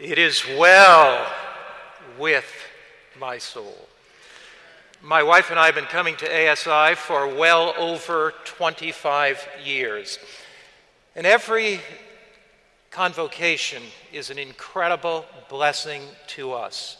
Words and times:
It 0.00 0.16
is 0.16 0.42
well 0.56 1.30
with 2.18 2.50
my 3.18 3.36
soul. 3.36 3.86
My 5.02 5.22
wife 5.22 5.50
and 5.50 5.60
I 5.60 5.66
have 5.66 5.74
been 5.74 5.84
coming 5.84 6.16
to 6.16 6.50
ASI 6.50 6.94
for 6.94 7.26
well 7.26 7.74
over 7.76 8.32
25 8.46 9.46
years. 9.62 10.18
And 11.14 11.26
every 11.26 11.80
convocation 12.90 13.82
is 14.10 14.30
an 14.30 14.38
incredible 14.38 15.26
blessing 15.50 16.00
to 16.28 16.54
us. 16.54 16.96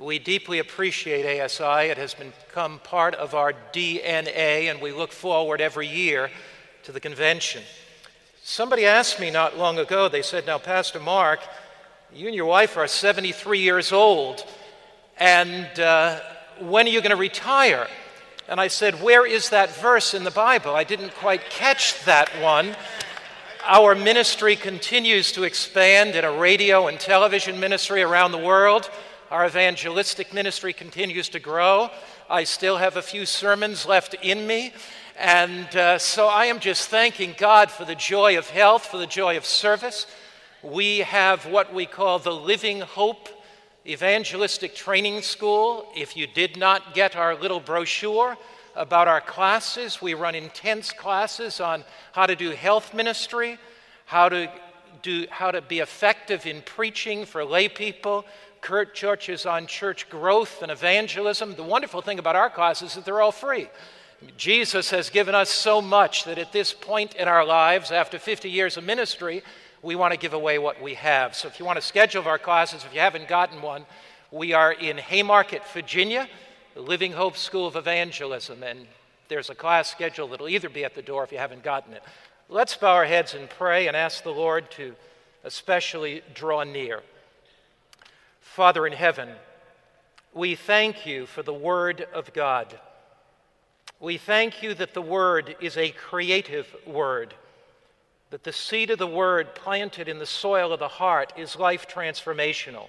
We 0.00 0.18
deeply 0.18 0.60
appreciate 0.60 1.42
ASI. 1.42 1.90
It 1.90 1.98
has 1.98 2.14
become 2.14 2.78
part 2.78 3.14
of 3.16 3.34
our 3.34 3.52
DNA, 3.74 4.70
and 4.70 4.80
we 4.80 4.92
look 4.92 5.12
forward 5.12 5.60
every 5.60 5.88
year 5.88 6.30
to 6.84 6.92
the 6.92 7.00
convention. 7.00 7.62
Somebody 8.42 8.86
asked 8.86 9.20
me 9.20 9.30
not 9.30 9.58
long 9.58 9.78
ago, 9.78 10.08
they 10.08 10.22
said, 10.22 10.46
Now, 10.46 10.56
Pastor 10.56 11.00
Mark, 11.00 11.40
you 12.12 12.26
and 12.26 12.36
your 12.36 12.46
wife 12.46 12.76
are 12.76 12.86
73 12.86 13.58
years 13.58 13.92
old, 13.92 14.44
and 15.18 15.80
uh, 15.80 16.20
when 16.60 16.86
are 16.86 16.90
you 16.90 17.00
going 17.00 17.10
to 17.10 17.16
retire? 17.16 17.88
And 18.48 18.60
I 18.60 18.68
said, 18.68 19.02
Where 19.02 19.26
is 19.26 19.50
that 19.50 19.74
verse 19.76 20.14
in 20.14 20.22
the 20.22 20.30
Bible? 20.30 20.74
I 20.74 20.84
didn't 20.84 21.14
quite 21.14 21.50
catch 21.50 22.04
that 22.04 22.28
one. 22.40 22.76
Our 23.64 23.94
ministry 23.94 24.54
continues 24.56 25.32
to 25.32 25.44
expand 25.44 26.14
in 26.14 26.24
a 26.24 26.32
radio 26.32 26.88
and 26.88 27.00
television 27.00 27.58
ministry 27.58 28.02
around 28.02 28.32
the 28.32 28.38
world. 28.38 28.90
Our 29.30 29.46
evangelistic 29.46 30.34
ministry 30.34 30.72
continues 30.72 31.30
to 31.30 31.40
grow. 31.40 31.90
I 32.28 32.44
still 32.44 32.76
have 32.76 32.96
a 32.96 33.02
few 33.02 33.24
sermons 33.24 33.86
left 33.86 34.14
in 34.22 34.46
me. 34.46 34.74
And 35.18 35.74
uh, 35.74 35.98
so 35.98 36.28
I 36.28 36.46
am 36.46 36.60
just 36.60 36.90
thanking 36.90 37.34
God 37.38 37.70
for 37.70 37.84
the 37.84 37.94
joy 37.94 38.36
of 38.36 38.50
health, 38.50 38.86
for 38.86 38.98
the 38.98 39.06
joy 39.06 39.36
of 39.36 39.46
service 39.46 40.06
we 40.64 41.00
have 41.00 41.44
what 41.44 41.74
we 41.74 41.84
call 41.84 42.18
the 42.18 42.32
Living 42.32 42.80
Hope 42.80 43.28
Evangelistic 43.86 44.74
Training 44.74 45.20
School. 45.20 45.86
If 45.94 46.16
you 46.16 46.26
did 46.26 46.56
not 46.56 46.94
get 46.94 47.16
our 47.16 47.34
little 47.34 47.60
brochure 47.60 48.38
about 48.74 49.06
our 49.06 49.20
classes, 49.20 50.00
we 50.00 50.14
run 50.14 50.34
intense 50.34 50.90
classes 50.90 51.60
on 51.60 51.84
how 52.12 52.24
to 52.24 52.34
do 52.34 52.50
health 52.50 52.94
ministry, 52.94 53.58
how 54.06 54.30
to 54.30 54.50
do 55.02 55.26
how 55.28 55.50
to 55.50 55.60
be 55.60 55.80
effective 55.80 56.46
in 56.46 56.62
preaching 56.62 57.26
for 57.26 57.44
lay 57.44 57.68
people. 57.68 58.24
Kurt 58.62 58.94
Church 58.94 59.28
is 59.28 59.44
on 59.44 59.66
church 59.66 60.08
growth 60.08 60.62
and 60.62 60.72
evangelism. 60.72 61.56
The 61.56 61.62
wonderful 61.62 62.00
thing 62.00 62.18
about 62.18 62.36
our 62.36 62.48
classes 62.48 62.90
is 62.90 62.94
that 62.94 63.04
they're 63.04 63.20
all 63.20 63.32
free. 63.32 63.68
Jesus 64.38 64.88
has 64.90 65.10
given 65.10 65.34
us 65.34 65.50
so 65.50 65.82
much 65.82 66.24
that 66.24 66.38
at 66.38 66.52
this 66.52 66.72
point 66.72 67.14
in 67.16 67.28
our 67.28 67.44
lives, 67.44 67.90
after 67.90 68.18
50 68.18 68.48
years 68.48 68.78
of 68.78 68.84
ministry, 68.84 69.42
we 69.84 69.96
want 69.96 70.12
to 70.12 70.18
give 70.18 70.32
away 70.32 70.58
what 70.58 70.80
we 70.80 70.94
have. 70.94 71.36
So 71.36 71.46
if 71.46 71.60
you 71.60 71.66
want 71.66 71.76
to 71.76 71.82
schedule 71.82 72.20
of 72.20 72.26
our 72.26 72.38
classes, 72.38 72.84
if 72.84 72.94
you 72.94 73.00
haven't 73.00 73.28
gotten 73.28 73.60
one, 73.60 73.84
we 74.30 74.54
are 74.54 74.72
in 74.72 74.96
Haymarket, 74.96 75.62
Virginia, 75.74 76.26
the 76.72 76.80
Living 76.80 77.12
Hope 77.12 77.36
School 77.36 77.66
of 77.66 77.76
Evangelism, 77.76 78.62
and 78.62 78.86
there's 79.28 79.50
a 79.50 79.54
class 79.54 79.90
schedule 79.90 80.26
that'll 80.28 80.48
either 80.48 80.70
be 80.70 80.84
at 80.84 80.94
the 80.94 81.02
door 81.02 81.22
if 81.22 81.32
you 81.32 81.38
haven't 81.38 81.62
gotten 81.62 81.92
it. 81.92 82.02
Let's 82.48 82.74
bow 82.74 82.94
our 82.94 83.04
heads 83.04 83.34
and 83.34 83.48
pray 83.48 83.86
and 83.86 83.94
ask 83.94 84.22
the 84.22 84.30
Lord 84.30 84.70
to 84.72 84.94
especially 85.44 86.22
draw 86.32 86.64
near. 86.64 87.02
Father 88.40 88.86
in 88.86 88.94
heaven, 88.94 89.28
we 90.32 90.54
thank 90.54 91.04
you 91.04 91.26
for 91.26 91.42
the 91.42 91.52
Word 91.52 92.06
of 92.14 92.32
God. 92.32 92.78
We 94.00 94.16
thank 94.16 94.62
you 94.62 94.72
that 94.74 94.94
the 94.94 95.02
Word 95.02 95.56
is 95.60 95.76
a 95.76 95.90
creative 95.90 96.74
Word 96.86 97.34
that 98.34 98.42
the 98.42 98.52
seed 98.52 98.90
of 98.90 98.98
the 98.98 99.06
word 99.06 99.54
planted 99.54 100.08
in 100.08 100.18
the 100.18 100.26
soil 100.26 100.72
of 100.72 100.80
the 100.80 100.88
heart 100.88 101.32
is 101.36 101.54
life 101.54 101.86
transformational. 101.86 102.88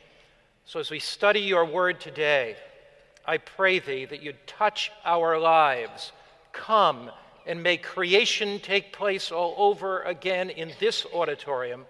So 0.66 0.80
as 0.80 0.90
we 0.90 0.98
study 0.98 1.42
your 1.42 1.66
word 1.66 2.02
today, 2.02 2.56
I 3.28 3.38
pray 3.38 3.78
thee 3.78 4.06
that 4.06 4.24
you'd 4.24 4.48
touch 4.48 4.92
our 5.06 5.38
lives. 5.38 6.14
Come 6.52 7.12
and 7.46 7.62
may 7.62 7.78
creation 7.78 8.60
take 8.60 8.92
place 8.92 9.32
all 9.32 9.54
over 9.60 10.02
again 10.02 10.50
in 10.50 10.72
this 10.80 11.06
auditorium. 11.14 11.86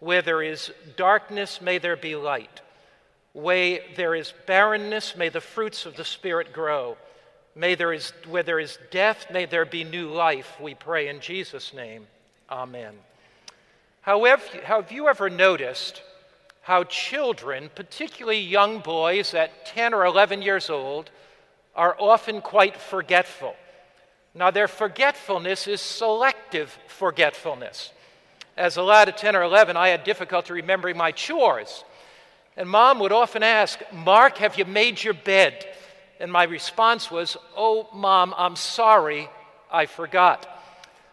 Where 0.00 0.20
there 0.20 0.42
is 0.42 0.70
darkness, 0.98 1.62
may 1.62 1.78
there 1.78 1.96
be 1.96 2.14
light. 2.14 2.60
Where 3.32 3.78
there 3.96 4.14
is 4.16 4.34
barrenness, 4.46 5.16
may 5.16 5.30
the 5.30 5.40
fruits 5.40 5.86
of 5.86 5.96
the 5.96 6.04
Spirit 6.04 6.52
grow. 6.52 6.98
May 7.54 7.74
there 7.74 7.94
is, 7.94 8.12
where 8.28 8.42
there 8.42 8.60
is 8.60 8.78
death, 8.90 9.28
may 9.32 9.46
there 9.46 9.64
be 9.64 9.82
new 9.82 10.10
life, 10.10 10.60
we 10.60 10.74
pray 10.74 11.08
in 11.08 11.20
Jesus' 11.20 11.72
name. 11.72 12.06
Amen. 12.50 12.94
However, 14.00 14.42
have 14.64 14.90
you 14.90 15.08
ever 15.08 15.28
noticed 15.28 16.02
how 16.62 16.84
children, 16.84 17.70
particularly 17.74 18.40
young 18.40 18.78
boys 18.80 19.34
at 19.34 19.66
10 19.66 19.92
or 19.92 20.04
11 20.04 20.40
years 20.42 20.70
old, 20.70 21.10
are 21.74 21.96
often 21.98 22.40
quite 22.40 22.76
forgetful? 22.76 23.54
Now, 24.34 24.50
their 24.50 24.68
forgetfulness 24.68 25.66
is 25.66 25.80
selective 25.80 26.76
forgetfulness. 26.86 27.92
As 28.56 28.76
a 28.76 28.82
lad 28.82 29.08
of 29.08 29.16
10 29.16 29.36
or 29.36 29.42
11, 29.42 29.76
I 29.76 29.88
had 29.88 30.04
difficulty 30.04 30.52
remembering 30.52 30.96
my 30.96 31.12
chores. 31.12 31.84
And 32.56 32.68
mom 32.68 32.98
would 33.00 33.12
often 33.12 33.42
ask, 33.42 33.80
Mark, 33.92 34.38
have 34.38 34.58
you 34.58 34.64
made 34.64 35.02
your 35.02 35.14
bed? 35.14 35.66
And 36.18 36.32
my 36.32 36.44
response 36.44 37.10
was, 37.10 37.36
Oh, 37.56 37.88
mom, 37.92 38.34
I'm 38.36 38.56
sorry, 38.56 39.28
I 39.70 39.86
forgot. 39.86 40.57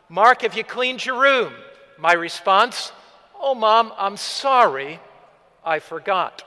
Mark, 0.09 0.41
have 0.41 0.55
you 0.55 0.63
cleaned 0.63 1.05
your 1.05 1.19
room? 1.19 1.53
My 1.97 2.13
response, 2.13 2.91
Oh, 3.39 3.55
mom, 3.55 3.93
I'm 3.97 4.17
sorry, 4.17 4.99
I 5.63 5.79
forgot. 5.79 6.43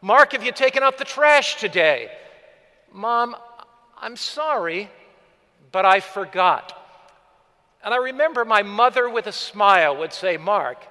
Mark, 0.00 0.32
have 0.32 0.44
you 0.44 0.52
taken 0.52 0.82
out 0.82 0.98
the 0.98 1.04
trash 1.04 1.56
today? 1.56 2.10
Mom, 2.92 3.36
I'm 4.00 4.16
sorry, 4.16 4.88
but 5.72 5.84
I 5.84 6.00
forgot. 6.00 6.74
And 7.84 7.92
I 7.92 7.98
remember 7.98 8.44
my 8.44 8.62
mother 8.62 9.08
with 9.08 9.26
a 9.26 9.32
smile 9.32 9.96
would 9.96 10.12
say, 10.12 10.36
Mark, 10.36 10.86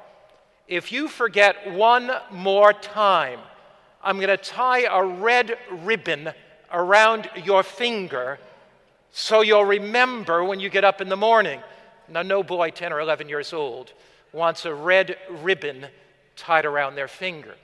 if 0.67 0.91
you 0.91 1.07
forget 1.07 1.71
one 1.71 2.11
more 2.31 2.73
time, 2.73 3.39
I'm 4.03 4.17
going 4.17 4.27
to 4.29 4.37
tie 4.37 4.83
a 4.83 5.03
red 5.03 5.57
ribbon 5.83 6.31
around 6.71 7.29
your 7.43 7.63
finger 7.63 8.39
so 9.11 9.41
you'll 9.41 9.65
remember 9.65 10.43
when 10.43 10.59
you 10.59 10.69
get 10.69 10.83
up 10.83 11.01
in 11.01 11.09
the 11.09 11.17
morning. 11.17 11.61
Now, 12.09 12.21
no 12.21 12.43
boy 12.43 12.71
10 12.71 12.93
or 12.93 12.99
11 12.99 13.29
years 13.29 13.53
old 13.53 13.93
wants 14.31 14.65
a 14.65 14.73
red 14.73 15.17
ribbon 15.41 15.87
tied 16.35 16.65
around 16.65 16.95
their 16.95 17.07
finger. 17.07 17.55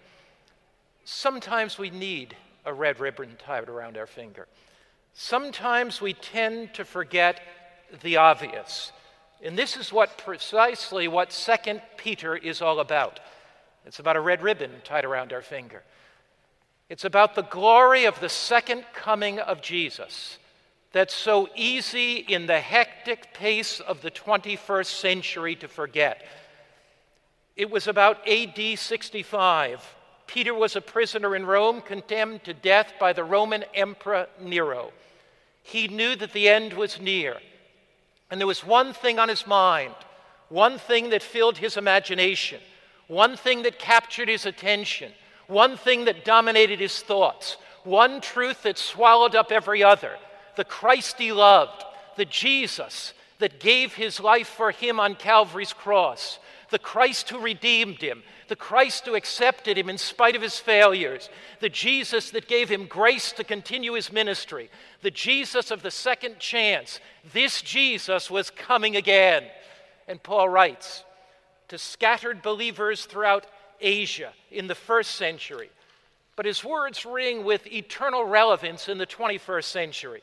Sometimes 1.06 1.78
we 1.78 1.90
need 1.90 2.36
a 2.66 2.74
red 2.74 3.00
ribbon 3.00 3.36
tied 3.38 3.70
around 3.70 3.98
our 3.98 4.08
finger. 4.08 4.48
Sometimes 5.14 6.02
we 6.02 6.14
tend 6.14 6.74
to 6.74 6.86
forget 6.86 7.40
the 8.02 8.18
obvious. 8.18 8.92
And 9.44 9.58
this 9.58 9.78
is 9.78 9.92
what 9.92 10.18
precisely 10.18 11.08
what 11.08 11.30
2 11.30 11.80
Peter 11.98 12.36
is 12.36 12.62
all 12.62 12.80
about. 12.80 13.20
It's 13.86 14.00
about 14.00 14.16
a 14.16 14.22
red 14.22 14.42
ribbon 14.42 14.72
tied 14.84 15.06
around 15.06 15.34
our 15.34 15.42
finger. 15.42 15.84
It's 16.90 17.06
about 17.06 17.36
the 17.36 17.44
glory 17.44 18.06
of 18.06 18.20
the 18.20 18.30
second 18.30 18.86
coming 18.94 19.40
of 19.40 19.62
Jesus 19.62 20.38
that's 20.94 21.16
so 21.16 21.50
easy 21.56 22.18
in 22.18 22.46
the 22.46 22.60
hectic 22.60 23.34
pace 23.34 23.80
of 23.80 24.02
the 24.02 24.12
21st 24.12 24.86
century 24.86 25.56
to 25.56 25.68
forget. 25.68 26.24
It 27.56 27.70
was 27.70 27.88
about 27.88 28.28
AD 28.28 28.78
65. 28.78 29.96
Peter 30.28 30.54
was 30.54 30.76
a 30.76 30.82
prisoner 30.82 31.36
in 31.36 31.48
Rome, 31.48 31.82
condemned 31.82 32.44
to 32.44 32.54
death 32.54 32.94
by 33.00 33.12
the 33.12 33.24
Roman 33.24 33.66
Emperor 33.74 34.28
Nero. 34.40 34.92
He 35.64 35.88
knew 35.88 36.16
that 36.16 36.32
the 36.32 36.48
end 36.48 36.74
was 36.74 37.02
near. 37.02 37.38
And 38.30 38.40
there 38.40 38.48
was 38.48 38.64
one 38.64 38.94
thing 38.94 39.18
on 39.18 39.30
his 39.30 39.48
mind, 39.48 39.96
one 40.50 40.78
thing 40.78 41.10
that 41.10 41.24
filled 41.24 41.58
his 41.58 41.76
imagination, 41.76 42.60
one 43.08 43.36
thing 43.36 43.64
that 43.64 43.80
captured 43.80 44.30
his 44.30 44.46
attention, 44.46 45.12
one 45.48 45.76
thing 45.76 46.06
that 46.06 46.24
dominated 46.24 46.80
his 46.80 47.02
thoughts, 47.02 47.58
one 47.84 48.22
truth 48.22 48.62
that 48.64 48.78
swallowed 48.78 49.36
up 49.36 49.52
every 49.52 49.84
other 49.84 50.18
the 50.56 50.66
Christ 50.66 51.18
he 51.18 51.32
loved, 51.32 51.84
the 52.16 52.26
Jesus 52.26 53.14
that 53.40 53.60
gave 53.60 53.94
his 53.94 54.20
life 54.20 54.48
for 54.48 54.72
him 54.72 55.00
on 55.00 55.16
Calvary's 55.16 55.74
cross, 55.74 56.40
the 56.70 56.80
Christ 56.80 57.30
who 57.30 57.40
redeemed 57.40 58.02
him, 58.02 58.24
the 58.48 58.56
Christ 58.56 59.06
who 59.06 59.16
accepted 59.16 59.78
him 59.78 59.90
in 59.90 59.98
spite 59.98 60.36
of 60.36 60.42
his 60.42 60.60
failures, 60.60 61.30
the 61.60 61.70
Jesus 61.70 62.32
that 62.32 62.48
gave 62.48 62.70
him 62.70 62.86
grace 62.86 63.32
to 63.34 63.44
continue 63.44 63.94
his 63.94 64.12
ministry, 64.12 64.70
the 65.02 65.12
Jesus 65.12 65.72
of 65.72 65.82
the 65.82 65.92
second 65.92 66.40
chance. 66.40 67.00
This 67.34 67.62
Jesus 67.62 68.30
was 68.32 68.50
coming 68.50 68.96
again. 68.96 69.44
And 70.08 70.22
Paul 70.22 70.50
writes 70.50 71.04
to 71.70 71.78
scattered 71.78 72.42
believers 72.42 73.06
throughout 73.06 73.46
Asia 73.80 74.32
in 74.52 74.68
the 74.68 74.76
first 74.76 75.16
century, 75.16 75.70
but 76.36 76.46
his 76.46 76.64
words 76.64 77.06
ring 77.06 77.44
with 77.44 77.68
eternal 77.68 78.26
relevance 78.26 78.90
in 78.90 78.98
the 78.98 79.06
21st 79.06 79.64
century 79.66 80.22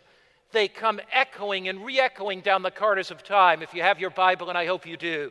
they 0.52 0.68
come 0.68 1.00
echoing 1.12 1.68
and 1.68 1.84
re 1.84 2.00
echoing 2.00 2.40
down 2.40 2.62
the 2.62 2.70
corridors 2.70 3.10
of 3.10 3.22
time. 3.22 3.62
If 3.62 3.74
you 3.74 3.82
have 3.82 4.00
your 4.00 4.10
Bible, 4.10 4.48
and 4.48 4.58
I 4.58 4.66
hope 4.66 4.86
you 4.86 4.96
do, 4.96 5.30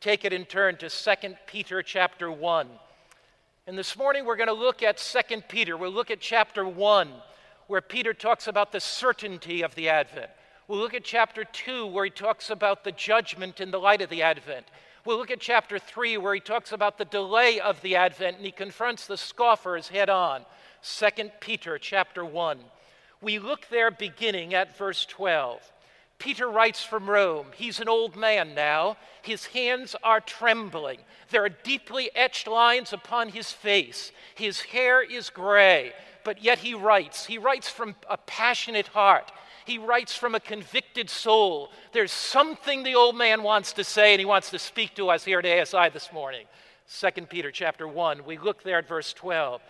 take 0.00 0.24
it 0.24 0.32
in 0.32 0.44
turn 0.44 0.76
to 0.76 0.88
2 0.88 1.34
Peter 1.46 1.82
chapter 1.82 2.30
1. 2.30 2.68
And 3.66 3.76
this 3.76 3.96
morning 3.96 4.24
we're 4.24 4.36
going 4.36 4.48
to 4.48 4.54
look 4.54 4.82
at 4.82 4.98
2 4.98 5.42
Peter. 5.48 5.76
We'll 5.76 5.90
look 5.90 6.10
at 6.10 6.20
chapter 6.20 6.66
1, 6.66 7.12
where 7.66 7.80
Peter 7.80 8.14
talks 8.14 8.46
about 8.46 8.72
the 8.72 8.80
certainty 8.80 9.62
of 9.62 9.74
the 9.74 9.88
Advent. 9.88 10.30
We'll 10.68 10.78
look 10.78 10.94
at 10.94 11.04
chapter 11.04 11.44
2, 11.44 11.86
where 11.86 12.04
he 12.04 12.10
talks 12.10 12.50
about 12.50 12.84
the 12.84 12.92
judgment 12.92 13.60
in 13.60 13.70
the 13.70 13.80
light 13.80 14.02
of 14.02 14.10
the 14.10 14.22
Advent. 14.22 14.66
We'll 15.04 15.16
look 15.16 15.30
at 15.30 15.40
chapter 15.40 15.78
3, 15.78 16.18
where 16.18 16.34
he 16.34 16.40
talks 16.40 16.72
about 16.72 16.98
the 16.98 17.04
delay 17.06 17.58
of 17.60 17.80
the 17.80 17.96
Advent 17.96 18.36
and 18.36 18.44
he 18.44 18.52
confronts 18.52 19.06
the 19.06 19.16
scoffers 19.16 19.88
head 19.88 20.10
on. 20.10 20.44
2 20.82 21.30
Peter 21.40 21.78
chapter 21.78 22.24
1. 22.24 22.58
We 23.20 23.38
look 23.38 23.68
there 23.68 23.90
beginning 23.90 24.54
at 24.54 24.76
verse 24.76 25.04
12. 25.06 25.60
Peter 26.18 26.48
writes 26.48 26.82
from 26.82 27.08
Rome. 27.08 27.46
He's 27.54 27.80
an 27.80 27.88
old 27.88 28.16
man 28.16 28.54
now. 28.54 28.96
His 29.22 29.46
hands 29.46 29.94
are 30.02 30.20
trembling. 30.20 30.98
There 31.30 31.44
are 31.44 31.48
deeply 31.48 32.10
etched 32.14 32.48
lines 32.48 32.92
upon 32.92 33.28
his 33.28 33.52
face. 33.52 34.10
His 34.34 34.60
hair 34.60 35.00
is 35.00 35.30
gray, 35.30 35.92
but 36.24 36.42
yet 36.42 36.58
he 36.58 36.74
writes. 36.74 37.26
He 37.26 37.38
writes 37.38 37.68
from 37.68 37.94
a 38.10 38.16
passionate 38.16 38.88
heart. 38.88 39.30
He 39.64 39.78
writes 39.78 40.16
from 40.16 40.34
a 40.34 40.40
convicted 40.40 41.08
soul. 41.10 41.70
There's 41.92 42.12
something 42.12 42.82
the 42.82 42.96
old 42.96 43.16
man 43.16 43.42
wants 43.42 43.72
to 43.74 43.84
say, 43.84 44.12
and 44.12 44.18
he 44.18 44.26
wants 44.26 44.50
to 44.50 44.58
speak 44.58 44.94
to 44.96 45.10
us 45.10 45.24
here 45.24 45.40
at 45.40 45.46
ASI 45.46 45.90
this 45.90 46.12
morning. 46.12 46.46
2 47.00 47.26
Peter 47.26 47.50
chapter 47.50 47.86
1. 47.86 48.24
We 48.24 48.38
look 48.38 48.62
there 48.62 48.78
at 48.78 48.88
verse 48.88 49.12
12. 49.12 49.60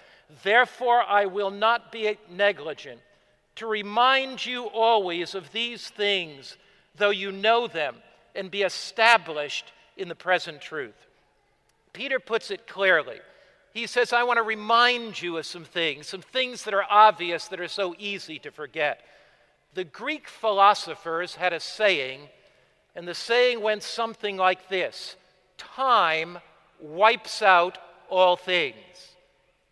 Therefore, 0.45 1.03
I 1.03 1.27
will 1.27 1.51
not 1.51 1.91
be 1.91 2.17
negligent 2.31 3.01
to 3.59 3.67
remind 3.67 4.45
you 4.47 4.67
always 4.67 5.35
of 5.35 5.51
these 5.51 5.89
things, 5.89 6.57
though 6.97 7.11
you 7.11 7.33
know 7.33 7.67
them, 7.67 7.97
and 8.35 8.51
be 8.51 8.63
established 8.63 9.73
in 9.97 10.09
the 10.09 10.15
present 10.15 10.61
truth. 10.61 10.95
Peter 11.93 12.21
puts 12.21 12.53
it 12.53 12.69
clearly. 12.69 13.19
He 13.75 13.89
says, 13.89 14.13
I 14.13 14.23
want 14.23 14.37
to 14.37 14.45
remind 14.45 15.21
you 15.21 15.39
of 15.39 15.47
some 15.47 15.65
things, 15.65 16.07
some 16.07 16.23
things 16.23 16.63
that 16.65 16.75
are 16.75 16.87
obvious 16.89 17.49
that 17.49 17.61
are 17.61 17.69
so 17.69 17.97
easy 17.99 18.39
to 18.41 18.53
forget. 18.53 19.01
The 19.75 19.85
Greek 19.85 20.29
philosophers 20.29 21.35
had 21.35 21.53
a 21.53 21.59
saying, 21.59 22.21
and 22.95 23.09
the 23.09 23.15
saying 23.15 23.61
went 23.61 23.83
something 23.83 24.37
like 24.37 24.69
this 24.69 25.17
Time 25.57 26.39
wipes 26.79 27.43
out 27.43 27.77
all 28.09 28.37
things. 28.37 29.17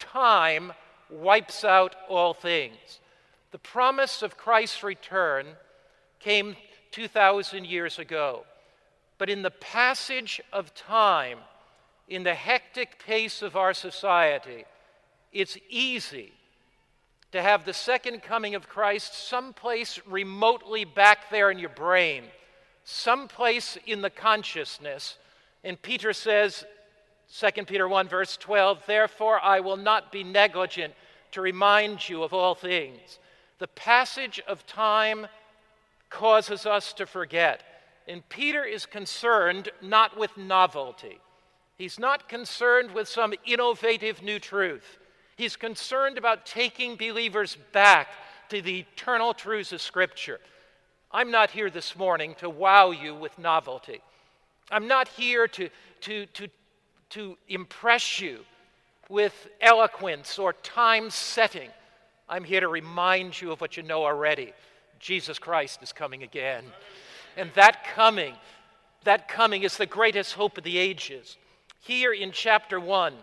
Time 0.00 0.72
wipes 1.08 1.64
out 1.64 1.94
all 2.08 2.34
things. 2.34 2.98
The 3.50 3.58
promise 3.58 4.22
of 4.22 4.36
Christ's 4.36 4.82
return 4.82 5.46
came 6.18 6.56
2,000 6.90 7.66
years 7.66 7.98
ago. 7.98 8.44
But 9.18 9.30
in 9.30 9.42
the 9.42 9.50
passage 9.50 10.40
of 10.52 10.74
time, 10.74 11.38
in 12.08 12.22
the 12.22 12.34
hectic 12.34 12.98
pace 13.04 13.42
of 13.42 13.56
our 13.56 13.74
society, 13.74 14.64
it's 15.32 15.58
easy 15.68 16.32
to 17.32 17.42
have 17.42 17.64
the 17.64 17.72
second 17.72 18.22
coming 18.22 18.54
of 18.54 18.68
Christ 18.68 19.28
someplace 19.28 20.00
remotely 20.06 20.84
back 20.84 21.30
there 21.30 21.50
in 21.50 21.58
your 21.58 21.70
brain, 21.70 22.24
someplace 22.84 23.76
in 23.86 24.00
the 24.00 24.10
consciousness. 24.10 25.18
And 25.64 25.80
Peter 25.80 26.12
says, 26.12 26.64
2 27.38 27.64
Peter 27.64 27.88
1, 27.88 28.08
verse 28.08 28.36
12, 28.36 28.84
Therefore 28.86 29.40
I 29.42 29.60
will 29.60 29.76
not 29.76 30.12
be 30.12 30.24
negligent 30.24 30.94
to 31.32 31.40
remind 31.40 32.08
you 32.08 32.22
of 32.22 32.32
all 32.32 32.54
things 32.54 33.18
the 33.58 33.68
passage 33.68 34.40
of 34.46 34.66
time 34.66 35.26
causes 36.10 36.66
us 36.66 36.92
to 36.94 37.06
forget. 37.06 37.62
And 38.08 38.28
Peter 38.28 38.64
is 38.64 38.86
concerned 38.86 39.70
not 39.82 40.16
with 40.16 40.36
novelty. 40.36 41.18
He's 41.76 41.98
not 41.98 42.28
concerned 42.28 42.92
with 42.92 43.08
some 43.08 43.34
innovative 43.44 44.22
new 44.22 44.38
truth. 44.38 44.98
He's 45.36 45.56
concerned 45.56 46.16
about 46.16 46.46
taking 46.46 46.96
believers 46.96 47.56
back 47.72 48.08
to 48.48 48.62
the 48.62 48.80
eternal 48.80 49.34
truths 49.34 49.72
of 49.72 49.82
Scripture. 49.82 50.40
I'm 51.10 51.30
not 51.30 51.50
here 51.50 51.70
this 51.70 51.96
morning 51.96 52.34
to 52.38 52.48
wow 52.48 52.90
you 52.90 53.14
with 53.14 53.38
novelty. 53.38 54.00
I'm 54.70 54.88
not 54.88 55.08
here 55.08 55.46
to, 55.48 55.68
to, 56.02 56.26
to, 56.26 56.48
to 57.10 57.36
impress 57.48 58.20
you 58.20 58.40
with 59.08 59.48
eloquence 59.60 60.38
or 60.38 60.52
time 60.54 61.10
setting. 61.10 61.70
I'm 62.28 62.44
here 62.44 62.60
to 62.60 62.68
remind 62.68 63.40
you 63.40 63.52
of 63.52 63.60
what 63.60 63.76
you 63.76 63.82
know 63.82 64.04
already. 64.04 64.52
Jesus 64.98 65.38
Christ 65.38 65.82
is 65.82 65.92
coming 65.92 66.22
again. 66.22 66.64
And 67.36 67.50
that 67.54 67.84
coming, 67.94 68.34
that 69.04 69.28
coming 69.28 69.62
is 69.62 69.76
the 69.76 69.86
greatest 69.86 70.34
hope 70.34 70.58
of 70.58 70.64
the 70.64 70.78
ages. 70.78 71.36
Here 71.80 72.12
in 72.12 72.32
chapter 72.32 72.80
1, 72.80 73.14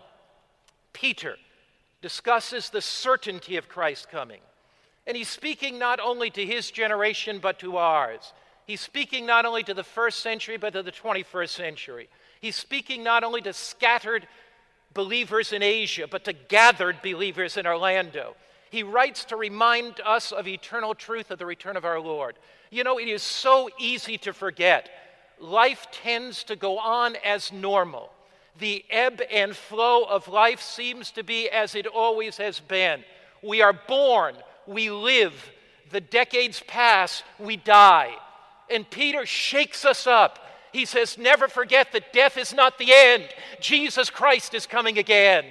Peter 0.93 1.35
discusses 2.01 2.69
the 2.69 2.81
certainty 2.81 3.57
of 3.57 3.67
Christ's 3.67 4.05
coming. 4.05 4.39
And 5.05 5.17
he's 5.17 5.27
speaking 5.27 5.77
not 5.77 5.99
only 5.99 6.29
to 6.29 6.45
his 6.45 6.71
generation, 6.71 7.39
but 7.41 7.59
to 7.59 7.77
ours. 7.77 8.31
He's 8.65 8.79
speaking 8.79 9.25
not 9.25 9.45
only 9.45 9.63
to 9.63 9.73
the 9.73 9.83
first 9.83 10.21
century, 10.21 10.55
but 10.55 10.73
to 10.73 10.83
the 10.83 10.91
21st 10.91 11.49
century. 11.49 12.07
He's 12.39 12.55
speaking 12.55 13.03
not 13.03 13.23
only 13.23 13.41
to 13.41 13.51
scattered 13.51 14.27
believers 14.93 15.51
in 15.51 15.61
Asia, 15.61 16.07
but 16.09 16.23
to 16.25 16.33
gathered 16.33 17.01
believers 17.01 17.57
in 17.57 17.67
Orlando. 17.67 18.35
He 18.73 18.81
writes 18.81 19.25
to 19.25 19.35
remind 19.35 20.01
us 20.03 20.31
of 20.31 20.47
eternal 20.47 20.95
truth 20.95 21.29
of 21.29 21.37
the 21.37 21.45
return 21.45 21.77
of 21.77 21.85
our 21.85 21.99
Lord. 21.99 22.39
You 22.71 22.83
know, 22.83 22.97
it 22.97 23.07
is 23.07 23.21
so 23.21 23.69
easy 23.77 24.17
to 24.17 24.33
forget. 24.33 24.89
Life 25.39 25.85
tends 25.91 26.43
to 26.45 26.55
go 26.55 26.79
on 26.79 27.15
as 27.23 27.51
normal. 27.51 28.09
The 28.57 28.83
ebb 28.89 29.21
and 29.29 29.55
flow 29.55 30.05
of 30.05 30.27
life 30.27 30.59
seems 30.59 31.11
to 31.11 31.23
be 31.23 31.51
as 31.51 31.75
it 31.75 31.85
always 31.85 32.37
has 32.37 32.59
been. 32.59 33.03
We 33.43 33.61
are 33.61 33.73
born, 33.73 34.33
we 34.65 34.89
live, 34.89 35.35
the 35.91 36.01
decades 36.01 36.63
pass, 36.65 37.21
we 37.37 37.57
die. 37.57 38.15
And 38.71 38.89
Peter 38.89 39.27
shakes 39.27 39.85
us 39.85 40.07
up. 40.07 40.39
He 40.71 40.85
says, 40.85 41.19
Never 41.19 41.47
forget 41.47 41.91
that 41.91 42.11
death 42.11 42.39
is 42.39 42.55
not 42.55 42.79
the 42.79 42.91
end. 42.91 43.25
Jesus 43.61 44.09
Christ 44.09 44.55
is 44.55 44.65
coming 44.65 44.97
again. 44.97 45.45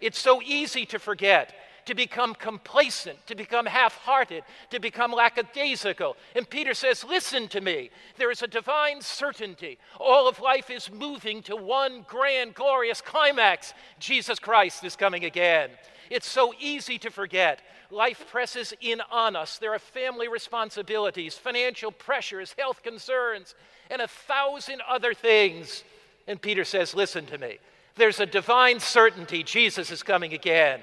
It's 0.00 0.20
so 0.20 0.40
easy 0.40 0.86
to 0.86 1.00
forget 1.00 1.56
to 1.86 1.94
become 1.94 2.34
complacent, 2.34 3.26
to 3.26 3.34
become 3.34 3.66
half 3.66 3.96
hearted, 3.96 4.44
to 4.70 4.78
become 4.78 5.12
lackadaisical. 5.12 6.16
And 6.36 6.48
Peter 6.48 6.74
says, 6.74 7.04
Listen 7.04 7.48
to 7.48 7.60
me. 7.60 7.90
There 8.18 8.30
is 8.30 8.42
a 8.42 8.46
divine 8.46 9.00
certainty. 9.00 9.78
All 9.98 10.28
of 10.28 10.40
life 10.40 10.70
is 10.70 10.90
moving 10.90 11.42
to 11.42 11.56
one 11.56 12.04
grand, 12.06 12.54
glorious 12.54 13.00
climax. 13.00 13.74
Jesus 13.98 14.38
Christ 14.38 14.84
is 14.84 14.96
coming 14.96 15.24
again. 15.24 15.70
It's 16.10 16.28
so 16.28 16.52
easy 16.60 16.98
to 16.98 17.10
forget. 17.10 17.62
Life 17.90 18.26
presses 18.30 18.72
in 18.80 19.00
on 19.10 19.36
us. 19.36 19.58
There 19.58 19.74
are 19.74 19.78
family 19.78 20.28
responsibilities, 20.28 21.34
financial 21.36 21.90
pressures, 21.90 22.54
health 22.56 22.82
concerns, 22.82 23.54
and 23.90 24.00
a 24.00 24.08
thousand 24.08 24.82
other 24.88 25.14
things. 25.14 25.84
And 26.26 26.40
Peter 26.40 26.64
says, 26.64 26.94
Listen 26.94 27.26
to 27.26 27.38
me. 27.38 27.58
There's 27.96 28.20
a 28.20 28.26
divine 28.26 28.80
certainty. 28.80 29.42
Jesus 29.42 29.90
is 29.90 30.02
coming 30.02 30.32
again 30.32 30.82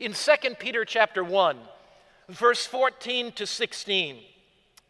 in 0.00 0.14
2 0.14 0.54
Peter 0.58 0.84
chapter 0.86 1.22
1, 1.22 1.58
verse 2.30 2.66
14 2.66 3.32
to 3.32 3.46
16. 3.46 4.16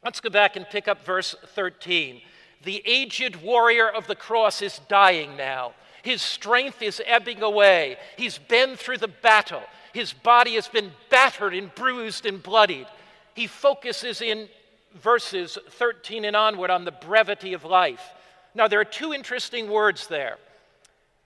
Let's 0.05 0.21
go 0.21 0.31
back 0.31 0.55
and 0.55 0.64
pick 0.71 0.87
up 0.87 1.05
verse 1.05 1.35
13. 1.55 2.21
The 2.62 2.83
aged 2.87 3.37
warrior 3.37 3.88
of 3.88 4.07
the 4.07 4.14
cross 4.14 4.62
is 4.62 4.81
dying 4.88 5.37
now. 5.37 5.73
His 6.02 6.23
strength 6.23 6.81
is 6.81 7.02
ebbing 7.05 7.43
away. 7.43 7.99
He's 8.17 8.38
been 8.38 8.76
through 8.76 8.99
the 8.99 9.09
battle. 9.09 9.62
His 9.93 10.12
body 10.12 10.55
has 10.55 10.69
been 10.69 10.93
battered 11.11 11.55
and 11.55 11.75
bruised 11.75 12.25
and 12.25 12.40
bloodied. 12.40 12.87
He 13.35 13.49
focuses 13.49 14.23
in 14.23 14.49
verses 14.95 15.59
13 15.71 16.25
and 16.25 16.37
onward 16.37 16.71
on 16.71 16.85
the 16.85 16.93
brevity 16.93 17.52
of 17.52 17.64
life. 17.64 18.02
Now, 18.55 18.69
there 18.69 18.81
are 18.81 18.85
two 18.85 19.12
interesting 19.12 19.71
words 19.71 20.07
there. 20.07 20.38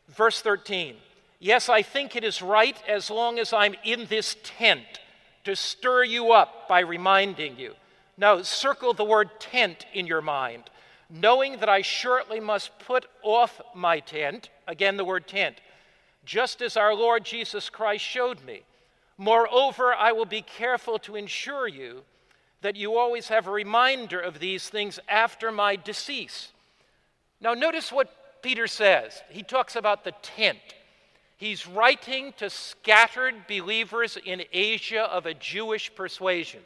Verse 0.09 0.41
13 0.41 0.97
Yes, 1.45 1.69
I 1.69 1.83
think 1.83 2.17
it 2.17 2.25
is 2.25 2.41
right 2.41 2.75
as 2.89 3.11
long 3.11 3.39
as 3.39 3.53
I'm 3.53 3.75
in 3.85 4.07
this 4.07 4.35
tent 4.45 4.87
to 5.45 5.55
stir 5.55 6.03
you 6.03 6.33
up 6.33 6.67
by 6.69 6.81
reminding 6.81 7.59
you. 7.59 7.75
Now, 8.17 8.41
circle 8.41 8.95
the 8.95 9.05
word 9.05 9.29
tent 9.41 9.85
in 9.93 10.07
your 10.07 10.23
mind, 10.23 10.63
knowing 11.11 11.59
that 11.59 11.69
I 11.69 11.83
shortly 11.83 12.41
must 12.41 12.79
put 12.79 13.05
off 13.23 13.61
my 13.75 14.01
tent, 14.01 14.49
again, 14.67 14.97
the 14.97 15.05
word 15.05 15.29
tent, 15.29 15.57
just 16.25 16.63
as 16.63 16.79
our 16.79 16.95
Lord 16.95 17.25
Jesus 17.27 17.69
Christ 17.69 18.03
showed 18.03 18.43
me. 18.43 18.63
Moreover, 19.19 19.93
I 19.93 20.13
will 20.13 20.25
be 20.25 20.41
careful 20.41 20.99
to 21.01 21.15
ensure 21.15 21.69
you 21.69 22.05
that 22.63 22.75
you 22.75 22.97
always 22.97 23.29
have 23.29 23.49
a 23.49 23.51
reminder 23.51 24.19
of 24.19 24.39
these 24.39 24.71
things 24.71 24.99
after 25.11 25.53
my 25.53 25.77
decease. 25.77 26.53
Now, 27.39 27.53
notice 27.53 27.93
what 27.93 28.41
Peter 28.41 28.67
says. 28.67 29.23
He 29.29 29.43
talks 29.43 29.77
about 29.77 30.05
the 30.05 30.15
tent. 30.23 30.57
He's 31.37 31.67
writing 31.67 32.33
to 32.39 32.49
scattered 32.49 33.47
believers 33.49 34.17
in 34.25 34.45
Asia 34.53 35.03
of 35.03 35.27
a 35.27 35.35
Jewish 35.35 35.95
persuasion. 35.95 36.61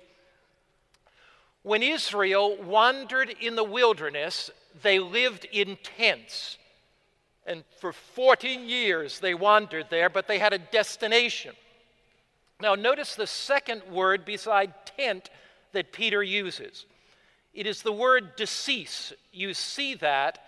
When 1.62 1.82
Israel 1.82 2.56
wandered 2.62 3.34
in 3.40 3.56
the 3.56 3.64
wilderness, 3.64 4.50
they 4.82 4.98
lived 4.98 5.46
in 5.50 5.76
tents. 5.82 6.58
And 7.46 7.64
for 7.80 7.92
40 7.92 8.48
years 8.48 9.20
they 9.20 9.34
wandered 9.34 9.86
there, 9.90 10.10
but 10.10 10.28
they 10.28 10.38
had 10.38 10.52
a 10.52 10.58
destination. 10.58 11.54
Now, 12.60 12.74
notice 12.74 13.14
the 13.14 13.26
second 13.26 13.82
word 13.90 14.24
beside 14.24 14.74
tent 14.84 15.30
that 15.72 15.92
Peter 15.92 16.22
uses. 16.22 16.86
It 17.54 17.66
is 17.66 17.82
the 17.82 17.92
word 17.92 18.36
decease. 18.36 19.12
You 19.32 19.54
see 19.54 19.94
that 19.96 20.38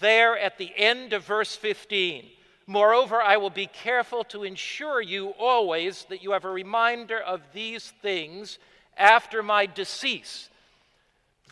there 0.00 0.38
at 0.38 0.58
the 0.58 0.72
end 0.76 1.12
of 1.12 1.24
verse 1.24 1.54
15. 1.54 2.26
Moreover, 2.66 3.22
I 3.22 3.36
will 3.36 3.50
be 3.50 3.68
careful 3.68 4.24
to 4.24 4.42
ensure 4.42 5.00
you 5.00 5.28
always 5.38 6.04
that 6.08 6.22
you 6.22 6.32
have 6.32 6.44
a 6.44 6.50
reminder 6.50 7.20
of 7.20 7.40
these 7.52 7.92
things 8.02 8.58
after 8.96 9.42
my 9.42 9.66
decease. 9.66 10.48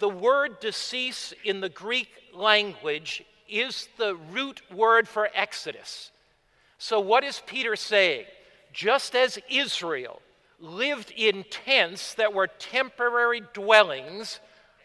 The 0.01 0.09
word 0.09 0.59
decease 0.59 1.33
in 1.45 1.61
the 1.61 1.69
Greek 1.69 2.09
language 2.35 3.25
is 3.49 3.89
the 3.97 4.17
root 4.33 4.61
word 4.73 5.07
for 5.07 5.31
Exodus. 5.35 6.11
So, 6.79 6.99
what 6.99 7.23
is 7.23 7.43
Peter 7.47 7.77
saying? 7.77 8.27
Just 8.73 9.15
as 9.15 9.39
Israel 9.49 10.21
lived 10.59 11.13
in 11.17 11.45
tents 11.45 12.15
that 12.15 12.35
were 12.35 12.49
temporary 12.49 13.43
dwellings 13.53 14.41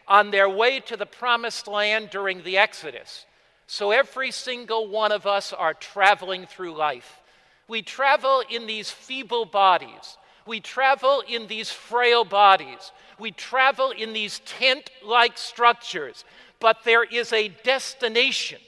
on 0.06 0.30
their 0.30 0.48
way 0.48 0.78
to 0.80 0.96
the 0.96 1.06
promised 1.06 1.66
land 1.66 2.10
during 2.10 2.42
the 2.42 2.58
Exodus, 2.58 3.26
so 3.70 3.92
every 3.92 4.32
single 4.32 4.88
one 4.88 5.12
of 5.12 5.28
us 5.28 5.52
are 5.52 5.74
traveling 5.74 6.44
through 6.44 6.74
life. 6.74 7.20
We 7.68 7.82
travel 7.82 8.42
in 8.50 8.66
these 8.66 8.90
feeble 8.90 9.44
bodies. 9.44 10.18
We 10.44 10.58
travel 10.58 11.22
in 11.28 11.46
these 11.46 11.70
frail 11.70 12.24
bodies. 12.24 12.90
We 13.20 13.30
travel 13.30 13.92
in 13.92 14.12
these 14.12 14.40
tent 14.40 14.90
like 15.04 15.38
structures. 15.38 16.24
But 16.58 16.78
there 16.84 17.04
is 17.04 17.32
a 17.32 17.46
destination. 17.62 18.58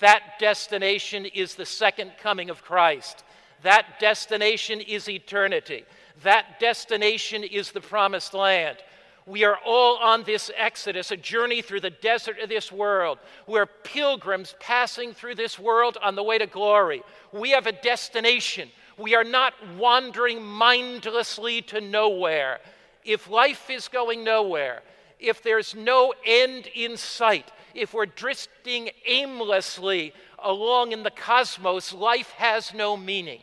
That 0.00 0.40
destination 0.40 1.26
is 1.26 1.54
the 1.54 1.64
second 1.64 2.14
coming 2.20 2.50
of 2.50 2.64
Christ. 2.64 3.22
That 3.62 4.00
destination 4.00 4.80
is 4.80 5.08
eternity. 5.08 5.84
That 6.24 6.58
destination 6.58 7.44
is 7.44 7.70
the 7.70 7.80
promised 7.80 8.34
land. 8.34 8.78
We 9.26 9.44
are 9.44 9.58
all 9.64 9.96
on 9.96 10.22
this 10.24 10.50
exodus, 10.54 11.10
a 11.10 11.16
journey 11.16 11.62
through 11.62 11.80
the 11.80 11.90
desert 11.90 12.38
of 12.40 12.50
this 12.50 12.70
world. 12.70 13.18
We're 13.46 13.66
pilgrims 13.66 14.54
passing 14.60 15.14
through 15.14 15.36
this 15.36 15.58
world 15.58 15.96
on 16.02 16.14
the 16.14 16.22
way 16.22 16.36
to 16.38 16.46
glory. 16.46 17.02
We 17.32 17.50
have 17.50 17.66
a 17.66 17.72
destination. 17.72 18.70
We 18.98 19.14
are 19.14 19.24
not 19.24 19.54
wandering 19.76 20.42
mindlessly 20.42 21.62
to 21.62 21.80
nowhere. 21.80 22.60
If 23.02 23.28
life 23.28 23.70
is 23.70 23.88
going 23.88 24.24
nowhere, 24.24 24.82
if 25.18 25.42
there's 25.42 25.74
no 25.74 26.12
end 26.26 26.68
in 26.74 26.96
sight, 26.98 27.50
if 27.74 27.94
we're 27.94 28.06
drifting 28.06 28.90
aimlessly 29.06 30.12
along 30.38 30.92
in 30.92 31.02
the 31.02 31.10
cosmos, 31.10 31.94
life 31.94 32.30
has 32.32 32.74
no 32.74 32.96
meaning. 32.96 33.40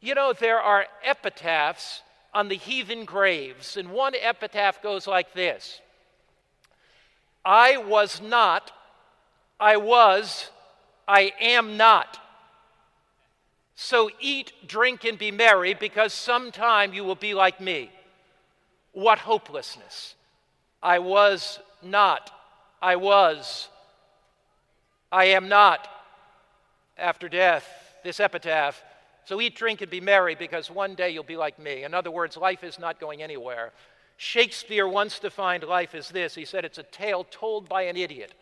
You 0.00 0.14
know, 0.14 0.32
there 0.32 0.60
are 0.60 0.86
epitaphs 1.02 2.02
on 2.38 2.46
the 2.46 2.54
heathen 2.54 3.04
graves. 3.04 3.76
And 3.76 3.90
one 3.90 4.14
epitaph 4.14 4.80
goes 4.80 5.08
like 5.08 5.32
this 5.32 5.80
I 7.44 7.78
was 7.78 8.22
not, 8.22 8.70
I 9.58 9.76
was, 9.76 10.50
I 11.08 11.32
am 11.40 11.76
not. 11.76 12.20
So 13.74 14.08
eat, 14.20 14.52
drink, 14.68 15.04
and 15.04 15.18
be 15.18 15.32
merry, 15.32 15.74
because 15.74 16.12
sometime 16.12 16.92
you 16.92 17.02
will 17.02 17.16
be 17.16 17.34
like 17.34 17.60
me. 17.60 17.90
What 18.92 19.18
hopelessness! 19.18 20.14
I 20.80 21.00
was 21.00 21.58
not, 21.82 22.30
I 22.80 22.94
was, 22.94 23.68
I 25.10 25.24
am 25.26 25.48
not 25.48 25.88
after 26.96 27.28
death. 27.28 27.66
This 28.04 28.20
epitaph 28.20 28.80
so 29.28 29.42
eat, 29.42 29.54
drink, 29.54 29.82
and 29.82 29.90
be 29.90 30.00
merry 30.00 30.34
because 30.34 30.70
one 30.70 30.94
day 30.94 31.10
you'll 31.10 31.22
be 31.22 31.36
like 31.36 31.58
me. 31.58 31.84
In 31.84 31.92
other 31.92 32.10
words, 32.10 32.38
life 32.38 32.64
is 32.64 32.78
not 32.78 32.98
going 32.98 33.22
anywhere. 33.22 33.72
Shakespeare 34.16 34.88
once 34.88 35.18
defined 35.18 35.64
life 35.64 35.94
as 35.94 36.08
this 36.08 36.34
he 36.34 36.46
said, 36.46 36.64
It's 36.64 36.78
a 36.78 36.82
tale 36.82 37.26
told 37.30 37.68
by 37.68 37.82
an 37.82 37.98
idiot, 37.98 38.32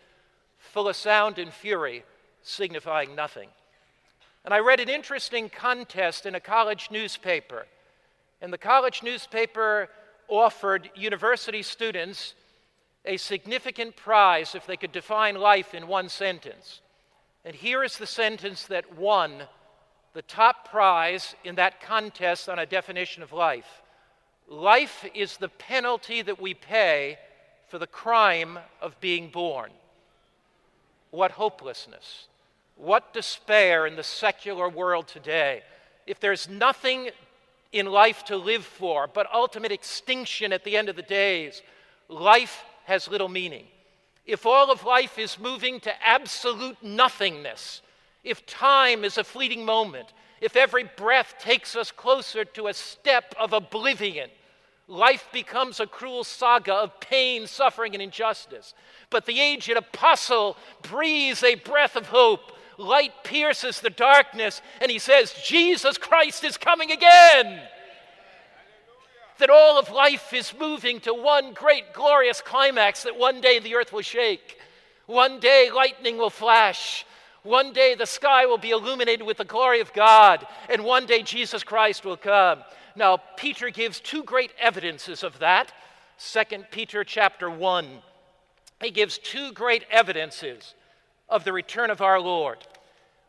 full 0.59 0.87
of 0.87 0.95
sound 0.95 1.41
and 1.41 1.53
fury, 1.53 2.05
signifying 2.45 3.17
nothing. 3.17 3.49
And 4.45 4.55
I 4.55 4.61
read 4.61 4.79
an 4.79 4.89
interesting 4.89 5.51
contest 5.51 6.25
in 6.25 6.37
a 6.37 6.41
college 6.41 6.89
newspaper. 6.93 7.67
And 8.41 8.53
the 8.53 8.57
college 8.57 9.03
newspaper 9.03 9.89
offered 10.29 10.89
university 10.95 11.65
students 11.65 12.35
a 13.05 13.17
significant 13.17 13.97
prize 13.97 14.55
if 14.55 14.69
they 14.69 14.77
could 14.77 14.93
define 14.93 15.35
life 15.35 15.75
in 15.75 15.89
one 15.89 16.09
sentence. 16.09 16.81
And 17.45 17.57
here 17.57 17.83
is 17.83 17.99
the 17.99 18.07
sentence 18.07 18.67
that 18.67 18.97
won 18.97 19.49
the 20.17 20.23
top 20.23 20.71
prize 20.71 21.35
in 21.45 21.57
that 21.57 21.79
contest 21.83 22.49
on 22.49 22.59
a 22.59 22.65
definition 22.65 23.23
of 23.23 23.35
life. 23.35 23.83
Life 24.49 25.05
is 25.15 25.37
the 25.37 25.51
penalty 25.51 26.23
that 26.23 26.41
we 26.41 26.55
pay 26.55 27.19
for 27.69 27.79
the 27.79 27.87
crime 27.87 28.59
of 28.81 28.99
being 28.99 29.29
born. 29.29 29.71
What 31.11 31.33
hopelessness. 31.33 32.29
What 32.77 33.13
despair 33.13 33.87
in 33.87 33.97
the 33.97 34.03
secular 34.03 34.71
world 34.71 35.07
today. 35.07 35.63
If 36.07 36.19
there's 36.19 36.49
nothing 36.49 37.11
in 37.71 37.85
life 37.85 38.25
to 38.25 38.39
live 38.39 38.65
for 38.65 39.07
but 39.07 39.31
ultimate 39.35 39.71
extinction 39.71 40.51
at 40.51 40.65
the 40.65 40.79
end 40.79 40.89
of 40.89 40.97
the 40.97 41.03
days, 41.03 41.61
life 42.09 42.65
has 42.87 43.07
little 43.07 43.29
meaning. 43.29 43.67
If 44.25 44.47
all 44.47 44.73
of 44.73 44.83
life 44.83 45.19
is 45.19 45.39
moving 45.39 45.79
to 45.81 45.93
absolute 46.03 46.83
nothingness, 46.83 47.83
if 48.27 48.45
time 48.45 49.05
is 49.05 49.17
a 49.17 49.25
fleeting 49.25 49.65
moment, 49.65 50.13
if 50.41 50.57
every 50.57 50.83
breath 50.83 51.37
takes 51.39 51.77
us 51.77 51.93
closer 51.93 52.45
to 52.45 52.67
a 52.67 52.75
step 52.75 53.33
of 53.39 53.53
oblivion, 53.53 54.29
life 54.89 55.29
becomes 55.33 55.79
a 55.79 55.87
cruel 55.87 56.25
saga 56.25 56.75
of 56.75 56.99
pain, 56.99 57.47
suffering, 57.47 57.95
and 57.95 58.03
injustice. 58.03 58.75
But 59.11 59.27
the 59.27 59.41
aged 59.41 59.77
apostle 59.77 60.57
breathes 60.83 61.45
a 61.45 61.55
breath 61.55 61.95
of 61.95 62.09
hope. 62.09 62.53
Light 62.79 63.13
pierces 63.23 63.81
the 63.81 63.91
darkness, 63.91 64.61
and 64.81 64.91
he 64.91 64.99
says, 64.99 65.33
Jesus 65.45 65.97
Christ 65.97 66.43
is 66.43 66.57
coming 66.57 66.91
again. 66.91 67.63
That 69.39 69.51
all 69.51 69.79
of 69.79 69.93
life 69.93 70.35
is 70.35 70.53
moving 70.59 70.99
to 71.01 71.15
one 71.15 71.53
great 71.53 71.93
glorious 71.95 72.41
climax 72.41 73.05
that 73.05 73.17
one 73.17 73.41
day 73.41 73.61
the 73.61 73.77
earth 73.77 73.93
will 73.93 74.03
shake. 74.03 74.59
One 75.07 75.39
day 75.39 75.71
lightning 75.73 76.19
will 76.19 76.31
flash. 76.31 77.06
One 77.47 77.73
day 77.73 77.95
the 77.95 78.07
sky 78.07 78.45
will 78.47 78.59
be 78.59 78.71
illuminated 78.71 79.25
with 79.25 79.37
the 79.37 79.45
glory 79.45 79.81
of 79.81 79.93
God, 79.93 80.45
and 80.69 80.83
one 80.83 81.07
day 81.07 81.23
Jesus 81.23 81.63
Christ 81.63 82.05
will 82.05 82.17
come. 82.17 82.65
Now, 82.97 83.19
Peter 83.37 83.71
gives 83.71 84.01
two 84.01 84.25
great 84.25 84.51
evidences 84.59 85.23
of 85.23 85.39
that. 85.39 85.73
2 86.19 86.65
Peter 86.73 87.05
chapter 87.05 87.49
1. 87.49 87.87
He 88.83 88.91
gives 88.91 89.19
two 89.19 89.53
great 89.53 89.85
evidences 89.93 90.75
of 91.29 91.45
the 91.45 91.53
return 91.53 91.89
of 91.91 92.01
our 92.01 92.19
Lord. 92.19 92.59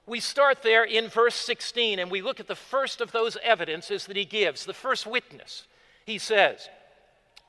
We 0.07 0.19
start 0.19 0.63
there 0.63 0.83
in 0.83 1.09
verse 1.09 1.35
16 1.35 1.99
and 1.99 2.09
we 2.09 2.23
look 2.23 2.39
at 2.39 2.47
the 2.47 2.55
first 2.55 3.01
of 3.01 3.11
those 3.11 3.37
evidences 3.43 4.07
that 4.07 4.17
he 4.17 4.25
gives, 4.25 4.65
the 4.65 4.73
first 4.73 5.05
witness. 5.05 5.67
He 6.05 6.17
says, 6.17 6.69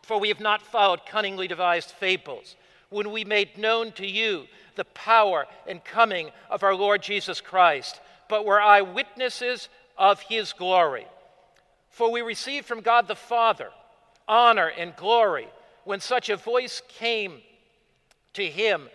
For 0.02 0.20
we 0.20 0.28
have 0.28 0.40
not 0.40 0.60
followed 0.60 1.06
cunningly 1.06 1.48
devised 1.48 1.92
fables 1.92 2.56
when 2.90 3.10
we 3.10 3.24
made 3.24 3.58
known 3.58 3.92
to 3.92 4.06
you 4.06 4.46
the 4.76 4.84
power 4.84 5.46
and 5.66 5.84
coming 5.84 6.30
of 6.48 6.62
our 6.62 6.74
Lord 6.74 7.02
Jesus 7.02 7.40
Christ, 7.40 8.00
but 8.28 8.44
were 8.44 8.60
eyewitnesses 8.60 9.68
of 9.96 10.20
his 10.22 10.52
glory. 10.52 11.06
For 11.90 12.10
we 12.10 12.20
received 12.20 12.66
from 12.66 12.80
God 12.80 13.08
the 13.08 13.16
Father 13.16 13.70
honor 14.26 14.68
and 14.68 14.94
glory 14.94 15.48
when 15.84 16.00
such 16.00 16.28
a 16.28 16.36
voice 16.36 16.82
came 16.88 17.40
to 18.34 18.44
him 18.46 18.88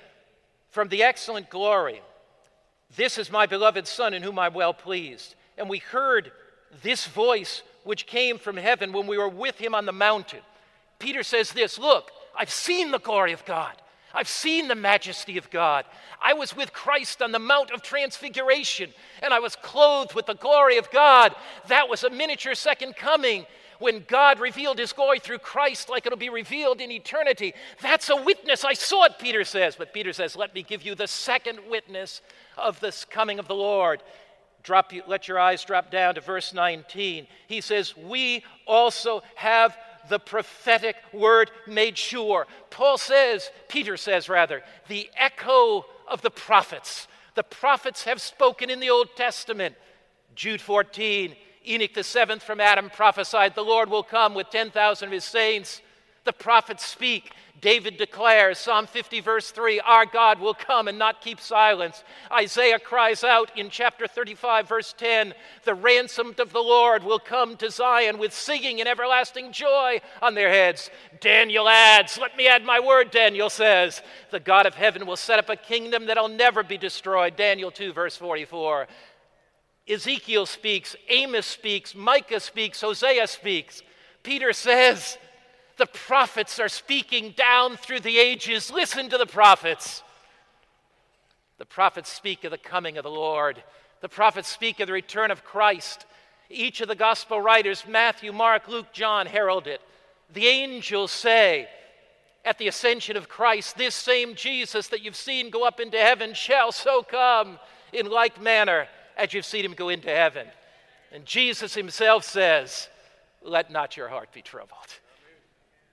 from 0.69 0.88
the 0.88 1.03
excellent 1.03 1.50
glory. 1.50 2.01
This 2.95 3.17
is 3.17 3.31
my 3.31 3.45
beloved 3.45 3.88
Son 3.88 4.13
in 4.13 4.23
whom 4.23 4.39
I'm 4.39 4.53
well 4.53 4.73
pleased. 4.73 5.35
And 5.57 5.69
we 5.69 5.79
heard 5.79 6.31
this 6.81 7.05
voice 7.07 7.63
which 7.83 8.07
came 8.07 8.38
from 8.38 8.57
heaven 8.57 8.93
when 8.93 9.07
we 9.07 9.17
were 9.17 9.29
with 9.29 9.57
him 9.57 9.75
on 9.75 9.85
the 9.85 9.91
mountain. 9.91 10.39
Peter 11.00 11.23
says 11.23 11.51
this 11.51 11.77
Look, 11.77 12.12
I've 12.38 12.51
seen 12.51 12.91
the 12.91 13.00
glory 13.00 13.33
of 13.33 13.43
God. 13.45 13.73
I've 14.13 14.27
seen 14.27 14.67
the 14.67 14.75
majesty 14.75 15.38
of 15.38 15.50
God. 15.50 15.86
I 16.22 16.34
was 16.34 16.55
with 16.55 16.72
Christ 16.72 17.22
on 17.22 17.32
the 17.32 17.39
Mount 17.39 17.72
of 17.72 17.82
Transfiguration, 17.82 18.91
and 19.22 19.34
I 19.34 19.39
was 19.39 19.55
clothed 19.55 20.13
with 20.13 20.27
the 20.27 20.36
glory 20.36 20.77
of 20.77 20.91
God. 20.91 21.36
That 21.67 21.89
was 21.89 22.03
a 22.03 22.10
miniature 22.10 22.55
second 22.55 22.96
coming 22.96 23.46
when 23.79 24.05
God 24.08 24.39
revealed 24.39 24.79
his 24.79 24.93
glory 24.93 25.20
through 25.20 25.39
Christ, 25.39 25.89
like 25.89 26.05
it'll 26.05 26.17
be 26.17 26.29
revealed 26.29 26.79
in 26.79 26.91
eternity. 26.91 27.53
That's 27.82 28.10
a 28.10 28.15
witness. 28.15 28.63
I 28.63 28.74
saw 28.74 29.05
it, 29.05 29.20
Peter 29.20 29.43
says. 29.43 29.75
But 29.75 29.93
Peter 29.93 30.13
says, 30.13 30.36
Let 30.36 30.55
me 30.55 30.63
give 30.63 30.84
you 30.84 30.96
the 30.96 31.08
second 31.08 31.60
witness 31.70 32.22
of 32.58 32.79
this 32.79 33.03
coming 33.03 33.39
of 33.39 33.48
the 33.48 33.55
Lord. 33.55 34.01
Drop, 34.63 34.93
let 35.08 35.27
your 35.27 35.39
eyes 35.39 35.65
drop 35.65 35.91
down 35.91 36.15
to 36.15 36.22
verse 36.22 36.53
19. 36.53 37.27
He 37.48 37.60
says, 37.60 37.98
We 37.98 38.46
also 38.65 39.22
have 39.36 39.77
the 40.10 40.19
prophetic 40.19 40.95
word 41.12 41.51
made 41.67 41.98
sure. 41.98 42.48
Paul 42.69 42.98
says, 42.98 43.50
Peter 43.67 43.98
says 43.98 44.29
rather, 44.29 44.63
the 44.88 45.10
echo 45.15 45.86
of 46.07 46.22
the 46.22 46.31
prophets, 46.31 47.07
The 47.36 47.43
prophets 47.43 48.03
have 48.03 48.22
spoken 48.22 48.69
in 48.69 48.79
the 48.79 48.91
Old 48.91 49.15
Testament. 49.15 49.75
Jude 50.36 50.62
14, 50.62 51.36
Enoch 51.67 51.93
the 51.93 52.03
seventh 52.03 52.43
from 52.43 52.60
Adam 52.60 52.89
prophesied, 52.89 53.55
The 53.55 53.63
Lord 53.63 53.89
will 53.89 54.03
come 54.03 54.33
with 54.33 54.50
10,000 54.50 55.07
of 55.07 55.12
his 55.12 55.24
saints. 55.24 55.81
The 56.25 56.34
prophets 56.34 56.86
speak. 56.86 57.32
David 57.63 57.96
declares, 57.98 58.58
Psalm 58.58 58.88
50, 58.88 59.22
verse 59.22 59.51
3, 59.51 59.80
Our 59.80 60.06
God 60.06 60.39
will 60.39 60.53
come 60.53 60.89
and 60.89 61.00
not 61.00 61.22
keep 61.22 61.39
silence. 61.39 62.03
Isaiah 62.30 62.77
cries 62.77 63.24
out 63.24 63.58
in 63.58 63.70
chapter 63.70 64.06
35, 64.06 64.68
verse 64.68 64.94
10, 64.98 65.34
The 65.63 65.74
ransomed 65.74 66.42
of 66.42 66.51
the 66.51 66.60
Lord 66.60 67.06
will 67.06 67.20
come 67.20 67.56
to 67.58 67.72
Zion 67.72 68.18
with 68.18 68.34
singing 68.34 68.82
and 68.82 68.89
everlasting 68.89 69.53
joy 69.53 70.01
on 70.22 70.34
their 70.36 70.50
heads. 70.50 70.89
Daniel 71.22 71.70
adds, 71.70 72.18
Let 72.18 72.36
me 72.36 72.48
add 72.48 72.65
my 72.65 72.82
word, 72.82 73.12
Daniel 73.12 73.50
says, 73.50 74.01
The 74.32 74.42
God 74.42 74.65
of 74.65 74.75
heaven 74.75 75.06
will 75.06 75.15
set 75.15 75.39
up 75.39 75.50
a 75.50 75.56
kingdom 75.56 76.08
that'll 76.08 76.27
never 76.27 76.63
be 76.63 76.77
destroyed. 76.77 77.38
Daniel 77.38 77.72
2, 77.72 77.94
verse 77.94 78.18
44. 78.18 78.88
Ezekiel 79.88 80.46
speaks, 80.46 80.98
Amos 81.08 81.46
speaks, 81.46 81.96
Micah 81.96 82.42
speaks, 82.42 82.82
Hosea 82.82 83.27
speaks. 83.27 83.82
Peter 84.22 84.51
says, 84.53 85.18
the 85.77 85.86
prophets 85.88 86.60
are 86.60 86.70
speaking 86.70 87.32
down 87.32 87.77
through 87.77 88.01
the 88.01 88.18
ages. 88.18 88.72
Listen 88.72 89.10
to 89.10 89.18
the 89.18 89.25
prophets. 89.25 90.03
The 91.58 91.65
prophets 91.65 92.12
speak 92.12 92.44
of 92.44 92.51
the 92.51 92.58
coming 92.58 92.98
of 92.98 93.03
the 93.03 93.10
Lord. 93.10 93.63
The 94.01 94.10
prophets 94.10 94.50
speak 94.50 94.80
of 94.80 94.88
the 94.88 94.94
return 94.94 95.32
of 95.32 95.44
Christ. 95.44 96.06
Each 96.50 96.82
of 96.82 96.88
the 96.88 96.96
gospel 96.96 97.42
writers, 97.42 97.86
Matthew, 97.88 98.32
Mark, 98.32 98.68
Luke, 98.68 98.92
John, 98.94 99.25
herald 99.25 99.68
it. 99.68 99.82
The 100.34 100.48
angels 100.48 101.12
say 101.12 101.68
at 102.46 102.58
the 102.58 102.68
ascension 102.68 103.15
of 103.15 103.30
Christ, 103.30 103.77
this 103.77 103.96
same 103.96 104.36
Jesus 104.36 104.89
that 104.89 105.01
you've 105.01 105.15
seen 105.15 105.50
go 105.50 105.63
up 105.63 105.80
into 105.80 105.98
heaven 105.98 106.34
shall 106.34 106.72
so 106.72 107.01
come 107.01 107.60
in 107.94 108.10
like 108.10 108.42
manner 108.42 108.88
as 109.15 109.34
you've 109.34 109.46
seen 109.46 109.63
him 109.63 109.74
go 109.74 109.89
into 109.89 110.10
heaven. 110.10 110.48
And 111.12 111.25
Jesus 111.25 111.74
himself 111.74 112.24
says, 112.24 112.89
Let 113.42 113.72
not 113.72 113.96
your 113.96 114.10
heart 114.10 114.34
be 114.34 114.42
troubled. 114.42 115.00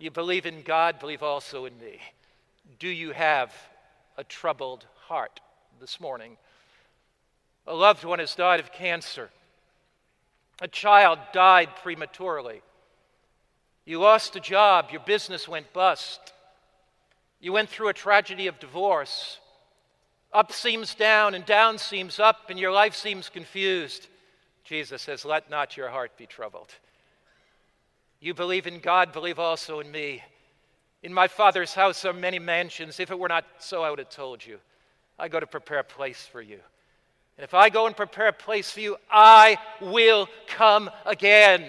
You 0.01 0.11
believe 0.11 0.47
in 0.47 0.63
God, 0.63 0.99
believe 0.99 1.23
also 1.23 1.67
in 1.67 1.79
me. 1.79 2.01
Do 2.79 2.89
you 2.89 3.13
have 3.13 3.53
a 4.17 4.25
troubled 4.25 4.87
heart 5.07 5.41
this 5.79 6.01
morning? 6.01 6.39
A 7.67 7.75
loved 7.75 8.05
one 8.05 8.19
has 8.19 8.35
died 8.35 8.61
of 8.61 8.73
cancer. 8.73 9.29
A 10.63 10.69
child 10.69 11.19
died 11.35 11.69
prematurely. 11.83 12.63
You 13.85 14.01
lost 14.01 14.37
a 14.37 14.41
job, 14.41 14.89
your 14.91 15.03
business 15.03 15.47
went 15.47 15.71
bust. 15.75 16.33
You 17.39 17.53
went 17.53 17.69
through 17.69 17.89
a 17.89 17.95
tragedy 17.95 18.47
of 18.47 18.59
divorce. 18.59 19.39
Up 20.33 20.51
seems 20.51 20.95
down, 20.95 21.35
and 21.35 21.45
down 21.45 21.77
seems 21.77 22.19
up, 22.19 22.49
and 22.49 22.59
your 22.59 22.73
life 22.73 22.95
seems 22.95 23.29
confused. 23.29 24.07
Jesus 24.65 25.03
says, 25.03 25.27
Let 25.27 25.51
not 25.51 25.77
your 25.77 25.91
heart 25.91 26.17
be 26.17 26.25
troubled. 26.25 26.73
You 28.21 28.35
believe 28.35 28.67
in 28.67 28.81
God, 28.81 29.13
believe 29.13 29.39
also 29.39 29.81
in 29.81 29.91
me. 29.91 30.23
In 31.03 31.15
my 31.15 31.27
Father's 31.27 31.73
house 31.73 32.05
are 32.05 32.13
many 32.13 32.39
mansions. 32.39 33.01
If 33.01 33.11
it 33.11 33.19
were 33.19 33.29
not 33.29 33.47
so, 33.59 33.83
I 33.83 33.89
would 33.89 33.99
have 33.99 34.11
told 34.11 34.45
you. 34.45 34.59
I 35.19 35.29
go 35.29 35.41
to 35.41 35.47
prepare 35.47 35.79
a 35.79 35.85
place 35.85 36.29
for 36.31 36.43
you. 36.43 36.61
And 37.39 37.45
if 37.45 37.55
I 37.55 37.71
go 37.71 37.87
and 37.87 37.97
prepare 37.97 38.29
a 38.29 38.33
place 38.35 38.71
for 38.71 38.81
you, 38.81 38.97
I 39.11 39.57
will 39.81 40.29
come 40.47 40.91
again. 41.07 41.65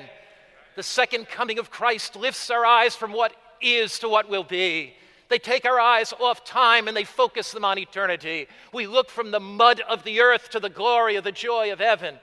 The 0.75 0.83
second 0.83 1.29
coming 1.29 1.59
of 1.59 1.71
Christ 1.71 2.17
lifts 2.17 2.49
our 2.49 2.65
eyes 2.65 2.95
from 2.97 3.13
what 3.13 3.33
is 3.61 3.99
to 3.99 4.09
what 4.09 4.29
will 4.29 4.43
be. 4.43 4.93
They 5.29 5.39
take 5.39 5.63
our 5.63 5.79
eyes 5.79 6.13
off 6.19 6.43
time 6.43 6.89
and 6.89 6.97
they 6.97 7.05
focus 7.05 7.53
them 7.53 7.63
on 7.63 7.77
eternity. 7.77 8.47
We 8.73 8.85
look 8.87 9.09
from 9.09 9.31
the 9.31 9.39
mud 9.39 9.79
of 9.87 10.03
the 10.03 10.19
earth 10.19 10.49
to 10.49 10.59
the 10.59 10.69
glory 10.69 11.15
of 11.15 11.23
the 11.23 11.31
joy 11.31 11.71
of 11.71 11.79
heaven. 11.79 12.15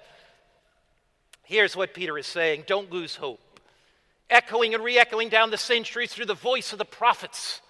Here's 1.44 1.74
what 1.74 1.94
Peter 1.94 2.18
is 2.18 2.26
saying 2.26 2.64
don't 2.66 2.92
lose 2.92 3.16
hope 3.16 3.40
echoing 4.30 4.74
and 4.74 4.84
re 4.84 4.98
echoing 4.98 5.28
down 5.28 5.50
the 5.50 5.56
centuries 5.56 6.12
through 6.12 6.26
the 6.26 6.34
voice 6.34 6.72
of 6.72 6.78
the 6.78 6.84
prophets 6.84 7.60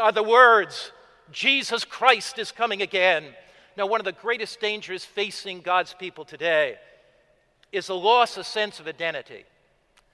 are 0.00 0.12
the 0.12 0.22
words 0.22 0.90
Jesus 1.30 1.84
Christ 1.84 2.38
is 2.38 2.52
coming 2.52 2.82
again. 2.82 3.24
Now, 3.76 3.86
one 3.86 4.00
of 4.00 4.04
the 4.04 4.12
greatest 4.12 4.60
dangers 4.60 5.04
facing 5.04 5.60
God's 5.60 5.94
people 5.94 6.24
today 6.24 6.76
is 7.70 7.88
a 7.88 7.94
loss 7.94 8.36
of 8.36 8.46
sense 8.46 8.80
of 8.80 8.86
identity, 8.86 9.44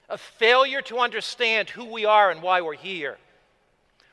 a 0.09 0.17
failure 0.17 0.81
to 0.83 0.99
understand 0.99 1.69
who 1.69 1.85
we 1.85 2.05
are 2.05 2.31
and 2.31 2.41
why 2.41 2.61
we're 2.61 2.73
here. 2.73 3.17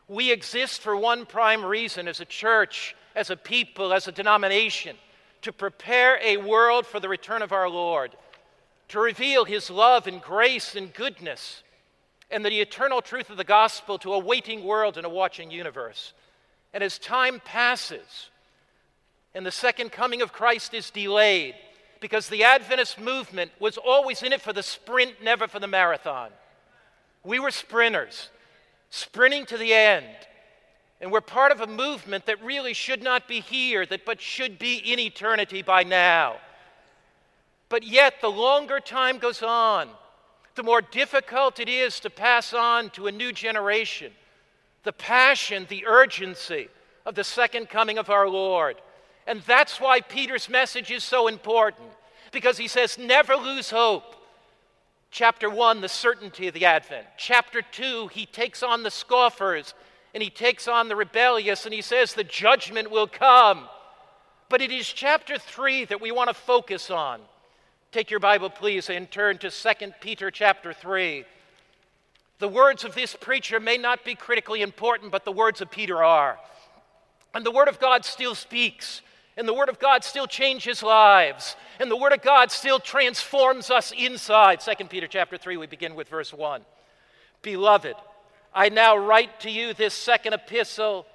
We 0.09 0.33
exist 0.33 0.81
for 0.81 0.97
one 0.97 1.27
prime 1.27 1.65
reason 1.65 2.09
as 2.09 2.21
a 2.21 2.25
church, 2.25 2.97
as 3.15 3.31
a 3.31 3.37
people, 3.37 3.93
as 3.93 4.09
a 4.09 4.13
denomination 4.13 4.97
to 5.43 5.53
prepare 5.53 6.19
a 6.23 6.39
world 6.39 6.87
for 6.87 6.99
the 6.99 7.09
return 7.09 7.41
of 7.41 7.53
our 7.53 7.69
Lord, 7.69 8.17
to 8.89 8.99
reveal 8.99 9.45
His 9.45 9.71
love 9.71 10.09
and 10.09 10.21
grace 10.21 10.75
and 10.75 10.93
goodness 10.93 11.63
and 12.31 12.45
the 12.45 12.61
eternal 12.61 13.01
truth 13.01 13.31
of 13.31 13.37
the 13.37 13.45
gospel 13.45 13.99
to 13.99 14.15
a 14.15 14.19
waiting 14.19 14.65
world 14.65 14.97
and 14.97 15.07
a 15.07 15.11
watching 15.11 15.51
universe. 15.51 16.13
And 16.73 16.83
as 16.83 16.99
time 16.99 17.41
passes 17.45 18.31
and 19.35 19.45
the 19.45 19.53
second 19.53 19.93
coming 19.93 20.23
of 20.23 20.33
Christ 20.33 20.73
is 20.73 20.91
delayed, 20.91 21.55
because 22.01 22.29
the 22.29 22.45
Adventist 22.45 22.99
movement 22.99 23.51
was 23.61 23.77
always 23.77 24.23
in 24.23 24.33
it 24.33 24.41
for 24.41 24.53
the 24.53 24.63
sprint, 24.63 25.23
never 25.23 25.47
for 25.47 25.61
the 25.61 25.67
marathon. 25.67 26.31
We 27.23 27.39
were 27.39 27.51
sprinters, 27.51 28.31
sprinting 28.91 29.47
to 29.47 29.59
the 29.59 29.75
end. 29.75 30.07
And 31.01 31.13
we're 31.13 31.21
part 31.21 31.53
of 31.53 31.61
a 31.61 31.67
movement 31.67 32.27
that 32.27 32.43
really 32.43 32.73
should 32.73 33.03
not 33.03 33.29
be 33.29 33.41
here, 33.41 33.85
that 33.87 34.07
but 34.07 34.21
should 34.21 34.59
be 34.59 34.77
in 34.77 34.99
eternity 34.99 35.61
by 35.61 35.83
now. 35.83 36.37
But 37.69 37.83
yet, 37.83 38.21
the 38.21 38.31
longer 38.31 38.81
time 38.81 39.19
goes 39.19 39.43
on, 39.43 39.91
the 40.57 40.63
more 40.63 40.81
difficult 40.81 41.61
it 41.61 41.69
is 41.69 42.01
to 42.01 42.11
pass 42.11 42.53
on 42.53 42.91
to 42.91 43.07
a 43.07 43.13
new 43.13 43.33
generation 43.33 44.13
the 44.83 44.93
passion, 44.93 45.67
the 45.69 45.85
urgency 45.85 46.69
of 47.05 47.17
the 47.17 47.25
second 47.25 47.69
coming 47.69 47.99
of 47.99 48.09
our 48.09 48.29
Lord. 48.29 48.77
And 49.27 49.43
that's 49.43 49.81
why 49.81 50.01
Peter's 50.01 50.49
message 50.49 50.93
is 50.93 51.03
so 51.03 51.27
important, 51.27 51.89
because 52.31 52.57
he 52.57 52.69
says, 52.69 52.97
never 52.97 53.35
lose 53.35 53.69
hope. 53.69 54.15
Chapter 55.11 55.51
1, 55.51 55.81
the 55.81 55.89
certainty 55.89 56.47
of 56.47 56.55
the 56.55 56.67
advent. 56.67 57.07
Chapter 57.17 57.63
2, 57.63 58.09
he 58.09 58.27
takes 58.27 58.63
on 58.63 58.85
the 58.85 58.91
scoffers 58.91 59.75
and 60.15 60.23
he 60.23 60.31
takes 60.31 60.69
on 60.69 60.89
the 60.89 60.95
rebellious 60.95 61.65
and 61.65 61.75
he 61.75 61.83
says 61.83 62.15
the 62.15 62.23
judgment 62.23 62.89
will 62.89 63.09
come. 63.09 63.69
But 64.49 64.63
it 64.63 64.71
is 64.71 64.87
chapter 64.87 65.37
3 65.37 65.87
that 65.87 66.01
we 66.01 66.13
want 66.13 66.29
to 66.29 66.35
focus 66.35 66.91
on. 66.91 67.21
Take 67.97 68.11
your 68.11 68.21
Bible, 68.21 68.51
please, 68.51 68.91
and 68.91 69.11
turn 69.11 69.39
to 69.39 69.51
2 69.51 69.71
Peter 70.03 70.31
chapter 70.31 70.75
3. 70.75 71.25
The 72.41 72.47
words 72.47 72.85
of 72.85 72.95
this 72.95 73.17
preacher 73.17 73.59
may 73.59 73.79
not 73.79 74.05
be 74.05 74.15
critically 74.15 74.61
important, 74.61 75.11
but 75.11 75.25
the 75.25 75.33
words 75.33 75.63
of 75.63 75.71
Peter 75.71 76.05
are. 76.05 76.39
And 77.33 77.43
the 77.43 77.51
Word 77.51 77.69
of 77.69 77.81
God 77.81 78.05
still 78.05 78.35
speaks, 78.35 79.01
and 79.39 79.49
the 79.49 79.55
Word 79.55 79.71
of 79.71 79.79
God 79.79 80.05
still 80.05 80.27
changes 80.27 80.83
lives, 80.83 81.57
and 81.81 81.91
the 81.91 81.97
Word 81.97 82.13
of 82.13 82.21
God 82.21 82.51
still 82.51 82.79
transforms 82.79 83.71
us 83.71 83.95
inside. 83.97 84.61
2 84.61 84.85
Peter 84.91 85.07
chapter 85.07 85.39
3, 85.39 85.57
we 85.57 85.67
begin 85.67 85.95
with 85.95 86.11
verse 86.11 86.35
1. 86.35 86.61
Beloved, 87.41 87.97
I 88.55 88.69
now 88.69 88.99
write 88.99 89.41
to 89.41 89.51
you 89.51 89.73
this 89.73 89.95
second 89.95 90.35
epistle, 90.35 91.07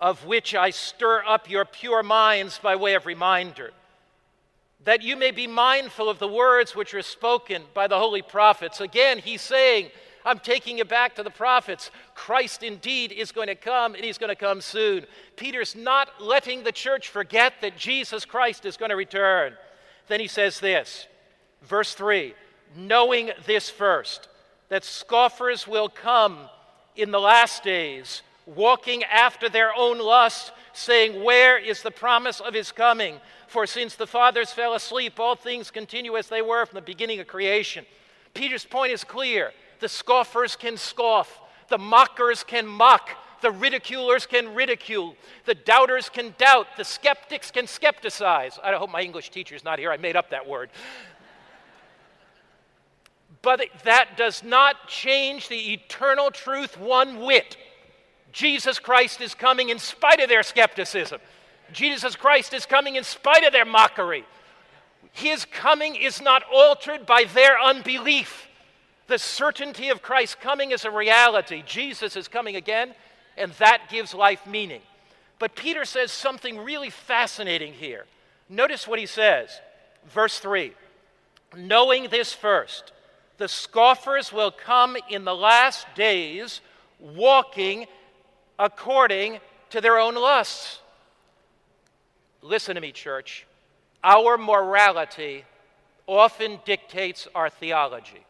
of 0.00 0.24
which 0.24 0.54
I 0.54 0.70
stir 0.70 1.24
up 1.26 1.50
your 1.50 1.64
pure 1.64 2.04
minds 2.04 2.60
by 2.62 2.76
way 2.76 2.94
of 2.94 3.06
reminder 3.06 3.72
that 4.84 5.02
you 5.02 5.16
may 5.16 5.30
be 5.30 5.46
mindful 5.46 6.08
of 6.08 6.18
the 6.18 6.28
words 6.28 6.76
which 6.76 6.92
were 6.92 7.02
spoken 7.02 7.62
by 7.72 7.86
the 7.86 7.98
holy 7.98 8.22
prophets. 8.22 8.80
Again, 8.80 9.18
he's 9.18 9.40
saying, 9.40 9.90
I'm 10.24 10.38
taking 10.38 10.78
you 10.78 10.84
back 10.84 11.14
to 11.16 11.22
the 11.22 11.30
prophets. 11.30 11.90
Christ 12.14 12.62
indeed 12.62 13.12
is 13.12 13.32
going 13.32 13.48
to 13.48 13.54
come, 13.54 13.94
and 13.94 14.04
he's 14.04 14.18
going 14.18 14.30
to 14.30 14.36
come 14.36 14.60
soon. 14.60 15.06
Peter's 15.36 15.76
not 15.76 16.20
letting 16.20 16.64
the 16.64 16.72
church 16.72 17.08
forget 17.08 17.54
that 17.60 17.76
Jesus 17.76 18.24
Christ 18.24 18.64
is 18.64 18.76
going 18.76 18.90
to 18.90 18.96
return. 18.96 19.54
Then 20.08 20.20
he 20.20 20.28
says 20.28 20.60
this, 20.60 21.06
verse 21.62 21.94
3 21.94 22.34
knowing 22.76 23.30
this 23.46 23.70
first, 23.70 24.28
that 24.68 24.84
scoffers 24.84 25.66
will 25.66 25.88
come 25.88 26.38
in 26.96 27.10
the 27.10 27.20
last 27.20 27.62
days, 27.62 28.22
walking 28.46 29.04
after 29.04 29.48
their 29.48 29.72
own 29.76 29.98
lust, 29.98 30.52
saying, 30.74 31.22
Where 31.22 31.56
is 31.56 31.82
the 31.82 31.90
promise 31.90 32.40
of 32.40 32.54
his 32.54 32.72
coming? 32.72 33.20
For 33.46 33.66
since 33.66 33.94
the 33.94 34.06
fathers 34.06 34.50
fell 34.50 34.74
asleep, 34.74 35.18
all 35.18 35.36
things 35.36 35.70
continue 35.70 36.16
as 36.16 36.28
they 36.28 36.42
were 36.42 36.66
from 36.66 36.76
the 36.76 36.82
beginning 36.82 37.20
of 37.20 37.26
creation. 37.26 37.86
Peter's 38.34 38.64
point 38.64 38.92
is 38.92 39.04
clear 39.04 39.52
the 39.80 39.88
scoffers 39.88 40.56
can 40.56 40.76
scoff, 40.76 41.40
the 41.68 41.78
mockers 41.78 42.42
can 42.42 42.66
mock, 42.66 43.10
the 43.42 43.50
ridiculers 43.50 44.26
can 44.26 44.54
ridicule, 44.54 45.14
the 45.44 45.54
doubters 45.54 46.08
can 46.08 46.34
doubt, 46.38 46.66
the 46.76 46.84
skeptics 46.84 47.50
can 47.50 47.66
skepticize. 47.66 48.58
I 48.62 48.74
hope 48.74 48.90
my 48.90 49.02
English 49.02 49.30
teacher's 49.30 49.64
not 49.64 49.78
here, 49.78 49.92
I 49.92 49.96
made 49.98 50.16
up 50.16 50.30
that 50.30 50.46
word. 50.46 50.70
But 53.42 53.66
that 53.84 54.16
does 54.16 54.42
not 54.42 54.88
change 54.88 55.48
the 55.48 55.74
eternal 55.74 56.30
truth 56.30 56.78
one 56.80 57.20
whit. 57.20 57.58
Jesus 58.34 58.80
Christ 58.80 59.20
is 59.20 59.32
coming 59.32 59.70
in 59.70 59.78
spite 59.78 60.20
of 60.20 60.28
their 60.28 60.42
skepticism. 60.42 61.20
Jesus 61.72 62.16
Christ 62.16 62.52
is 62.52 62.66
coming 62.66 62.96
in 62.96 63.04
spite 63.04 63.44
of 63.44 63.52
their 63.52 63.64
mockery. 63.64 64.24
His 65.12 65.44
coming 65.44 65.94
is 65.94 66.20
not 66.20 66.42
altered 66.52 67.06
by 67.06 67.24
their 67.32 67.58
unbelief. 67.58 68.48
The 69.06 69.18
certainty 69.18 69.88
of 69.88 70.02
Christ 70.02 70.40
coming 70.40 70.72
is 70.72 70.84
a 70.84 70.90
reality. 70.90 71.62
Jesus 71.64 72.16
is 72.16 72.26
coming 72.26 72.56
again, 72.56 72.94
and 73.36 73.52
that 73.52 73.88
gives 73.88 74.12
life 74.12 74.44
meaning. 74.48 74.82
But 75.38 75.54
Peter 75.54 75.84
says 75.84 76.10
something 76.10 76.58
really 76.58 76.90
fascinating 76.90 77.72
here. 77.72 78.04
Notice 78.48 78.88
what 78.88 78.98
he 78.98 79.06
says. 79.06 79.60
Verse 80.08 80.40
3 80.40 80.72
Knowing 81.56 82.08
this 82.10 82.32
first, 82.32 82.90
the 83.38 83.46
scoffers 83.46 84.32
will 84.32 84.50
come 84.50 84.96
in 85.08 85.24
the 85.24 85.34
last 85.36 85.86
days 85.94 86.60
walking 86.98 87.86
according 88.58 89.40
to 89.70 89.80
their 89.80 89.98
own 89.98 90.14
lusts. 90.14 90.80
Listen 92.42 92.74
to 92.74 92.80
me, 92.80 92.92
church. 92.92 93.46
Our 94.02 94.36
morality 94.36 95.44
often 96.06 96.60
dictates 96.64 97.26
our 97.34 97.48
theology. 97.48 98.24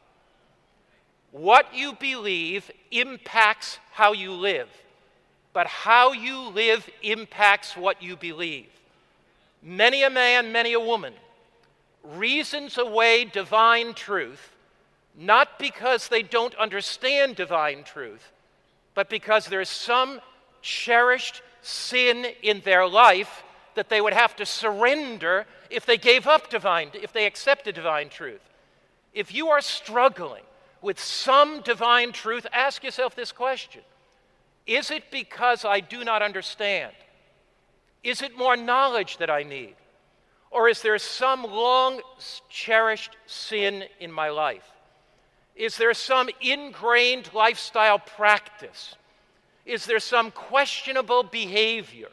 What 1.32 1.74
you 1.74 1.94
believe 1.94 2.70
impacts 2.92 3.78
how 3.90 4.12
you 4.12 4.32
live, 4.32 4.68
but 5.52 5.66
how 5.66 6.12
you 6.12 6.48
live 6.50 6.88
impacts 7.02 7.76
what 7.76 8.00
you 8.02 8.16
believe. 8.16 8.68
Many 9.62 10.04
a 10.04 10.10
man, 10.10 10.52
many 10.52 10.74
a 10.74 10.80
woman 10.80 11.14
reasons 12.04 12.78
away 12.78 13.24
divine 13.24 13.94
truth, 13.94 14.54
not 15.16 15.58
because 15.58 16.08
they 16.08 16.22
don't 16.22 16.54
understand 16.56 17.36
divine 17.36 17.82
truth, 17.82 18.32
but 18.94 19.10
because 19.10 19.46
there's 19.46 19.68
some 19.68 20.20
cherished 20.62 21.42
sin 21.62 22.26
in 22.42 22.60
their 22.60 22.86
life 22.86 23.42
that 23.74 23.88
they 23.88 24.00
would 24.00 24.12
have 24.12 24.36
to 24.36 24.46
surrender 24.46 25.46
if 25.70 25.84
they 25.84 25.96
gave 25.96 26.26
up 26.26 26.48
divine, 26.50 26.90
if 26.94 27.12
they 27.12 27.26
accepted 27.26 27.74
divine 27.74 28.08
truth. 28.08 28.40
If 29.12 29.34
you 29.34 29.48
are 29.48 29.60
struggling 29.60 30.42
with 30.80 30.98
some 30.98 31.60
divine 31.62 32.12
truth, 32.12 32.46
ask 32.52 32.84
yourself 32.84 33.14
this 33.14 33.32
question 33.32 33.82
Is 34.66 34.90
it 34.90 35.10
because 35.10 35.64
I 35.64 35.80
do 35.80 36.04
not 36.04 36.22
understand? 36.22 36.92
Is 38.02 38.22
it 38.22 38.36
more 38.36 38.56
knowledge 38.56 39.16
that 39.16 39.30
I 39.30 39.42
need? 39.42 39.76
Or 40.50 40.68
is 40.68 40.82
there 40.82 40.98
some 40.98 41.42
long 41.42 42.00
cherished 42.48 43.16
sin 43.26 43.84
in 43.98 44.12
my 44.12 44.28
life? 44.28 44.73
Is 45.56 45.76
there 45.76 45.94
some 45.94 46.28
ingrained 46.40 47.30
lifestyle 47.32 47.98
practice? 47.98 48.96
Is 49.64 49.86
there 49.86 50.00
some 50.00 50.30
questionable 50.30 51.22
behavior? 51.22 52.08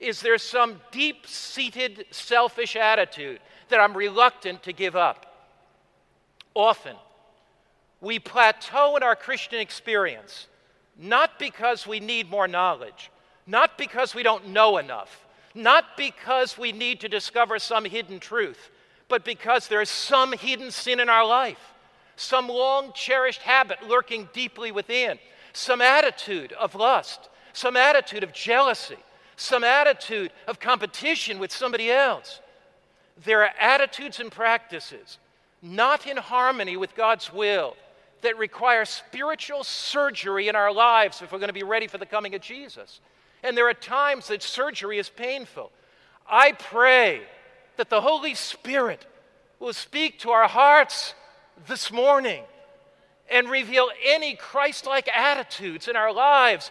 Is 0.00 0.20
there 0.20 0.38
some 0.38 0.80
deep 0.90 1.26
seated 1.26 2.06
selfish 2.10 2.76
attitude 2.76 3.40
that 3.68 3.80
I'm 3.80 3.96
reluctant 3.96 4.62
to 4.62 4.72
give 4.72 4.96
up? 4.96 5.26
Often, 6.54 6.96
we 8.00 8.18
plateau 8.18 8.96
in 8.96 9.02
our 9.02 9.16
Christian 9.16 9.60
experience, 9.60 10.46
not 10.96 11.38
because 11.38 11.86
we 11.86 12.00
need 12.00 12.30
more 12.30 12.48
knowledge, 12.48 13.10
not 13.46 13.76
because 13.76 14.14
we 14.14 14.22
don't 14.22 14.48
know 14.48 14.78
enough, 14.78 15.26
not 15.54 15.96
because 15.96 16.56
we 16.56 16.72
need 16.72 17.00
to 17.00 17.08
discover 17.08 17.58
some 17.58 17.84
hidden 17.84 18.20
truth, 18.20 18.70
but 19.08 19.24
because 19.24 19.68
there's 19.68 19.88
some 19.88 20.32
hidden 20.32 20.70
sin 20.70 21.00
in 21.00 21.08
our 21.08 21.26
life, 21.26 21.74
some 22.18 22.48
long 22.48 22.92
cherished 22.92 23.42
habit 23.42 23.88
lurking 23.88 24.28
deeply 24.32 24.72
within, 24.72 25.18
some 25.52 25.80
attitude 25.80 26.52
of 26.52 26.74
lust, 26.74 27.28
some 27.52 27.76
attitude 27.76 28.22
of 28.24 28.32
jealousy, 28.32 28.98
some 29.36 29.62
attitude 29.62 30.32
of 30.46 30.58
competition 30.58 31.38
with 31.38 31.52
somebody 31.52 31.90
else. 31.90 32.40
There 33.24 33.42
are 33.42 33.52
attitudes 33.58 34.20
and 34.20 34.30
practices 34.30 35.18
not 35.62 36.06
in 36.06 36.16
harmony 36.16 36.76
with 36.76 36.94
God's 36.94 37.32
will 37.32 37.76
that 38.22 38.36
require 38.36 38.84
spiritual 38.84 39.64
surgery 39.64 40.48
in 40.48 40.56
our 40.56 40.72
lives 40.72 41.22
if 41.22 41.32
we're 41.32 41.38
going 41.38 41.48
to 41.48 41.52
be 41.52 41.62
ready 41.62 41.86
for 41.86 41.98
the 41.98 42.06
coming 42.06 42.34
of 42.34 42.40
Jesus. 42.40 43.00
And 43.42 43.56
there 43.56 43.68
are 43.68 43.74
times 43.74 44.28
that 44.28 44.42
surgery 44.42 44.98
is 44.98 45.08
painful. 45.08 45.70
I 46.28 46.52
pray 46.52 47.22
that 47.76 47.90
the 47.90 48.00
Holy 48.00 48.34
Spirit 48.34 49.06
will 49.60 49.72
speak 49.72 50.18
to 50.20 50.30
our 50.30 50.48
hearts 50.48 51.14
this 51.66 51.90
morning 51.92 52.44
and 53.30 53.50
reveal 53.50 53.90
any 54.06 54.34
Christ 54.34 54.86
like 54.86 55.08
attitudes 55.08 55.88
in 55.88 55.96
our 55.96 56.12
lives 56.12 56.70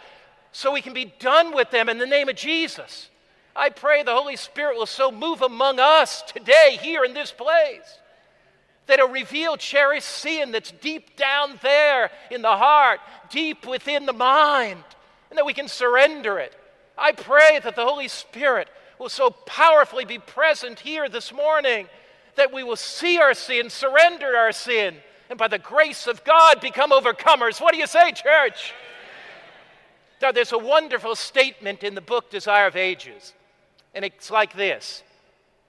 so 0.52 0.72
we 0.72 0.82
can 0.82 0.94
be 0.94 1.14
done 1.20 1.54
with 1.54 1.72
them 1.72 1.90
in 1.90 1.98
the 1.98 2.06
name 2.06 2.30
of 2.30 2.36
Jesus. 2.36 3.10
I 3.56 3.70
pray 3.70 4.04
the 4.04 4.16
Holy 4.16 4.36
Spirit 4.36 4.78
will 4.78 4.86
so 4.86 5.12
move 5.12 5.42
among 5.42 5.80
us 5.80 6.22
today, 6.22 6.78
here 6.82 7.04
in 7.04 7.14
this 7.14 7.32
place 7.32 8.00
that 8.88 9.00
will 9.00 9.10
reveal 9.10 9.58
cherished 9.58 10.08
sin 10.08 10.52
that's 10.52 10.72
deep 10.72 11.16
down 11.18 11.60
there 11.62 12.10
in 12.32 12.42
the 12.42 12.56
heart, 12.56 13.00
deep 13.30 13.68
within 13.68 14.06
the 14.06 14.14
mind, 14.14 14.84
and 15.30 15.38
that 15.38 15.46
we 15.46 15.54
can 15.54 15.68
surrender 15.68 16.40
it. 16.40 16.56
I 16.98 17.12
pray 17.12 17.60
that 17.64 17.76
the 17.76 17.86
Holy 17.86 18.08
Spirit 18.08 18.70
will 18.98 19.10
so 19.10 19.30
powerfully 19.30 20.06
be 20.06 20.18
present 20.18 20.80
here 20.80 21.10
this 21.10 21.32
morning 21.32 21.88
that 22.38 22.54
we 22.54 22.64
will 22.64 22.76
see 22.78 23.20
our 23.20 23.34
sin, 23.34 23.70
surrender 23.70 24.36
our 24.36 24.52
sin, 24.52 24.96
and 25.30 25.38
by 25.38 25.48
the 25.48 25.60
grace 25.60 26.08
of 26.08 26.24
God 26.24 26.62
become 26.62 26.92
overcomers. 26.92 27.60
What 27.62 27.74
do 27.74 27.80
you 27.80 27.88
say, 27.88 28.12
church? 28.14 28.74
Now, 30.22 30.32
there's 30.32 30.54
a 30.54 30.58
wonderful 30.58 31.16
statement 31.16 31.84
in 31.84 31.94
the 31.94 32.02
book 32.02 32.32
Desire 32.32 32.68
of 32.68 32.76
Ages, 32.76 33.34
and 33.94 34.04
it's 34.04 34.32
like 34.32 34.54
this 34.54 35.04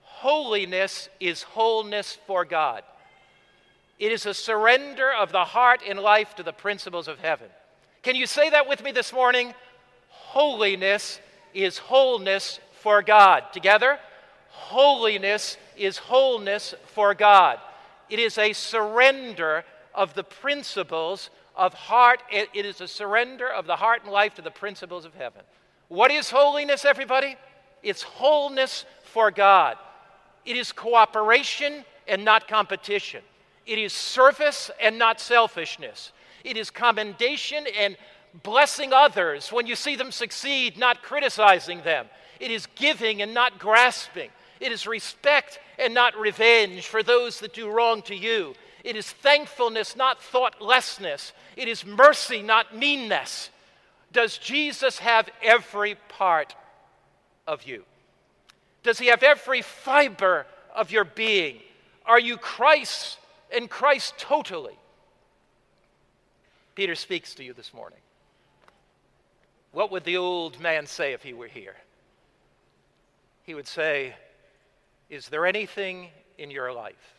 Holiness 0.01 1.09
is 1.21 1.43
wholeness 1.43 2.19
for 2.27 2.45
God. 2.45 2.83
It 3.99 4.13
is 4.13 4.27
a 4.27 4.35
surrender 4.35 5.13
of 5.13 5.33
the 5.33 5.45
heart 5.45 5.83
and 5.87 5.99
life 5.99 6.35
to 6.37 6.43
the 6.43 6.53
principles 6.53 7.09
of 7.09 7.19
heaven. 7.19 7.49
Can 8.03 8.15
you 8.15 8.27
say 8.27 8.51
that 8.51 8.69
with 8.69 8.83
me 8.83 8.93
this 8.93 9.13
morning? 9.13 9.55
Holiness 10.09 11.21
is 11.53 11.79
wholeness 11.79 12.61
for 12.81 13.03
God. 13.03 13.45
Together? 13.53 13.99
Holiness 14.59 15.57
is 15.77 15.99
wholeness 15.99 16.75
for 16.95 17.15
God. 17.15 17.61
It 18.11 18.19
is 18.19 18.37
a 18.39 18.53
surrender 18.53 19.65
of 19.95 20.15
the 20.15 20.25
principles 20.25 21.31
of 21.57 21.73
heart. 21.75 22.23
It 22.31 22.51
is 22.55 22.81
a 22.81 22.89
surrender 22.89 23.49
of 23.49 23.67
the 23.67 23.77
heart 23.77 24.03
and 24.03 24.13
life 24.13 24.35
to 24.35 24.43
the 24.43 24.51
principles 24.51 25.05
of 25.05 25.15
heaven. 25.15 25.43
What 25.87 26.11
is 26.11 26.29
holiness, 26.29 26.85
everybody? 26.85 27.37
It's 27.83 28.03
wholeness 28.03 28.85
for 29.05 29.31
God. 29.31 29.79
It 30.45 30.57
is 30.57 30.73
cooperation 30.73 31.85
and 32.09 32.25
not 32.25 32.49
competition. 32.49 33.23
It 33.65 33.79
is 33.79 33.93
service 33.93 34.73
and 34.81 34.99
not 34.99 35.21
selfishness. 35.21 36.13
It 36.43 36.57
is 36.57 36.69
commendation 36.69 37.65
and 37.79 37.97
blessing 38.43 38.93
others 38.93 39.53
when 39.53 39.67
you 39.67 39.77
see 39.77 39.95
them 39.95 40.11
succeed, 40.11 40.77
not 40.77 41.03
criticizing 41.03 41.83
them. 41.83 42.07
It 42.41 42.51
is 42.51 42.67
giving 42.75 43.23
and 43.23 43.33
not 43.33 43.59
grasping. 43.59 44.31
It 44.61 44.73
is 44.73 44.87
respect 44.87 45.61
and 45.79 45.95
not 45.95 46.17
revenge 46.17 46.87
for 46.87 47.03
those 47.03 47.41
that 47.41 47.55
do 47.55 47.71
wrong 47.71 48.03
to 48.03 48.15
you. 48.15 48.55
It 48.85 48.97
is 48.97 49.11
thankfulness, 49.11 49.97
not 49.97 50.23
thoughtlessness. 50.23 51.33
It 51.57 51.69
is 51.69 51.85
mercy, 51.85 52.43
not 52.43 52.77
meanness. 52.77 53.51
Does 54.13 54.39
Jesus 54.39 54.99
have 54.99 55.29
every 55.43 55.97
part 56.09 56.55
of 57.47 57.65
you? 57.65 57.85
Does 58.83 58.99
he 58.99 59.07
have 59.07 59.23
every 59.23 59.63
fiber 59.63 60.47
of 60.75 60.91
your 60.91 61.05
being? 61.05 61.61
Are 62.07 62.21
you 62.21 62.37
Christ 62.37 63.19
and 63.55 63.69
Christ 63.69 64.15
totally. 64.19 64.79
Peter 66.75 66.95
speaks 66.95 67.35
to 67.35 67.45
you 67.45 67.53
this 67.53 67.75
morning. 67.75 67.99
What 69.73 69.91
would 69.91 70.05
the 70.05 70.17
old 70.17 70.61
man 70.61 70.87
say 70.87 71.13
if 71.13 71.23
he 71.23 71.33
were 71.33 71.49
here? 71.49 71.77
He 73.45 73.55
would 73.55 73.67
say, 73.67 74.15
Is 75.09 75.29
there 75.29 75.47
anything 75.47 76.11
in 76.37 76.51
your 76.51 76.73
life, 76.73 77.15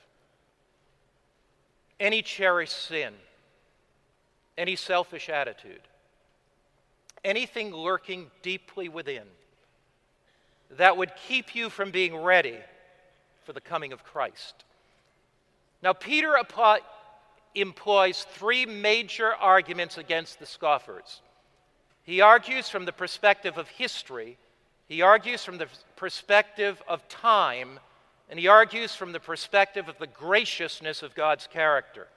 any 2.00 2.22
cherished 2.22 2.86
sin, 2.88 3.14
any 4.58 4.76
selfish 4.76 5.30
attitude, 5.30 5.82
anything 7.24 7.74
lurking 7.74 8.30
deeply 8.42 8.90
within 8.90 9.24
that 10.72 10.98
would 10.98 11.12
keep 11.28 11.56
you 11.56 11.70
from 11.70 11.90
being 11.90 12.16
ready 12.16 12.58
for 13.44 13.54
the 13.54 13.62
coming 13.62 13.92
of 13.92 14.04
Christ? 14.04 14.66
Now, 15.82 15.94
Peter 15.94 16.36
apply, 16.36 16.82
employs 17.56 18.26
three 18.34 18.66
major 18.66 19.34
arguments 19.34 19.98
against 19.98 20.40
the 20.40 20.46
scoffers. 20.46 21.22
He 22.04 22.22
argues 22.22 22.70
from 22.70 22.86
the 22.86 22.92
perspective 22.92 23.58
of 23.58 23.68
history, 23.70 24.38
he 24.90 25.02
argues 25.04 25.46
from 25.46 25.58
the 25.60 25.68
perspective 25.96 26.82
of 26.88 27.08
time, 27.08 27.80
and 28.30 28.40
he 28.40 28.48
argues 28.48 28.96
from 28.96 29.12
the 29.12 29.20
perspective 29.20 29.88
of 29.88 29.98
the 30.00 30.08
graciousness 30.08 31.04
of 31.04 31.16
God's 31.16 31.48
character. 31.48 32.08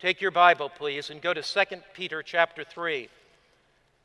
Take 0.00 0.20
your 0.20 0.30
Bible, 0.32 0.68
please, 0.68 1.10
and 1.10 1.22
go 1.22 1.32
to 1.32 1.42
2 1.42 1.76
Peter 1.94 2.22
chapter 2.22 2.64
3. 2.64 3.08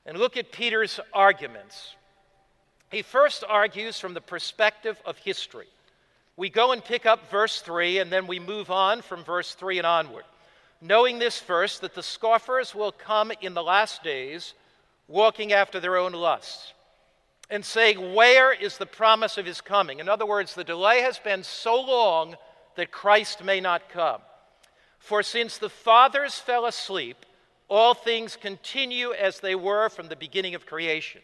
and 0.06 0.17
look 0.17 0.38
at 0.38 0.52
Peter's 0.52 0.99
arguments. 1.13 1.95
He 2.91 3.02
first 3.02 3.43
argues 3.47 3.99
from 3.99 4.13
the 4.13 4.21
perspective 4.21 4.97
of 5.06 5.17
history. 5.17 5.67
We 6.36 6.49
go 6.49 6.71
and 6.71 6.84
pick 6.84 7.06
up 7.06 7.30
verse 7.32 7.62
3, 7.62 7.99
and 7.99 8.12
then 8.12 8.28
we 8.28 8.39
move 8.39 8.69
on 8.69 9.02
from 9.02 9.23
verse 9.23 9.54
3 9.56 9.78
and 9.78 9.88
onward. 9.88 10.26
Knowing 10.82 11.19
this 11.19 11.39
first, 11.39 11.82
that 11.82 11.95
the 11.95 12.04
scoffers 12.04 12.76
will 12.76 12.91
come 12.91 13.32
in 13.41 13.54
the 13.54 13.63
last 13.63 14.04
days, 14.04 14.54
walking 15.08 15.54
after 15.54 15.80
their 15.80 15.95
own 15.95 16.12
lusts, 16.12 16.73
and 17.54 17.63
saying, 17.63 18.16
Where 18.16 18.52
is 18.52 18.80
the 18.80 18.88
promise 18.88 19.38
of 19.38 19.46
his 19.46 19.62
coming? 19.62 20.00
In 20.00 20.10
other 20.10 20.26
words, 20.26 20.56
the 20.56 20.63
delay 20.63 21.02
has 21.02 21.20
been 21.20 21.44
so 21.44 21.80
long 21.80 22.36
that 22.76 22.92
Christ 22.92 23.44
may 23.44 23.62
not 23.62 23.89
come. 23.89 24.22
For 24.98 25.22
since 25.22 25.60
the 25.60 25.70
fathers 25.70 26.39
fell 26.39 26.66
asleep, 26.66 27.28
all 27.70 27.94
things 27.94 28.36
continue 28.36 29.13
as 29.13 29.39
they 29.39 29.54
were 29.54 29.89
from 29.89 30.08
the 30.08 30.16
beginning 30.16 30.56
of 30.56 30.66
creation. 30.66 31.22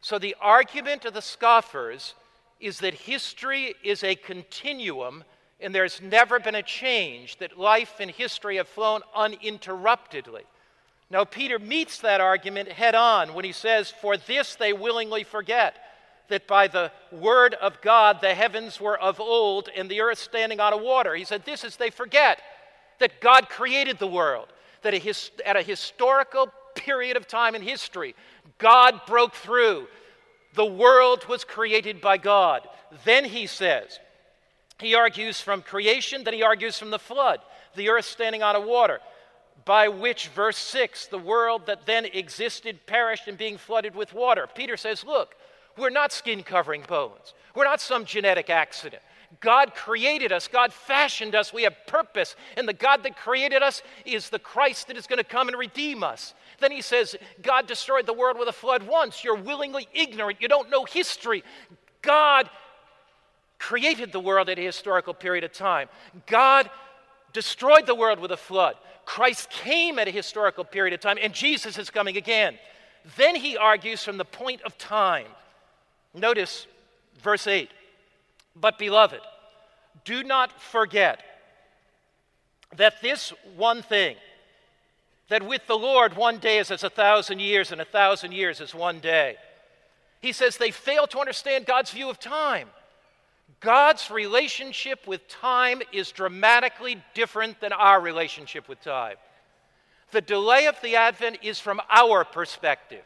So 0.00 0.18
the 0.18 0.36
argument 0.40 1.04
of 1.04 1.12
the 1.12 1.20
scoffers 1.20 2.14
is 2.60 2.78
that 2.78 2.94
history 2.94 3.74
is 3.84 4.02
a 4.02 4.14
continuum 4.14 5.22
and 5.60 5.74
there's 5.74 6.00
never 6.00 6.40
been 6.40 6.54
a 6.54 6.62
change, 6.62 7.36
that 7.38 7.58
life 7.58 7.96
and 8.00 8.10
history 8.10 8.56
have 8.56 8.68
flown 8.68 9.02
uninterruptedly. 9.14 10.44
Now, 11.10 11.24
Peter 11.24 11.58
meets 11.58 11.98
that 12.00 12.20
argument 12.20 12.68
head 12.68 12.94
on 12.94 13.34
when 13.34 13.44
he 13.44 13.52
says, 13.52 13.90
For 13.90 14.16
this 14.16 14.54
they 14.54 14.72
willingly 14.72 15.24
forget 15.24 15.76
that 16.28 16.46
by 16.46 16.68
the 16.68 16.92
word 17.10 17.54
of 17.54 17.80
God 17.80 18.20
the 18.20 18.34
heavens 18.34 18.80
were 18.80 18.98
of 18.98 19.18
old 19.18 19.70
and 19.74 19.90
the 19.90 20.02
earth 20.02 20.18
standing 20.18 20.60
on 20.60 20.74
a 20.74 20.76
water. 20.76 21.14
He 21.14 21.24
said, 21.24 21.44
This 21.44 21.64
is 21.64 21.76
they 21.76 21.90
forget 21.90 22.40
that 22.98 23.20
God 23.20 23.48
created 23.48 23.98
the 23.98 24.06
world, 24.06 24.48
that 24.82 24.94
a 24.94 24.98
his, 24.98 25.30
at 25.46 25.56
a 25.56 25.62
historical 25.62 26.52
period 26.74 27.16
of 27.16 27.26
time 27.26 27.54
in 27.54 27.62
history, 27.62 28.14
God 28.58 29.00
broke 29.06 29.34
through. 29.34 29.86
The 30.54 30.66
world 30.66 31.26
was 31.26 31.44
created 31.44 32.00
by 32.00 32.18
God. 32.18 32.68
Then 33.04 33.24
he 33.24 33.46
says, 33.46 33.98
he 34.78 34.94
argues 34.94 35.40
from 35.40 35.62
creation, 35.62 36.24
then 36.24 36.34
he 36.34 36.42
argues 36.42 36.78
from 36.78 36.90
the 36.90 36.98
flood, 36.98 37.40
the 37.74 37.88
earth 37.88 38.04
standing 38.04 38.42
on 38.42 38.54
a 38.54 38.60
water, 38.60 39.00
by 39.68 39.86
which, 39.86 40.28
verse 40.28 40.56
6, 40.56 41.08
the 41.08 41.18
world 41.18 41.66
that 41.66 41.84
then 41.84 42.06
existed 42.06 42.86
perished 42.86 43.28
and 43.28 43.36
being 43.36 43.58
flooded 43.58 43.94
with 43.94 44.14
water. 44.14 44.48
Peter 44.54 44.78
says, 44.78 45.04
Look, 45.04 45.36
we're 45.76 45.90
not 45.90 46.10
skin 46.10 46.42
covering 46.42 46.82
bones, 46.88 47.34
we're 47.54 47.66
not 47.66 47.82
some 47.82 48.06
genetic 48.06 48.48
accident. 48.48 49.02
God 49.40 49.74
created 49.74 50.32
us, 50.32 50.48
God 50.48 50.72
fashioned 50.72 51.34
us, 51.34 51.52
we 51.52 51.64
have 51.64 51.74
purpose, 51.86 52.34
and 52.56 52.66
the 52.66 52.72
God 52.72 53.02
that 53.02 53.18
created 53.18 53.62
us 53.62 53.82
is 54.06 54.30
the 54.30 54.38
Christ 54.38 54.86
that 54.86 54.96
is 54.96 55.06
going 55.06 55.18
to 55.18 55.22
come 55.22 55.48
and 55.48 55.58
redeem 55.58 56.02
us. 56.02 56.32
Then 56.60 56.72
he 56.72 56.80
says, 56.80 57.14
God 57.42 57.66
destroyed 57.66 58.06
the 58.06 58.14
world 58.14 58.38
with 58.38 58.48
a 58.48 58.54
flood 58.54 58.84
once. 58.84 59.22
You're 59.22 59.36
willingly 59.36 59.86
ignorant, 59.92 60.40
you 60.40 60.48
don't 60.48 60.70
know 60.70 60.86
history. 60.86 61.44
God 62.00 62.48
created 63.58 64.12
the 64.12 64.20
world 64.20 64.48
at 64.48 64.58
a 64.58 64.64
historical 64.64 65.12
period 65.12 65.44
of 65.44 65.52
time. 65.52 65.90
God 66.26 66.70
destroyed 67.34 67.86
the 67.86 67.94
world 67.94 68.18
with 68.18 68.32
a 68.32 68.36
flood. 68.38 68.76
Christ 69.08 69.48
came 69.48 69.98
at 69.98 70.06
a 70.06 70.10
historical 70.10 70.64
period 70.64 70.92
of 70.92 71.00
time, 71.00 71.16
and 71.22 71.32
Jesus 71.32 71.78
is 71.78 71.88
coming 71.88 72.18
again. 72.18 72.58
Then 73.16 73.34
he 73.34 73.56
argues 73.56 74.04
from 74.04 74.18
the 74.18 74.24
point 74.26 74.60
of 74.66 74.76
time. 74.76 75.24
Notice 76.12 76.66
verse 77.22 77.46
8. 77.46 77.70
But, 78.54 78.78
beloved, 78.78 79.22
do 80.04 80.22
not 80.22 80.52
forget 80.60 81.22
that 82.76 83.00
this 83.00 83.32
one 83.56 83.80
thing, 83.80 84.16
that 85.30 85.42
with 85.42 85.66
the 85.66 85.78
Lord 85.78 86.14
one 86.14 86.36
day 86.36 86.58
is 86.58 86.70
as 86.70 86.84
a 86.84 86.90
thousand 86.90 87.40
years, 87.40 87.72
and 87.72 87.80
a 87.80 87.86
thousand 87.86 88.32
years 88.32 88.60
is 88.60 88.74
one 88.74 89.00
day. 89.00 89.36
He 90.20 90.32
says 90.32 90.58
they 90.58 90.70
fail 90.70 91.06
to 91.06 91.18
understand 91.18 91.64
God's 91.64 91.92
view 91.92 92.10
of 92.10 92.20
time. 92.20 92.68
God's 93.60 94.10
relationship 94.10 95.06
with 95.06 95.26
time 95.28 95.82
is 95.92 96.12
dramatically 96.12 97.02
different 97.14 97.60
than 97.60 97.72
our 97.72 98.00
relationship 98.00 98.68
with 98.68 98.80
time. 98.80 99.16
The 100.12 100.20
delay 100.20 100.66
of 100.66 100.80
the 100.80 100.96
Advent 100.96 101.38
is 101.42 101.58
from 101.58 101.80
our 101.90 102.24
perspective, 102.24 103.04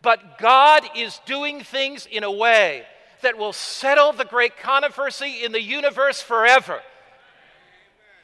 but 0.00 0.38
God 0.38 0.84
is 0.96 1.20
doing 1.26 1.60
things 1.60 2.06
in 2.10 2.24
a 2.24 2.30
way 2.30 2.84
that 3.22 3.36
will 3.36 3.52
settle 3.52 4.12
the 4.12 4.24
great 4.24 4.56
controversy 4.56 5.44
in 5.44 5.52
the 5.52 5.60
universe 5.60 6.22
forever. 6.22 6.80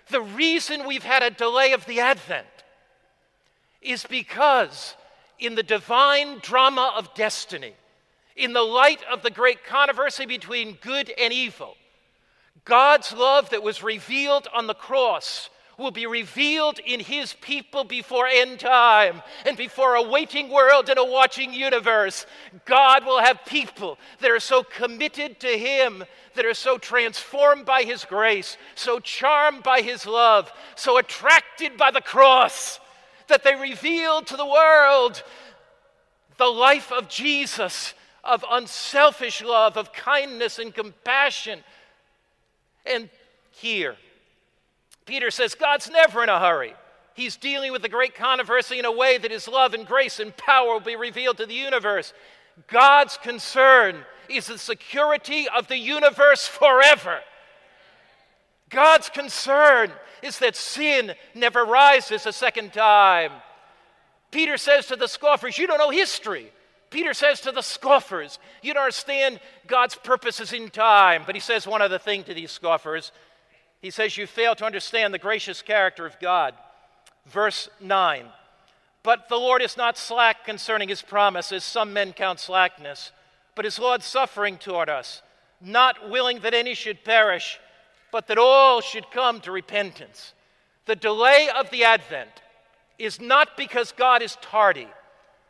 The 0.08 0.22
reason 0.22 0.86
we've 0.86 1.02
had 1.02 1.22
a 1.22 1.30
delay 1.30 1.72
of 1.72 1.84
the 1.86 2.00
Advent 2.00 2.46
is 3.82 4.04
because 4.04 4.94
in 5.38 5.54
the 5.54 5.62
divine 5.62 6.38
drama 6.38 6.94
of 6.96 7.12
destiny, 7.14 7.74
in 8.36 8.52
the 8.52 8.62
light 8.62 9.00
of 9.10 9.22
the 9.22 9.30
great 9.30 9.64
controversy 9.64 10.26
between 10.26 10.78
good 10.82 11.12
and 11.18 11.32
evil. 11.32 11.76
God's 12.64 13.12
love 13.12 13.50
that 13.50 13.62
was 13.62 13.82
revealed 13.82 14.48
on 14.52 14.66
the 14.66 14.74
cross 14.74 15.48
will 15.78 15.90
be 15.90 16.06
revealed 16.06 16.78
in 16.78 17.00
his 17.00 17.34
people 17.34 17.84
before 17.84 18.26
end 18.26 18.58
time 18.58 19.22
and 19.44 19.56
before 19.56 19.94
a 19.94 20.02
waiting 20.02 20.48
world 20.48 20.88
and 20.88 20.98
a 20.98 21.04
watching 21.04 21.52
universe. 21.52 22.26
God 22.64 23.04
will 23.04 23.20
have 23.20 23.44
people 23.44 23.98
that 24.20 24.30
are 24.30 24.40
so 24.40 24.62
committed 24.62 25.38
to 25.40 25.48
him, 25.48 26.04
that 26.34 26.46
are 26.46 26.54
so 26.54 26.78
transformed 26.78 27.66
by 27.66 27.82
his 27.82 28.04
grace, 28.04 28.56
so 28.74 29.00
charmed 29.00 29.62
by 29.62 29.82
his 29.82 30.06
love, 30.06 30.50
so 30.76 30.96
attracted 30.96 31.76
by 31.76 31.90
the 31.90 32.00
cross, 32.00 32.80
that 33.28 33.44
they 33.44 33.54
reveal 33.54 34.22
to 34.22 34.36
the 34.36 34.46
world 34.46 35.22
the 36.38 36.46
life 36.46 36.92
of 36.92 37.08
Jesus 37.08 37.94
of 38.26 38.44
unselfish 38.50 39.42
love, 39.42 39.76
of 39.76 39.92
kindness 39.92 40.58
and 40.58 40.74
compassion. 40.74 41.60
And 42.84 43.08
here, 43.50 43.96
Peter 45.06 45.30
says 45.30 45.54
God's 45.54 45.90
never 45.90 46.22
in 46.22 46.28
a 46.28 46.38
hurry. 46.38 46.74
He's 47.14 47.36
dealing 47.36 47.72
with 47.72 47.82
the 47.82 47.88
great 47.88 48.14
controversy 48.14 48.78
in 48.78 48.84
a 48.84 48.92
way 48.92 49.16
that 49.16 49.30
his 49.30 49.48
love 49.48 49.72
and 49.72 49.86
grace 49.86 50.20
and 50.20 50.36
power 50.36 50.74
will 50.74 50.80
be 50.80 50.96
revealed 50.96 51.38
to 51.38 51.46
the 51.46 51.54
universe. 51.54 52.12
God's 52.68 53.16
concern 53.16 54.04
is 54.28 54.46
the 54.48 54.58
security 54.58 55.48
of 55.48 55.68
the 55.68 55.78
universe 55.78 56.46
forever. 56.46 57.20
God's 58.68 59.08
concern 59.08 59.92
is 60.22 60.38
that 60.40 60.56
sin 60.56 61.14
never 61.34 61.64
rises 61.64 62.26
a 62.26 62.32
second 62.32 62.72
time. 62.72 63.32
Peter 64.30 64.56
says 64.56 64.86
to 64.86 64.96
the 64.96 65.06
scoffers, 65.06 65.56
You 65.56 65.66
don't 65.66 65.78
know 65.78 65.90
history. 65.90 66.52
Peter 66.90 67.14
says 67.14 67.40
to 67.40 67.52
the 67.52 67.62
scoffers, 67.62 68.38
You 68.62 68.74
don't 68.74 68.84
understand 68.84 69.40
God's 69.66 69.96
purposes 69.96 70.52
in 70.52 70.70
time. 70.70 71.22
But 71.26 71.34
he 71.34 71.40
says 71.40 71.66
one 71.66 71.82
other 71.82 71.98
thing 71.98 72.24
to 72.24 72.34
these 72.34 72.50
scoffers. 72.50 73.12
He 73.80 73.90
says, 73.90 74.16
You 74.16 74.26
fail 74.26 74.54
to 74.56 74.64
understand 74.64 75.12
the 75.12 75.18
gracious 75.18 75.62
character 75.62 76.06
of 76.06 76.18
God. 76.20 76.54
Verse 77.26 77.68
9 77.80 78.26
But 79.02 79.28
the 79.28 79.36
Lord 79.36 79.62
is 79.62 79.76
not 79.76 79.98
slack 79.98 80.44
concerning 80.44 80.88
his 80.88 81.02
promise, 81.02 81.52
as 81.52 81.64
some 81.64 81.92
men 81.92 82.12
count 82.12 82.40
slackness, 82.40 83.12
but 83.54 83.66
is 83.66 83.78
Lord 83.78 84.02
suffering 84.02 84.56
toward 84.56 84.88
us, 84.88 85.22
not 85.60 86.08
willing 86.08 86.40
that 86.40 86.54
any 86.54 86.74
should 86.74 87.04
perish, 87.04 87.58
but 88.12 88.28
that 88.28 88.38
all 88.38 88.80
should 88.80 89.10
come 89.10 89.40
to 89.40 89.50
repentance. 89.50 90.34
The 90.86 90.96
delay 90.96 91.48
of 91.54 91.70
the 91.70 91.84
advent 91.84 92.30
is 92.98 93.20
not 93.20 93.56
because 93.56 93.92
God 93.92 94.22
is 94.22 94.38
tardy. 94.40 94.88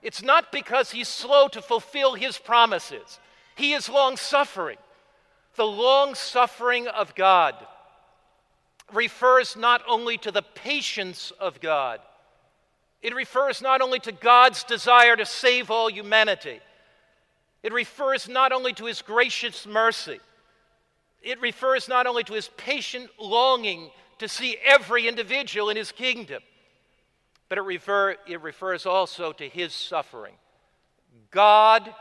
It's 0.07 0.23
not 0.23 0.53
because 0.53 0.93
he's 0.93 1.09
slow 1.09 1.49
to 1.49 1.61
fulfill 1.61 2.15
his 2.15 2.39
promises, 2.39 3.19
he 3.57 3.73
is 3.73 3.89
long 3.89 4.17
suffering. 4.17 4.79
The 5.57 5.67
long 5.67 6.15
suffering 6.15 6.87
of 6.87 7.17
God 7.17 7.55
refers 8.93 9.57
not 9.57 9.83
only 9.89 10.17
to 10.19 10.31
the 10.31 10.43
patience 10.43 11.33
of 11.41 11.61
God, 11.61 11.99
it 13.03 13.17
refers 13.17 13.61
not 13.61 13.81
only 13.81 13.99
to 14.01 14.13
God's 14.13 14.63
desire 14.63 15.17
to 15.17 15.27
save 15.27 15.73
all 15.73 15.91
humanity, 15.91 16.61
it 17.65 17.73
refers 17.73 18.29
not 18.29 18.53
only 18.53 18.75
to 18.75 18.85
his 18.85 19.03
gracious 19.03 19.67
mercy, 19.67 20.21
it 21.21 21.41
refers 21.41 21.89
not 21.89 22.07
only 22.07 22.23
to 22.23 22.35
his 22.35 22.49
patient 22.57 23.11
longing 23.19 23.91
to 24.19 24.29
see 24.29 24.57
every 24.65 25.09
individual 25.09 25.69
in 25.69 25.77
his 25.77 25.91
kingdom 25.91 26.45
but 27.49 27.59
it, 27.59 27.63
refer, 27.63 28.17
it 28.27 28.43
refers 28.43 28.87
also 28.87 29.33
to 29.33 29.49
his 29.49 29.73
suffering. 29.73 30.35
God 31.31 31.93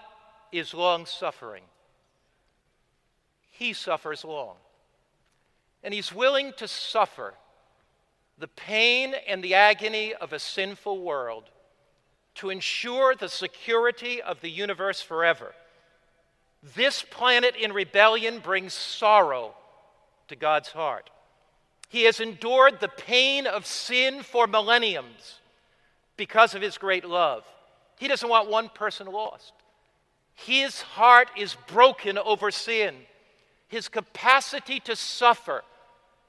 is 0.51 0.73
long 0.73 1.05
suffering, 1.05 1.63
he 3.51 3.73
suffers 3.73 4.23
long. 4.23 4.55
And 5.83 5.93
he's 5.93 6.11
willing 6.11 6.51
to 6.57 6.67
suffer 6.67 7.35
the 8.39 8.47
pain 8.47 9.13
and 9.27 9.43
the 9.43 9.53
agony 9.53 10.13
of 10.15 10.33
a 10.33 10.39
sinful 10.39 10.99
world 10.99 11.45
to 12.35 12.49
ensure 12.49 13.15
the 13.15 13.29
security 13.29 14.21
of 14.21 14.41
the 14.41 14.49
universe 14.49 15.01
forever. 15.01 15.53
This 16.75 17.03
planet 17.03 17.55
in 17.55 17.71
rebellion 17.71 18.39
brings 18.39 18.73
sorrow 18.73 19.55
to 20.27 20.35
God's 20.35 20.69
heart. 20.69 21.09
He 21.89 22.03
has 22.03 22.19
endured 22.19 22.79
the 22.79 22.87
pain 22.87 23.47
of 23.47 23.65
sin 23.65 24.23
for 24.23 24.47
millenniums 24.47 25.39
because 26.17 26.55
of 26.55 26.61
his 26.61 26.77
great 26.77 27.05
love. 27.05 27.43
He 27.97 28.07
doesn't 28.07 28.27
want 28.29 28.49
one 28.49 28.69
person 28.69 29.07
lost. 29.07 29.53
His 30.33 30.81
heart 30.81 31.29
is 31.37 31.55
broken 31.67 32.17
over 32.17 32.51
sin. 32.51 32.95
His 33.67 33.87
capacity 33.87 34.79
to 34.81 34.95
suffer 34.95 35.63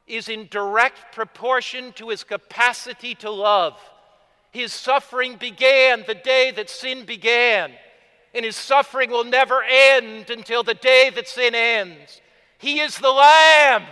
is 0.07 0.29
in 0.29 0.47
direct 0.49 1.13
proportion 1.13 1.93
to 1.95 2.11
his 2.11 2.23
capacity 2.23 3.15
to 3.17 3.31
love. 3.31 3.79
His 4.53 4.73
suffering 4.73 5.37
began 5.37 6.05
the 6.07 6.15
day 6.15 6.53
that 6.53 6.71
sin 6.71 7.05
began, 7.05 7.73
and 8.33 8.45
his 8.45 8.57
suffering 8.57 9.11
will 9.11 9.25
never 9.25 9.63
end 9.63 10.31
until 10.31 10.63
the 10.63 10.75
day 10.75 11.11
that 11.15 11.29
sin 11.29 11.55
ends. 11.55 12.21
He 12.59 12.81
is 12.81 12.97
the 12.97 13.11
Lamb 13.11 13.83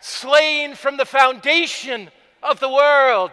slain 0.00 0.74
from 0.74 0.96
the 0.96 1.04
foundation 1.04 2.10
of 2.42 2.60
the 2.60 2.68
world. 2.68 3.32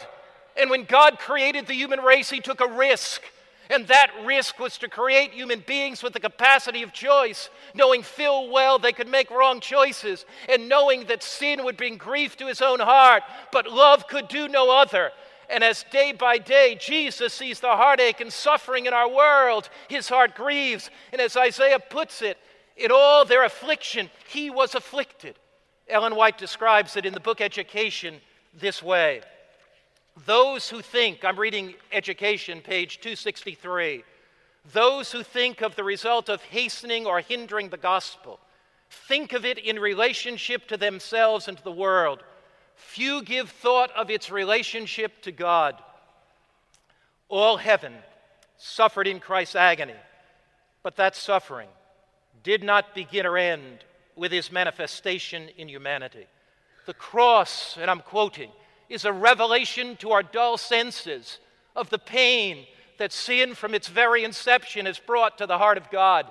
And 0.58 0.70
when 0.70 0.86
God 0.86 1.20
created 1.20 1.68
the 1.68 1.74
human 1.74 2.00
race, 2.00 2.30
he 2.30 2.40
took 2.40 2.62
a 2.62 2.68
risk. 2.68 3.22
And 3.70 3.88
that 3.88 4.12
risk 4.26 4.60
was 4.60 4.78
to 4.80 4.88
create 4.88 5.32
human 5.32 5.64
beings 5.66 6.04
with 6.04 6.14
the 6.14 6.20
capacity 6.20 6.84
of 6.84 6.94
choice, 6.94 7.50
knowing 7.74 8.04
full 8.04 8.52
well 8.52 8.78
they 8.78 8.92
could 8.92 9.08
make 9.08 9.32
wrong 9.32 9.60
choices, 9.60 10.26
and 10.48 10.70
knowing 10.70 11.06
that 11.06 11.24
sin 11.24 11.64
would 11.64 11.76
bring 11.76 11.98
grief 11.98 12.38
to 12.38 12.48
his 12.48 12.62
own 12.62 12.80
heart, 12.80 13.24
but 13.52 13.72
love 13.72 14.08
could 14.08 14.28
do 14.28 14.48
no 14.48 14.78
other. 14.78 15.12
And 15.50 15.64
as 15.64 15.86
day 15.92 16.12
by 16.12 16.38
day 16.38 16.78
Jesus 16.80 17.34
sees 17.34 17.60
the 17.60 17.76
heartache 17.76 18.22
and 18.22 18.32
suffering 18.32 18.86
in 18.86 18.94
our 18.94 19.10
world, 19.10 19.70
his 19.88 20.10
heart 20.10 20.36
grieves. 20.36 20.90
And 21.12 21.20
as 21.20 21.36
Isaiah 21.36 21.80
puts 21.80 22.22
it, 22.22 22.38
in 22.78 22.92
all 22.92 23.26
their 23.26 23.46
affliction, 23.46 24.10
he 24.28 24.50
was 24.50 24.76
afflicted. 24.76 25.40
Ellen 25.88 26.16
White 26.16 26.38
describes 26.38 26.96
it 26.98 27.06
in 27.06 27.14
the 27.14 27.20
book 27.20 27.42
Education 27.42 28.22
this 28.54 28.82
way 28.82 29.22
those 30.26 30.70
who 30.70 30.82
think, 30.82 31.26
I'm 31.26 31.38
reading 31.38 31.74
Education, 31.92 32.62
page 32.62 33.00
263, 33.02 34.04
those 34.72 35.12
who 35.12 35.24
think 35.24 35.62
of 35.62 35.76
the 35.76 35.84
result 35.84 36.30
of 36.30 36.42
hastening 36.44 37.06
or 37.06 37.20
hindering 37.20 37.70
the 37.70 37.78
gospel, 37.78 38.40
think 38.90 39.34
of 39.34 39.44
it 39.44 39.58
in 39.58 39.78
relationship 39.78 40.68
to 40.70 40.78
themselves 40.78 41.50
and 41.50 41.58
to 41.58 41.64
the 41.64 41.72
world. 41.72 42.24
Few 42.76 43.22
give 43.24 43.50
thought 43.50 43.92
of 43.92 44.10
its 44.10 44.32
relationship 44.32 45.22
to 45.24 45.34
God. 45.34 45.76
All 47.28 47.58
heaven 47.58 47.94
suffered 48.58 49.08
in 49.08 49.20
Christ's 49.20 49.56
agony, 49.56 49.96
but 50.82 50.96
that 50.96 51.16
suffering 51.16 51.70
did 52.42 52.64
not 52.64 52.96
begin 52.96 53.26
or 53.26 53.38
end 53.38 53.84
with 54.16 54.32
his 54.32 54.52
manifestation 54.52 55.50
in 55.58 55.68
humanity. 55.68 56.28
The 56.86 56.94
cross, 56.94 57.78
and 57.80 57.90
I'm 57.90 58.02
quoting, 58.02 58.52
is 58.90 59.06
a 59.06 59.14
revelation 59.14 59.96
to 59.98 60.12
our 60.12 60.24
dull 60.24 60.58
senses 60.58 61.40
of 61.76 61.90
the 61.90 62.00
pain 62.00 62.66
that 62.98 63.12
sin 63.12 63.56
from 63.56 63.74
its 63.74 63.88
very 63.88 64.24
inception 64.24 64.86
has 64.86 65.00
brought 65.00 65.38
to 65.40 65.48
the 65.48 65.58
heart 65.58 65.78
of 65.78 65.90
God. 65.92 66.28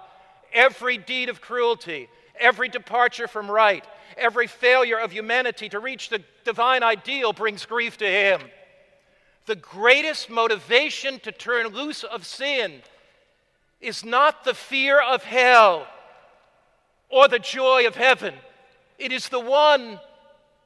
Every 0.53 0.97
deed 0.97 1.29
of 1.29 1.41
cruelty, 1.41 2.09
every 2.39 2.69
departure 2.69 3.29
from 3.29 3.51
right, 3.51 3.85
every 4.17 4.47
failure 4.47 4.99
of 4.99 5.13
humanity 5.13 5.69
to 5.71 5.81
reach 5.81 6.09
the 6.09 6.23
divine 6.45 6.83
ideal 6.83 7.33
brings 7.33 7.67
grief 7.67 7.99
to 7.99 8.07
Him. 8.07 8.41
The 9.47 9.57
greatest 9.57 10.31
motivation 10.31 11.19
to 11.21 11.33
turn 11.33 11.69
loose 11.69 12.05
of 12.05 12.25
sin 12.25 12.81
is 13.81 14.05
not 14.05 14.45
the 14.45 14.55
fear 14.55 15.01
of 15.01 15.23
hell 15.25 15.87
or 17.15 17.29
the 17.29 17.39
joy 17.39 17.87
of 17.87 17.95
heaven. 17.95 18.35
It 18.99 19.13
is 19.13 19.29
the 19.29 19.39
one 19.39 20.01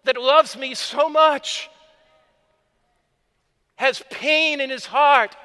that 0.04 0.16
loves 0.16 0.56
me 0.56 0.72
so 0.72 1.10
much 1.10 1.68
has 3.76 4.02
pain 4.08 4.58
in 4.62 4.70
his 4.70 4.86
heart 4.86 5.36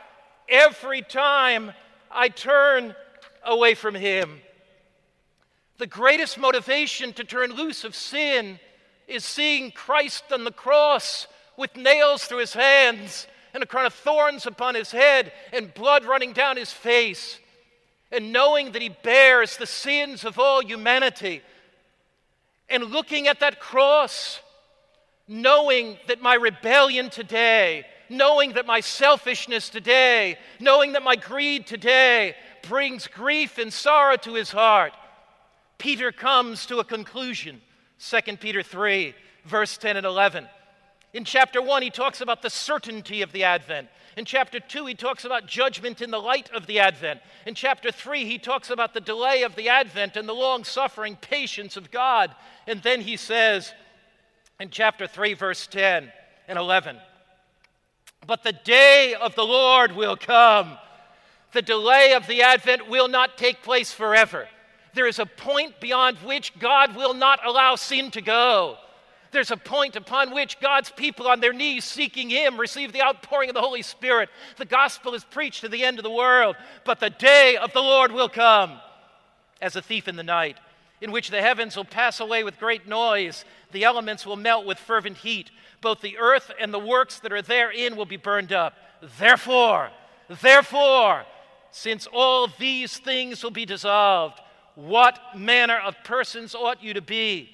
every 0.48 1.02
time 1.02 1.74
I 2.10 2.30
turn 2.30 2.96
away 3.44 3.76
from 3.76 3.96
him. 3.96 4.39
The 5.78 5.88
greatest 5.88 6.38
motivation 6.38 7.12
to 7.13 7.26
turn 7.26 7.52
loose 7.52 7.84
of 7.84 7.96
sin 7.96 8.58
is 9.06 9.26
seeing 9.26 9.72
Christ 9.72 10.24
on 10.32 10.46
the 10.46 10.52
cross 10.52 11.28
with 11.58 11.76
nails 11.76 12.24
through 12.24 12.38
his 12.38 12.54
hands 12.54 13.28
and 13.54 13.62
a 13.62 13.66
crown 13.66 13.88
of 13.88 13.94
thorns 13.94 14.46
upon 14.46 14.74
his 14.74 14.92
head 14.92 15.34
and 15.52 15.74
blood 15.74 16.06
running 16.06 16.32
down 16.32 16.56
his 16.56 16.72
face, 16.72 17.39
and 18.13 18.32
knowing 18.32 18.71
that 18.71 18.82
he 18.82 18.89
bears 18.89 19.58
the 19.58 19.65
sins 19.65 20.23
of 20.23 20.39
all 20.39 20.63
humanity, 20.63 21.41
and 22.69 22.86
looking 22.86 23.28
at 23.28 23.39
that 23.41 23.60
cross, 23.60 24.39
knowing 25.28 25.97
that 26.08 26.21
my 26.21 26.36
rebellion 26.36 27.10
today 27.10 27.86
knowing 28.10 28.54
that 28.54 28.65
my 28.65 28.80
selfishness 28.80 29.69
today, 29.69 30.38
knowing 30.60 30.93
that 30.93 31.04
my 31.04 31.15
greed 31.15 31.67
today 31.67 32.36
brings 32.67 33.08
grief 33.08 33.58
and 33.58 33.71
sorrow 33.71 34.15
to 34.17 34.34
his 34.34 34.52
heart, 34.52 34.93
Peter 35.78 36.12
comes 36.12 36.65
to 36.65 36.80
a 36.80 36.84
conclusion. 36.84 37.62
2 37.99 38.38
Peter 38.38 38.63
3, 38.63 39.13
verse 39.45 39.78
10 39.78 39.97
and 39.97 40.06
11. 40.06 40.47
In 41.13 41.26
chapter 41.26 41.62
1, 41.62 41.82
he 41.82 41.89
talks 41.89 42.21
about 42.21 42.41
the 42.41 42.49
certainty 42.49 43.21
of 43.21 43.32
the 43.32 43.43
Advent. 43.43 43.89
In 44.15 44.26
chapter 44.26 44.60
2, 44.60 44.86
he 44.86 44.93
talks 44.93 45.26
about 45.26 45.47
judgment 45.47 46.02
in 46.02 46.12
the 46.12 46.19
light 46.19 46.52
of 46.52 46.67
the 46.67 46.80
Advent. 46.80 47.21
In 47.47 47.56
chapter 47.56 47.91
3, 47.91 48.26
he 48.26 48.38
talks 48.38 48.69
about 48.69 48.93
the 48.93 49.02
delay 49.02 49.43
of 49.43 49.56
the 49.56 49.69
Advent 49.69 50.15
and 50.15 50.30
the 50.30 50.34
long 50.34 50.63
suffering 50.63 51.15
patience 51.15 51.78
of 51.78 51.91
God. 51.91 52.34
And 52.67 52.82
then 52.84 53.02
he 53.02 53.17
says 53.17 53.73
in 54.60 54.69
chapter 54.69 55.08
3, 55.08 55.34
verse 55.34 55.65
10 55.67 56.12
and 56.47 56.60
11 56.60 56.97
but 58.26 58.43
the 58.43 58.54
day 58.54 59.15
of 59.19 59.36
the 59.36 59.45
Lord 59.45 59.93
will 59.93 60.15
come. 60.15 60.78
The 61.52 61.62
delay 61.62 62.13
of 62.13 62.28
the 62.28 62.41
advent 62.41 62.89
will 62.89 63.08
not 63.08 63.38
take 63.38 63.62
place 63.62 63.91
forever. 63.91 64.47
There 64.93 65.08
is 65.08 65.19
a 65.19 65.26
point 65.26 65.80
beyond 65.80 66.17
which 66.17 66.58
God 66.60 66.95
will 66.95 67.13
not 67.13 67.45
allow 67.45 67.76
sin 67.76 68.12
to 68.12 68.21
go. 68.21 68.78
There's 69.34 69.52
a 69.52 69.58
point 69.58 69.96
upon 69.96 70.34
which 70.34 70.60
God's 70.62 70.91
people 70.91 71.28
on 71.28 71.41
their 71.41 71.52
knees 71.52 71.84
seeking 71.84 72.30
Him 72.30 72.60
receive 72.60 72.93
the 72.93 73.02
outpouring 73.02 73.50
of 73.50 73.56
the 73.56 73.62
Holy 73.62 73.82
Spirit. 73.82 74.30
The 74.58 74.65
gospel 74.65 75.13
is 75.13 75.26
preached 75.26 75.62
to 75.62 75.69
the 75.69 75.84
end 75.84 76.00
of 76.00 76.04
the 76.04 76.12
world, 76.12 76.56
but 76.86 77.00
the 77.00 77.10
day 77.10 77.58
of 77.58 77.74
the 77.74 77.82
Lord 77.82 78.12
will 78.12 78.30
come 78.30 78.80
as 79.62 79.76
a 79.76 79.82
thief 79.82 80.08
in 80.08 80.15
the 80.15 80.24
night, 80.24 80.58
in 81.02 81.12
which 81.12 81.30
the 81.30 81.41
heavens 81.41 81.76
will 81.76 81.86
pass 81.86 82.19
away 82.19 82.43
with 82.43 82.60
great 82.60 82.88
noise, 82.88 83.43
the 83.72 83.84
elements 83.84 84.26
will 84.26 84.36
melt 84.38 84.65
with 84.65 84.78
fervent 84.78 85.17
heat 85.17 85.52
both 85.84 86.02
the 86.02 86.17
earth 86.17 86.52
and 86.60 86.74
the 86.74 86.80
works 86.80 87.19
that 87.19 87.32
are 87.32 87.43
therein 87.43 87.96
will 87.96 88.06
be 88.06 88.17
burned 88.17 88.52
up. 88.52 88.76
Therefore, 89.19 89.91
therefore, 90.41 91.26
since 91.69 92.08
all 92.12 92.48
these 92.58 92.98
things 92.98 93.43
will 93.43 93.52
be 93.52 93.65
dissolved, 93.65 94.39
what 94.76 95.19
manner 95.36 95.78
of 95.78 95.96
persons 96.04 96.56
ought 96.56 96.82
you 96.82 96.96
to 96.96 97.02
be 97.02 97.50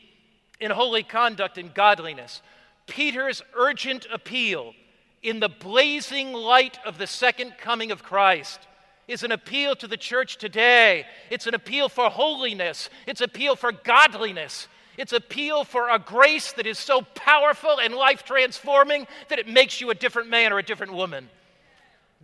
in 0.60 0.72
holy 0.72 1.04
conduct 1.04 1.58
and 1.58 1.74
godliness? 1.74 2.42
Peter's 2.88 3.42
urgent 3.56 4.08
appeal 4.12 4.74
in 5.22 5.40
the 5.40 5.50
blazing 5.50 6.34
light 6.34 6.80
of 6.86 6.98
the 6.98 7.08
second 7.08 7.54
coming 7.58 7.92
of 7.92 8.04
Christ 8.04 8.60
is 9.08 9.24
an 9.24 9.32
appeal 9.32 9.76
to 9.76 9.88
the 9.88 9.98
church 9.98 10.38
today. 10.38 11.06
It's 11.30 11.48
an 11.48 11.56
appeal 11.56 11.90
for 11.90 12.10
holiness, 12.10 12.90
it's 13.08 13.22
appeal 13.22 13.56
for 13.56 13.72
godliness, 13.72 14.68
it's 14.98 15.14
appeal 15.14 15.64
for 15.64 15.90
a 15.90 16.00
grace 16.00 16.52
that 16.54 16.68
is 16.68 16.78
so 16.78 17.02
powerful 17.16 17.80
and 17.80 17.94
life 17.96 18.24
transforming 18.24 19.08
that 19.30 19.40
it 19.40 19.48
makes 19.48 19.82
you 19.82 19.90
a 19.90 19.96
different 19.96 20.30
man 20.30 20.54
or 20.54 20.60
a 20.60 20.64
different 20.64 20.94
woman. 20.94 21.30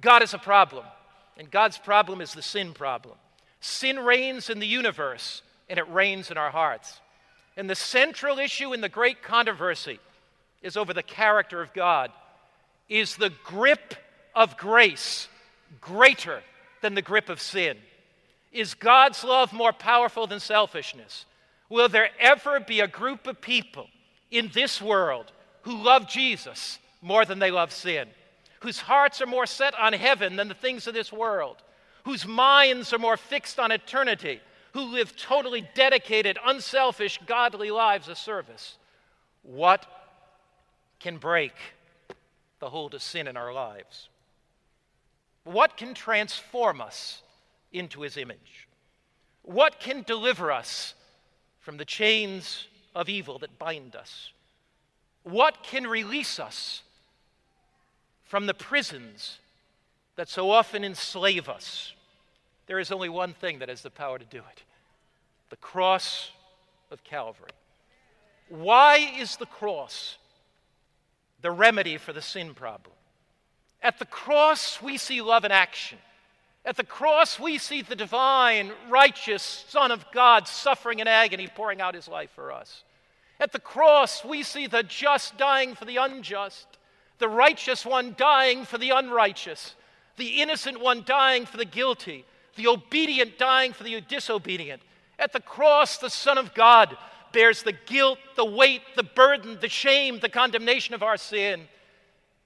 God 0.01 0.23
is 0.23 0.33
a 0.33 0.37
problem, 0.37 0.85
and 1.37 1.49
God's 1.49 1.77
problem 1.77 2.21
is 2.21 2.33
the 2.33 2.41
sin 2.41 2.73
problem. 2.73 3.15
Sin 3.61 3.97
reigns 3.97 4.49
in 4.49 4.59
the 4.59 4.67
universe, 4.67 5.41
and 5.69 5.79
it 5.79 5.89
reigns 5.89 6.29
in 6.31 6.37
our 6.37 6.51
hearts. 6.51 6.99
And 7.57 7.69
the 7.69 7.75
central 7.75 8.39
issue 8.39 8.73
in 8.73 8.81
the 8.81 8.89
great 8.89 9.23
controversy 9.23 9.99
is 10.61 10.75
over 10.75 10.93
the 10.93 11.03
character 11.03 11.61
of 11.61 11.73
God. 11.73 12.11
Is 12.89 13.15
the 13.15 13.31
grip 13.43 13.95
of 14.35 14.57
grace 14.57 15.27
greater 15.79 16.41
than 16.81 16.95
the 16.95 17.01
grip 17.01 17.29
of 17.29 17.39
sin? 17.39 17.77
Is 18.51 18.73
God's 18.73 19.23
love 19.23 19.53
more 19.53 19.73
powerful 19.73 20.27
than 20.27 20.39
selfishness? 20.39 21.25
Will 21.69 21.89
there 21.89 22.09
ever 22.19 22.59
be 22.59 22.79
a 22.79 22.87
group 22.87 23.27
of 23.27 23.41
people 23.41 23.87
in 24.31 24.49
this 24.53 24.81
world 24.81 25.31
who 25.63 25.83
love 25.83 26.07
Jesus 26.07 26.79
more 27.01 27.25
than 27.25 27.39
they 27.39 27.51
love 27.51 27.71
sin? 27.71 28.07
Whose 28.61 28.79
hearts 28.79 29.21
are 29.21 29.27
more 29.27 29.45
set 29.45 29.77
on 29.77 29.93
heaven 29.93 30.35
than 30.35 30.47
the 30.47 30.53
things 30.53 30.87
of 30.87 30.93
this 30.93 31.11
world? 31.11 31.57
Whose 32.03 32.25
minds 32.25 32.93
are 32.93 32.99
more 32.99 33.17
fixed 33.17 33.59
on 33.59 33.71
eternity? 33.71 34.41
Who 34.75 34.91
live 34.91 35.15
totally 35.15 35.65
dedicated, 35.73 36.37
unselfish, 36.45 37.17
godly 37.25 37.71
lives 37.71 38.09
of 38.09 38.17
service? 38.17 38.77
What 39.41 39.85
can 40.99 41.15
break 41.15 41.53
the 42.59 42.69
hold 42.69 42.93
of 42.93 43.01
sin 43.01 43.29
in 43.29 43.37
our 43.37 43.53
lives? 43.53 44.09
What 45.45 45.77
can 45.77 45.93
transform 45.93 46.81
us 46.81 47.21
into 47.71 48.01
his 48.01 48.17
image? 48.17 48.67
What 49.43 49.79
can 49.79 50.01
deliver 50.01 50.51
us 50.51 50.93
from 51.61 51.77
the 51.77 51.85
chains 51.85 52.67
of 52.93 53.07
evil 53.07 53.39
that 53.39 53.57
bind 53.57 53.95
us? 53.95 54.33
What 55.23 55.63
can 55.63 55.87
release 55.87 56.37
us 56.37 56.81
from 58.25 58.45
the 58.45 58.53
prisons 58.53 59.37
that 60.17 60.27
so 60.27 60.51
often 60.51 60.83
enslave 60.83 61.47
us, 61.47 61.93
there 62.67 62.79
is 62.79 62.91
only 62.91 63.09
one 63.09 63.33
thing 63.33 63.59
that 63.59 63.69
has 63.69 63.81
the 63.81 63.89
power 63.89 64.17
to 64.17 64.25
do 64.25 64.37
it 64.37 64.63
the 65.49 65.55
cross 65.57 66.31
of 66.91 67.03
Calvary. 67.03 67.51
Why 68.49 68.97
is 68.97 69.37
the 69.37 69.45
cross 69.45 70.17
the 71.41 71.51
remedy 71.51 71.97
for 71.97 72.13
the 72.13 72.21
sin 72.21 72.53
problem? 72.53 72.95
At 73.81 73.99
the 73.99 74.05
cross, 74.05 74.81
we 74.81 74.97
see 74.97 75.21
love 75.21 75.45
in 75.45 75.51
action. 75.51 75.99
At 76.65 76.77
the 76.77 76.83
cross, 76.83 77.39
we 77.39 77.59
see 77.59 77.83
the 77.83 77.95
divine, 77.95 78.71
righteous 78.89 79.65
Son 79.69 79.91
of 79.91 80.03
God 80.11 80.47
suffering 80.47 80.97
in 80.99 81.07
agony, 81.07 81.47
pouring 81.47 81.79
out 81.79 81.93
his 81.93 82.07
life 82.07 82.31
for 82.31 82.51
us. 82.51 82.83
At 83.39 83.51
the 83.51 83.59
cross, 83.59 84.25
we 84.25 84.41
see 84.41 84.65
the 84.65 84.81
just 84.81 85.37
dying 85.37 85.75
for 85.75 85.85
the 85.85 85.97
unjust, 85.97 86.65
the 87.19 87.29
righteous 87.29 87.85
one 87.85 88.15
dying 88.17 88.65
for 88.65 88.79
the 88.79 88.89
unrighteous, 88.89 89.75
the 90.17 90.41
innocent 90.41 90.79
one 90.79 91.03
dying 91.05 91.45
for 91.45 91.57
the 91.57 91.65
guilty, 91.65 92.25
the 92.55 92.67
obedient 92.67 93.37
dying 93.37 93.73
for 93.73 93.83
the 93.83 94.01
disobedient. 94.01 94.81
At 95.19 95.33
the 95.33 95.39
cross, 95.39 95.97
the 95.97 96.09
Son 96.09 96.37
of 96.37 96.53
God 96.53 96.97
bears 97.31 97.63
the 97.63 97.75
guilt, 97.85 98.17
the 98.35 98.45
weight, 98.45 98.81
the 98.95 99.03
burden, 99.03 99.57
the 99.59 99.69
shame, 99.69 100.19
the 100.19 100.29
condemnation 100.29 100.95
of 100.95 101.03
our 101.03 101.17
sin. 101.17 101.67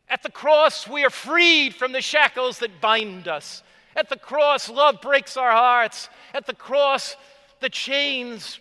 At 0.10 0.24
the 0.24 0.32
cross, 0.32 0.88
we 0.88 1.06
are 1.06 1.12
freed 1.12 1.76
from 1.76 1.92
the 1.92 2.02
shackles 2.02 2.60
that 2.60 2.82
bind 2.82 3.28
us. 3.28 3.62
At 3.96 4.10
the 4.10 4.18
cross, 4.18 4.70
love 4.70 5.02
breaks 5.02 5.38
our 5.38 5.52
hearts. 5.52 6.10
At 6.34 6.48
the 6.48 6.56
cross, 6.56 7.16
the 7.60 7.70
chains 7.70 8.60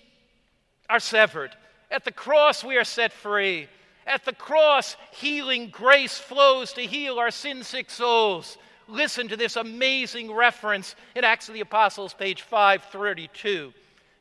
are 0.90 1.00
severed. 1.00 1.56
At 1.90 2.04
the 2.04 2.12
cross, 2.12 2.62
we 2.62 2.76
are 2.76 2.84
set 2.84 3.12
free. 3.12 3.68
At 4.06 4.24
the 4.24 4.32
cross, 4.32 4.96
healing 5.12 5.70
grace 5.70 6.18
flows 6.18 6.72
to 6.74 6.82
heal 6.82 7.18
our 7.18 7.30
sin 7.30 7.62
sick 7.62 7.90
souls. 7.90 8.58
Listen 8.88 9.28
to 9.28 9.36
this 9.36 9.56
amazing 9.56 10.32
reference 10.32 10.96
in 11.14 11.22
Acts 11.22 11.48
of 11.48 11.54
the 11.54 11.60
Apostles, 11.60 12.14
page 12.14 12.42
532. 12.42 13.72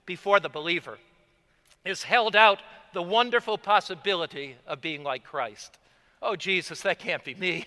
Before 0.06 0.40
the 0.40 0.50
believer 0.50 0.98
is 1.86 2.04
held 2.04 2.36
out 2.36 2.60
the 2.94 3.02
wonderful 3.02 3.58
possibility 3.58 4.56
of 4.66 4.82
being 4.82 5.04
like 5.04 5.24
Christ. 5.24 5.78
Oh, 6.22 6.36
Jesus, 6.36 6.82
that 6.82 7.00
can't 7.00 7.24
be 7.24 7.36
me. 7.36 7.66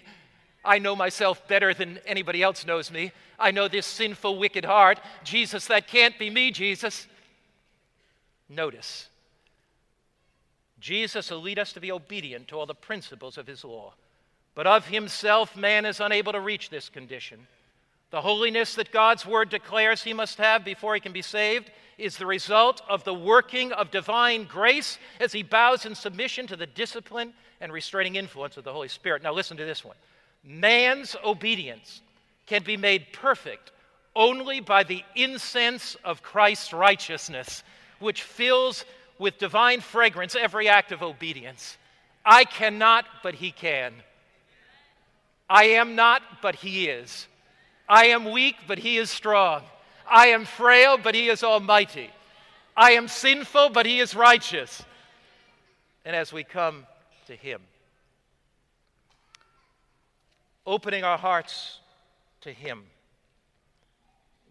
I 0.64 0.78
know 0.78 0.94
myself 0.94 1.46
better 1.48 1.72
than 1.72 1.98
anybody 2.05 2.42
else 2.42 2.66
knows 2.66 2.90
me. 2.90 3.12
I 3.38 3.51
know 3.51 3.68
this 3.68 3.86
sinful, 3.86 4.38
wicked 4.38 4.64
heart. 4.64 5.01
Jesus, 5.24 5.66
that 5.66 5.86
can't 5.86 6.18
be 6.18 6.28
me, 6.28 6.51
Jesus. 6.51 7.07
Notice, 8.48 9.09
Jesus 10.80 11.30
will 11.30 11.40
lead 11.40 11.59
us 11.59 11.72
to 11.72 11.80
be 11.80 11.92
obedient 11.92 12.48
to 12.48 12.59
all 12.59 12.66
the 12.66 12.74
principles 12.74 13.38
of 13.38 13.46
his 13.46 13.64
law. 13.64 13.94
But 14.55 14.66
of 14.66 14.86
himself, 14.86 15.57
man 15.57 15.86
is 15.86 16.01
unable 16.01 16.32
to 16.32 16.40
reach 16.40 16.70
this 16.70 16.88
condition. 16.88 17.46
The 18.11 18.20
holiness 18.20 18.74
that 18.74 18.90
God's 18.90 19.24
word 19.24 19.51
declares 19.51 20.03
he 20.03 20.12
must 20.12 20.38
have 20.38 20.64
before 20.64 20.94
he 20.94 21.01
can 21.01 21.12
be 21.12 21.22
saved 21.22 21.70
is 21.96 22.16
the 22.16 22.26
result 22.26 22.82
of 22.88 23.05
the 23.05 23.14
working 23.14 23.72
of 23.72 23.90
divine 23.90 24.44
grace 24.44 24.98
as 25.20 25.32
he 25.32 25.42
bows 25.42 25.86
in 25.86 25.94
submission 25.94 26.46
to 26.48 26.57
the 26.57 26.66
discipline 26.66 27.32
and 27.61 27.72
restraining 27.72 28.16
influence 28.16 28.57
of 28.57 28.64
the 28.64 28.72
Holy 28.72 28.88
Spirit. 28.88 29.22
Now, 29.22 29.32
listen 29.32 29.57
to 29.59 29.64
this 29.64 29.84
one 29.84 29.96
man's 30.42 31.14
obedience 31.22 32.01
can 32.46 32.62
be 32.62 32.76
made 32.76 33.12
perfect 33.12 33.72
only 34.16 34.61
by 34.61 34.82
the 34.82 35.05
incense 35.14 35.96
of 36.03 36.22
Christ's 36.22 36.72
righteousness, 36.72 37.62
which 38.01 38.22
fills 38.22 38.84
with 39.18 39.38
divine 39.38 39.80
fragrance 39.80 40.34
every 40.34 40.68
act 40.68 40.90
of 40.90 41.03
obedience. 41.03 41.76
I 42.24 42.44
cannot, 42.44 43.05
but 43.22 43.34
he 43.34 43.53
can. 43.53 43.92
I 45.51 45.64
am 45.64 45.96
not, 45.96 46.22
but 46.40 46.55
he 46.55 46.86
is. 46.86 47.26
I 47.88 48.07
am 48.07 48.30
weak, 48.30 48.55
but 48.68 48.78
he 48.78 48.98
is 48.98 49.11
strong. 49.11 49.62
I 50.09 50.28
am 50.28 50.44
frail, 50.44 50.96
but 50.96 51.16
he 51.16 51.28
is 51.28 51.42
almighty. 51.42 52.11
I 52.76 52.92
am 52.92 53.09
sinful, 53.09 53.70
but 53.70 53.84
he 53.84 53.98
is 53.98 54.14
righteous. 54.14 54.80
And 56.05 56.14
as 56.14 56.32
we 56.32 56.44
come 56.44 56.86
to 57.26 57.34
him, 57.34 57.61
opening 60.64 61.03
our 61.03 61.18
hearts 61.18 61.80
to 62.42 62.53
him, 62.53 62.84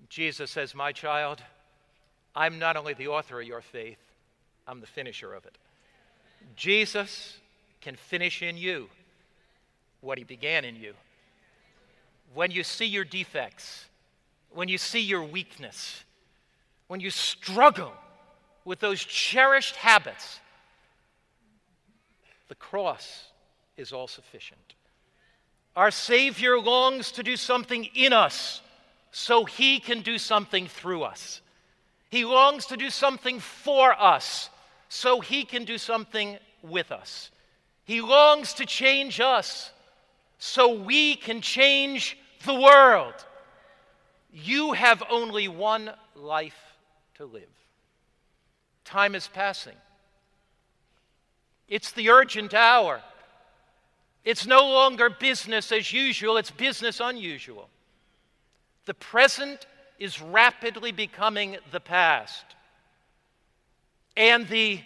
Jesus 0.09 0.51
says, 0.51 0.75
My 0.75 0.91
child, 0.91 1.41
I'm 2.35 2.59
not 2.59 2.75
only 2.75 2.93
the 2.93 3.07
author 3.07 3.39
of 3.39 3.47
your 3.47 3.61
faith, 3.61 3.99
I'm 4.67 4.81
the 4.81 4.87
finisher 4.87 5.33
of 5.33 5.45
it. 5.45 5.57
Jesus 6.57 7.37
can 7.79 7.95
finish 7.95 8.41
in 8.41 8.57
you 8.57 8.89
what 10.01 10.17
he 10.17 10.23
began 10.23 10.65
in 10.65 10.75
you 10.75 10.93
when 12.33 12.51
you 12.51 12.63
see 12.63 12.85
your 12.85 13.03
defects, 13.03 13.85
when 14.51 14.67
you 14.67 14.77
see 14.77 14.99
your 14.99 15.23
weakness, 15.23 16.03
when 16.87 16.99
you 16.99 17.09
struggle 17.09 17.93
with 18.65 18.79
those 18.79 19.03
cherished 19.03 19.75
habits, 19.75 20.39
the 22.47 22.55
cross 22.55 23.25
is 23.77 23.93
all 23.93 24.07
sufficient. 24.07 24.75
Our 25.75 25.91
Savior 25.91 26.59
longs 26.59 27.11
to 27.13 27.23
do 27.23 27.35
something 27.35 27.87
in 27.95 28.11
us 28.11 28.61
so 29.11 29.45
He 29.45 29.79
can 29.79 30.01
do 30.01 30.17
something 30.17 30.67
through 30.67 31.03
us. 31.03 31.41
He 32.09 32.25
longs 32.25 32.65
to 32.67 32.77
do 32.77 32.89
something 32.89 33.39
for 33.39 33.93
us 33.99 34.49
so 34.89 35.19
He 35.19 35.45
can 35.45 35.63
do 35.63 35.77
something 35.77 36.37
with 36.63 36.91
us. 36.91 37.31
He 37.85 38.01
longs 38.01 38.53
to 38.55 38.65
change 38.65 39.19
us 39.19 39.71
so 40.39 40.73
we 40.73 41.17
can 41.17 41.41
change 41.41 42.17
the 42.45 42.53
world. 42.55 43.13
You 44.31 44.71
have 44.71 45.03
only 45.09 45.49
one 45.49 45.91
life 46.15 46.77
to 47.15 47.25
live. 47.25 47.43
Time 48.85 49.15
is 49.15 49.27
passing. 49.27 49.75
It's 51.67 51.91
the 51.91 52.09
urgent 52.09 52.53
hour. 52.53 53.01
It's 54.23 54.47
no 54.47 54.61
longer 54.61 55.09
business 55.09 55.71
as 55.71 55.91
usual, 55.91 56.37
it's 56.37 56.51
business 56.51 57.01
unusual. 57.01 57.69
The 58.85 58.93
present 58.93 59.65
is 59.99 60.21
rapidly 60.21 60.93
becoming 60.93 61.57
the 61.71 61.79
past. 61.81 62.45
And 64.15 64.47
the 64.47 64.79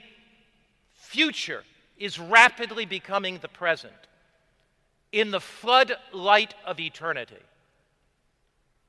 future 0.96 1.64
is 1.98 2.18
rapidly 2.18 2.86
becoming 2.86 3.38
the 3.38 3.48
present 3.48 3.94
in 5.14 5.30
the 5.30 5.40
floodlight 5.40 6.56
of 6.66 6.80
eternity, 6.80 7.38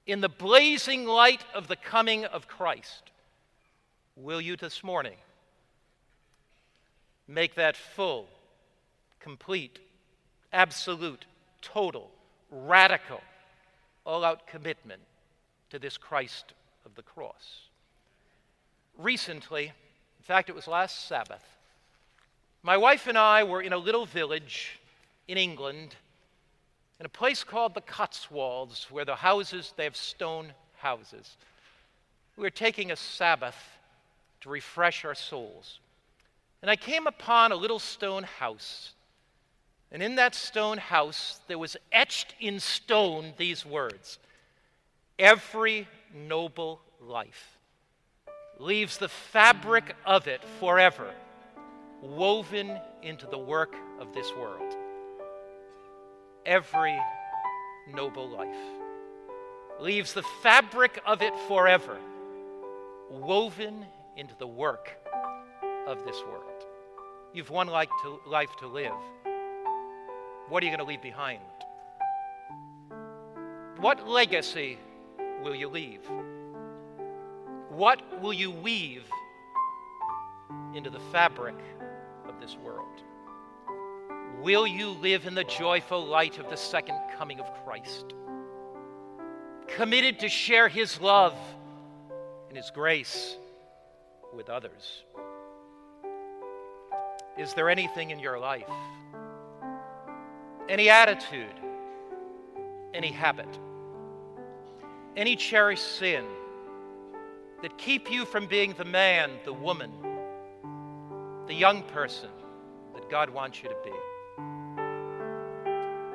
in 0.07 0.23
the 0.23 0.29
blazing 0.29 1.05
light 1.05 1.45
of 1.55 1.69
the 1.69 1.77
coming 1.77 2.25
of 2.25 2.49
Christ, 2.49 3.11
will 4.17 4.41
you 4.41 4.57
this 4.57 4.83
morning 4.83 5.19
make 7.29 7.55
that 7.57 7.77
full, 7.77 8.27
complete, 9.21 9.79
absolute, 10.51 11.27
total, 11.61 12.11
radical, 12.51 13.21
all 14.07 14.25
out 14.25 14.47
commitment 14.47 15.03
to 15.69 15.79
this 15.79 15.99
Christ 15.99 16.55
of 16.87 16.95
the 16.95 17.03
cross? 17.03 17.69
Recently, 18.97 19.67
in 19.67 20.23
fact, 20.23 20.49
it 20.49 20.55
was 20.55 20.67
last 20.67 21.07
Sabbath, 21.07 21.45
my 22.63 22.79
wife 22.79 23.09
and 23.09 23.19
I 23.19 23.45
were 23.45 23.61
in 23.61 23.75
a 23.75 23.79
little 23.79 24.07
village 24.07 24.81
in 25.29 25.37
England 25.37 25.97
in 27.01 27.07
a 27.07 27.09
place 27.11 27.43
called 27.43 27.75
the 27.75 27.81
Cotswolds, 27.81 28.87
where 28.91 29.05
the 29.05 29.17
houses, 29.17 29.73
they 29.77 29.85
have 29.85 29.97
stone 29.97 30.53
houses. 30.77 31.37
We 32.37 32.43
were 32.43 32.51
taking 32.51 32.91
a 32.91 32.97
Sabbath 32.97 33.57
to 34.43 34.51
refresh 34.51 35.05
our 35.05 35.15
souls. 35.15 35.81
And 36.63 36.71
I 36.71 36.77
came 36.77 37.07
upon 37.07 37.53
a 37.53 37.57
little 37.57 37.79
stone 37.79 38.23
house. 38.23 38.93
And 39.91 40.03
in 40.03 40.17
that 40.17 40.35
stone 40.35 40.79
house, 40.79 41.41
there 41.47 41.59
was 41.59 41.77
etched 41.93 42.35
in 42.41 42.61
stone 42.61 43.33
these 43.37 43.65
words 43.67 44.19
Every 45.19 45.87
noble 46.13 46.81
life 47.01 47.59
leaves 48.59 48.99
the 48.99 49.09
fabric 49.09 49.95
of 50.05 50.27
it 50.27 50.43
forever 50.59 51.13
woven 52.03 52.79
into 53.03 53.27
the 53.27 53.39
work 53.39 53.75
of 54.01 54.13
this 54.13 54.35
world 54.35 54.77
every 56.47 56.99
noble 57.93 58.29
life, 58.29 58.57
leaves 59.81 60.13
the 60.13 60.23
fabric 60.43 61.01
of 61.07 61.23
it 61.23 61.33
forever, 61.49 61.99
woven 63.11 63.85
into 64.17 64.35
the 64.39 64.47
work 64.47 64.97
of 65.87 66.05
this 66.05 66.21
world. 66.23 66.65
You've 67.33 67.51
one 67.51 67.67
life 67.67 67.89
to, 68.03 68.21
life 68.27 68.55
to 68.61 68.67
live. 68.67 68.93
What 70.49 70.63
are 70.63 70.67
you 70.67 70.71
going 70.71 70.79
to 70.79 70.85
leave 70.85 71.03
behind? 71.03 71.41
What 73.79 74.09
legacy 74.09 74.79
will 75.43 75.55
you 75.55 75.69
leave? 75.69 76.01
What 77.71 78.23
will 78.23 78.33
you 78.33 78.51
weave 78.51 79.05
into 80.75 80.91
the 80.91 81.01
fabric 81.13 81.57
of 82.29 82.41
this 82.41 82.57
world? 82.57 83.03
Will 84.43 84.67
you 84.67 84.91
live 84.91 85.27
in 85.27 85.35
the 85.35 85.45
joyful 85.45 86.05
light 86.05 86.39
of 86.39 86.51
the 86.51 86.57
second 86.57 86.99
coming 87.17 87.41
of 87.41 87.51
Christ? 87.65 88.15
committed 89.77 90.21
to 90.21 90.29
share 90.29 90.69
His 90.69 91.01
love 91.01 91.35
and 92.49 92.57
His 92.57 92.71
grace 92.71 93.37
with 94.35 94.49
others. 94.49 95.03
Is 97.39 97.55
there 97.55 97.69
anything 97.69 98.11
in 98.11 98.21
your 98.21 98.39
life, 98.39 98.71
any 100.69 100.89
attitude, 100.89 101.55
any 102.93 103.11
habit, 103.11 103.49
any 105.17 105.35
cherished 105.35 105.97
sin 105.97 106.25
that 107.63 107.77
keep 107.77 108.11
you 108.11 108.25
from 108.25 108.47
being 108.47 108.75
the 108.75 108.85
man, 108.85 109.31
the 109.45 109.53
woman, 109.53 109.91
the 111.47 111.55
young 111.55 111.83
person 111.83 112.31
that 112.95 113.11
God 113.11 113.31
wants 113.31 113.63
you 113.63 113.69
to 113.69 113.77
be? 113.85 113.91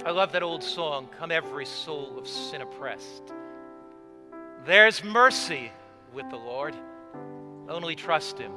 I 0.06 0.12
love 0.12 0.32
that 0.32 0.44
old 0.44 0.64
song, 0.64 1.10
Come 1.20 1.30
Every 1.30 1.66
Soul 1.66 2.18
of 2.18 2.26
Sin 2.26 2.62
Oppressed. 2.62 3.34
There's 4.66 5.04
mercy 5.04 5.74
with 6.14 6.30
the 6.30 6.38
Lord. 6.38 6.74
Only 7.68 7.96
trust 7.96 8.40
Him, 8.40 8.54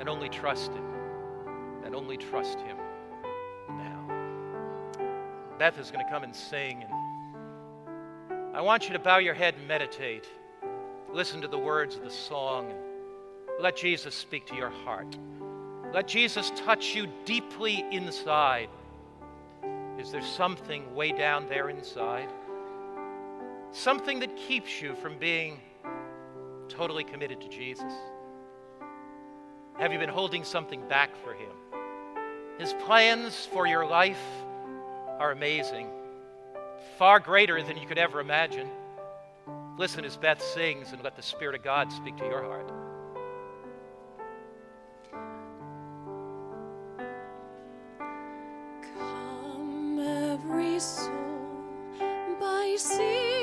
and 0.00 0.08
only 0.08 0.28
trust 0.28 0.72
Him, 0.72 0.84
and 1.84 1.94
only 1.94 2.16
trust 2.16 2.58
Him 2.60 2.76
now. 3.68 4.04
Beth 5.60 5.78
is 5.78 5.92
going 5.92 6.04
to 6.04 6.10
come 6.10 6.24
and 6.24 6.34
sing, 6.34 6.82
and 6.82 8.56
I 8.56 8.60
want 8.60 8.88
you 8.88 8.94
to 8.94 8.98
bow 8.98 9.18
your 9.18 9.34
head 9.34 9.54
and 9.56 9.68
meditate. 9.68 10.26
Listen 11.12 11.40
to 11.40 11.48
the 11.48 11.56
words 11.56 11.94
of 11.94 12.02
the 12.02 12.10
song, 12.10 12.72
and 12.72 13.62
let 13.62 13.76
Jesus 13.76 14.12
speak 14.12 14.44
to 14.46 14.56
your 14.56 14.70
heart. 14.70 15.16
Let 15.92 16.08
Jesus 16.08 16.50
touch 16.56 16.96
you 16.96 17.06
deeply 17.24 17.84
inside. 17.92 18.68
Is 19.98 20.10
there 20.10 20.22
something 20.22 20.94
way 20.94 21.12
down 21.12 21.46
there 21.48 21.68
inside? 21.68 22.28
Something 23.70 24.20
that 24.20 24.36
keeps 24.36 24.82
you 24.82 24.94
from 24.94 25.18
being 25.18 25.60
totally 26.68 27.04
committed 27.04 27.40
to 27.40 27.48
Jesus? 27.48 27.92
Have 29.78 29.92
you 29.92 29.98
been 29.98 30.08
holding 30.08 30.44
something 30.44 30.86
back 30.88 31.10
for 31.16 31.32
Him? 31.32 31.50
His 32.58 32.72
plans 32.84 33.46
for 33.52 33.66
your 33.66 33.84
life 33.86 34.20
are 35.18 35.32
amazing, 35.32 35.88
far 36.98 37.18
greater 37.18 37.62
than 37.62 37.76
you 37.76 37.86
could 37.86 37.98
ever 37.98 38.20
imagine. 38.20 38.68
Listen 39.76 40.04
as 40.04 40.16
Beth 40.16 40.42
sings 40.42 40.92
and 40.92 41.02
let 41.02 41.16
the 41.16 41.22
Spirit 41.22 41.54
of 41.54 41.62
God 41.62 41.92
speak 41.92 42.16
to 42.18 42.24
your 42.24 42.42
heart. 42.42 42.83
every 50.54 50.78
soul 50.78 51.10
by 52.38 52.76
sea. 52.78 53.33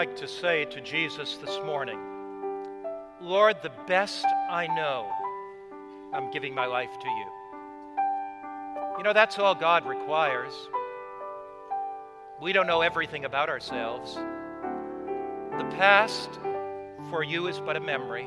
Like 0.00 0.16
to 0.16 0.26
say 0.26 0.64
to 0.64 0.80
Jesus 0.80 1.36
this 1.44 1.58
morning 1.66 1.98
Lord, 3.20 3.56
the 3.62 3.72
best 3.86 4.24
I 4.48 4.66
know, 4.66 5.06
I'm 6.14 6.30
giving 6.30 6.54
my 6.54 6.64
life 6.64 6.88
to 6.98 7.06
you. 7.06 7.26
You 8.96 9.04
know, 9.04 9.12
that's 9.12 9.38
all 9.38 9.54
God 9.54 9.84
requires. 9.84 10.54
We 12.40 12.54
don't 12.54 12.66
know 12.66 12.80
everything 12.80 13.26
about 13.26 13.50
ourselves. 13.50 14.14
The 14.14 15.66
past 15.76 16.30
for 17.10 17.22
you 17.22 17.48
is 17.48 17.60
but 17.60 17.76
a 17.76 17.80
memory, 17.80 18.26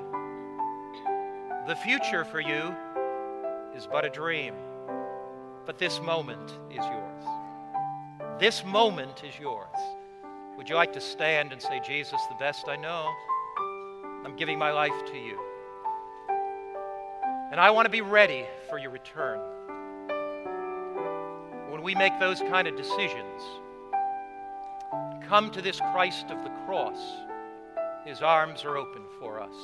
the 1.67 1.76
future 1.78 2.24
for 2.24 2.39
you 2.39 2.76
is 3.76 3.88
but 3.91 4.05
a 4.05 4.11
dream. 4.11 4.53
But 5.65 5.80
this 5.80 5.99
moment 5.99 6.51
is 6.69 6.86
yours. 6.86 7.24
This 8.38 8.63
moment 8.63 9.24
is 9.24 9.39
yours. 9.39 9.80
Would 10.58 10.70
you 10.70 10.76
like 10.76 10.93
to 10.93 11.01
stand 11.01 11.51
and 11.51 11.62
say, 11.62 11.82
Jesus, 11.86 12.22
the 12.30 12.36
best 12.36 12.68
I 12.68 12.76
know, 12.76 13.12
I'm 14.24 14.36
giving 14.36 14.60
my 14.60 14.72
life 14.72 14.93
to 15.08 15.18
you. 15.18 15.39
And 17.51 17.60
I 17.60 17.72
want 17.72 17.88
to 17.88 17.89
be 17.89 18.01
ready 18.01 18.45
for 18.70 18.78
your 18.78 18.91
return. 18.91 19.39
When 21.70 21.82
we 21.82 21.95
make 21.95 22.20
those 22.20 22.39
kind 22.39 22.68
of 22.68 22.76
decisions, 22.76 23.41
come 25.28 25.49
to 25.51 25.62
this 25.62 25.80
Christ 25.91 26.30
of 26.30 26.43
the 26.43 26.51
cross, 26.66 26.99
his 28.06 28.22
arms 28.22 28.64
are 28.64 28.78
open 28.78 29.01
for 29.20 29.39
us. 29.39 29.56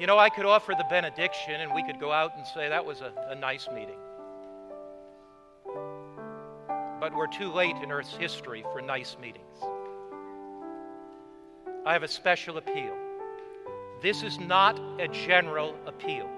You 0.00 0.08
know, 0.08 0.18
I 0.18 0.30
could 0.30 0.46
offer 0.46 0.72
the 0.76 0.86
benediction 0.90 1.60
and 1.60 1.72
we 1.72 1.84
could 1.84 2.00
go 2.00 2.10
out 2.10 2.36
and 2.36 2.44
say 2.44 2.68
that 2.68 2.84
was 2.84 3.02
a, 3.02 3.12
a 3.28 3.36
nice 3.36 3.68
meeting. 3.72 3.99
We're 7.14 7.26
too 7.26 7.52
late 7.52 7.76
in 7.82 7.90
Earth's 7.90 8.16
history 8.16 8.64
for 8.72 8.80
nice 8.80 9.16
meetings. 9.20 9.44
I 11.84 11.92
have 11.92 12.02
a 12.02 12.08
special 12.08 12.58
appeal. 12.58 12.96
This 14.02 14.22
is 14.22 14.38
not 14.38 14.80
a 14.98 15.08
general 15.08 15.74
appeal. 15.86 16.28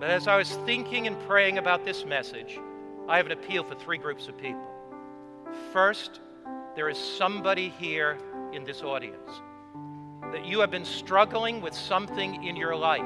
But 0.00 0.10
as 0.10 0.28
I 0.28 0.36
was 0.36 0.50
thinking 0.66 1.06
and 1.06 1.18
praying 1.26 1.58
about 1.58 1.84
this 1.84 2.04
message, 2.04 2.58
I 3.08 3.16
have 3.16 3.26
an 3.26 3.32
appeal 3.32 3.64
for 3.64 3.74
three 3.74 3.98
groups 3.98 4.28
of 4.28 4.36
people. 4.36 4.66
First, 5.72 6.20
there 6.76 6.88
is 6.88 6.98
somebody 6.98 7.70
here 7.70 8.18
in 8.52 8.64
this 8.64 8.82
audience 8.82 9.30
that 10.32 10.44
you 10.44 10.60
have 10.60 10.70
been 10.70 10.84
struggling 10.84 11.60
with 11.60 11.74
something 11.74 12.44
in 12.44 12.54
your 12.56 12.76
life 12.76 13.02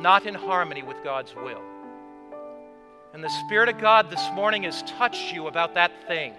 not 0.00 0.26
in 0.26 0.34
harmony 0.34 0.82
with 0.82 1.02
God's 1.04 1.34
will. 1.34 1.62
And 3.12 3.24
the 3.24 3.28
Spirit 3.28 3.68
of 3.68 3.78
God 3.78 4.08
this 4.08 4.30
morning 4.34 4.62
has 4.62 4.82
touched 4.82 5.32
you 5.32 5.48
about 5.48 5.74
that 5.74 6.06
thing. 6.06 6.32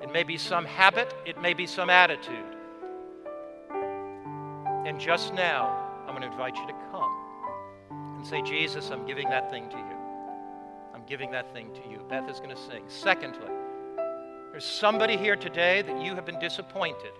It 0.00 0.10
may 0.10 0.22
be 0.22 0.38
some 0.38 0.64
habit, 0.64 1.12
it 1.26 1.40
may 1.40 1.52
be 1.52 1.66
some 1.66 1.90
attitude. 1.90 2.56
And 4.86 4.98
just 4.98 5.34
now, 5.34 5.68
I'm 6.06 6.14
going 6.14 6.22
to 6.22 6.28
invite 6.28 6.56
you 6.56 6.66
to 6.66 6.72
come 6.90 7.10
and 8.16 8.26
say, 8.26 8.40
Jesus, 8.40 8.90
I'm 8.90 9.04
giving 9.04 9.28
that 9.28 9.50
thing 9.50 9.68
to 9.68 9.76
you. 9.76 9.96
I'm 10.94 11.04
giving 11.06 11.30
that 11.32 11.52
thing 11.52 11.74
to 11.74 11.90
you. 11.90 12.00
Beth 12.08 12.30
is 12.30 12.38
going 12.38 12.56
to 12.56 12.62
sing. 12.62 12.84
Secondly, 12.88 13.50
there's 14.50 14.64
somebody 14.64 15.18
here 15.18 15.36
today 15.36 15.82
that 15.82 16.00
you 16.00 16.14
have 16.14 16.24
been 16.24 16.38
disappointed. 16.38 17.12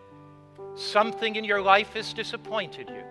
Something 0.77 1.37
in 1.37 1.45
your 1.45 1.61
life 1.61 1.93
has 1.93 2.15
disappointed 2.15 2.89
you. 2.89 3.03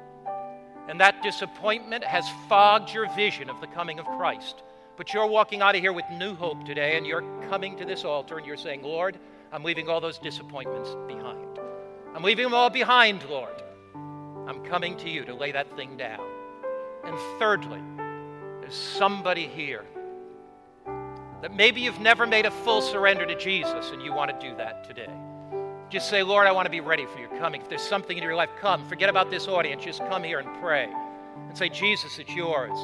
And 0.89 0.99
that 1.01 1.21
disappointment 1.21 2.03
has 2.03 2.27
fogged 2.49 2.91
your 2.93 3.13
vision 3.13 3.49
of 3.49 3.61
the 3.61 3.67
coming 3.67 3.99
of 3.99 4.05
Christ. 4.05 4.63
But 4.97 5.13
you're 5.13 5.27
walking 5.27 5.61
out 5.61 5.75
of 5.75 5.81
here 5.81 5.93
with 5.93 6.05
new 6.11 6.35
hope 6.35 6.65
today, 6.65 6.97
and 6.97 7.05
you're 7.05 7.21
coming 7.49 7.77
to 7.77 7.85
this 7.85 8.03
altar 8.03 8.37
and 8.39 8.47
you're 8.47 8.57
saying, 8.57 8.81
Lord, 8.81 9.17
I'm 9.51 9.63
leaving 9.63 9.87
all 9.87 10.01
those 10.01 10.17
disappointments 10.17 10.95
behind. 11.07 11.59
I'm 12.15 12.23
leaving 12.23 12.45
them 12.45 12.55
all 12.55 12.71
behind, 12.71 13.23
Lord. 13.29 13.61
I'm 14.47 14.65
coming 14.65 14.97
to 14.97 15.09
you 15.09 15.23
to 15.25 15.35
lay 15.35 15.51
that 15.51 15.75
thing 15.75 15.97
down. 15.97 16.25
And 17.03 17.15
thirdly, 17.37 17.81
there's 18.59 18.73
somebody 18.73 19.47
here 19.47 19.85
that 21.41 21.53
maybe 21.53 21.81
you've 21.81 21.99
never 21.99 22.25
made 22.25 22.47
a 22.47 22.51
full 22.51 22.81
surrender 22.81 23.25
to 23.25 23.35
Jesus 23.35 23.91
and 23.91 24.01
you 24.01 24.11
want 24.11 24.31
to 24.31 24.49
do 24.49 24.55
that 24.57 24.83
today. 24.83 25.13
Just 25.89 26.09
say, 26.09 26.23
Lord, 26.23 26.47
I 26.47 26.51
want 26.51 26.65
to 26.65 26.71
be 26.71 26.81
ready 26.81 27.05
for 27.05 27.19
your 27.19 27.29
coming. 27.37 27.61
If 27.61 27.69
there's 27.69 27.83
something 27.83 28.17
in 28.17 28.23
your 28.23 28.35
life, 28.35 28.49
come. 28.59 28.83
Forget 28.89 29.09
about 29.09 29.29
this 29.29 29.47
audience. 29.47 29.83
Just 29.83 29.99
come 29.99 30.23
here 30.23 30.39
and 30.39 30.59
pray. 30.59 30.89
And 31.47 31.57
say, 31.57 31.69
Jesus, 31.69 32.17
it's 32.17 32.33
yours. 32.33 32.75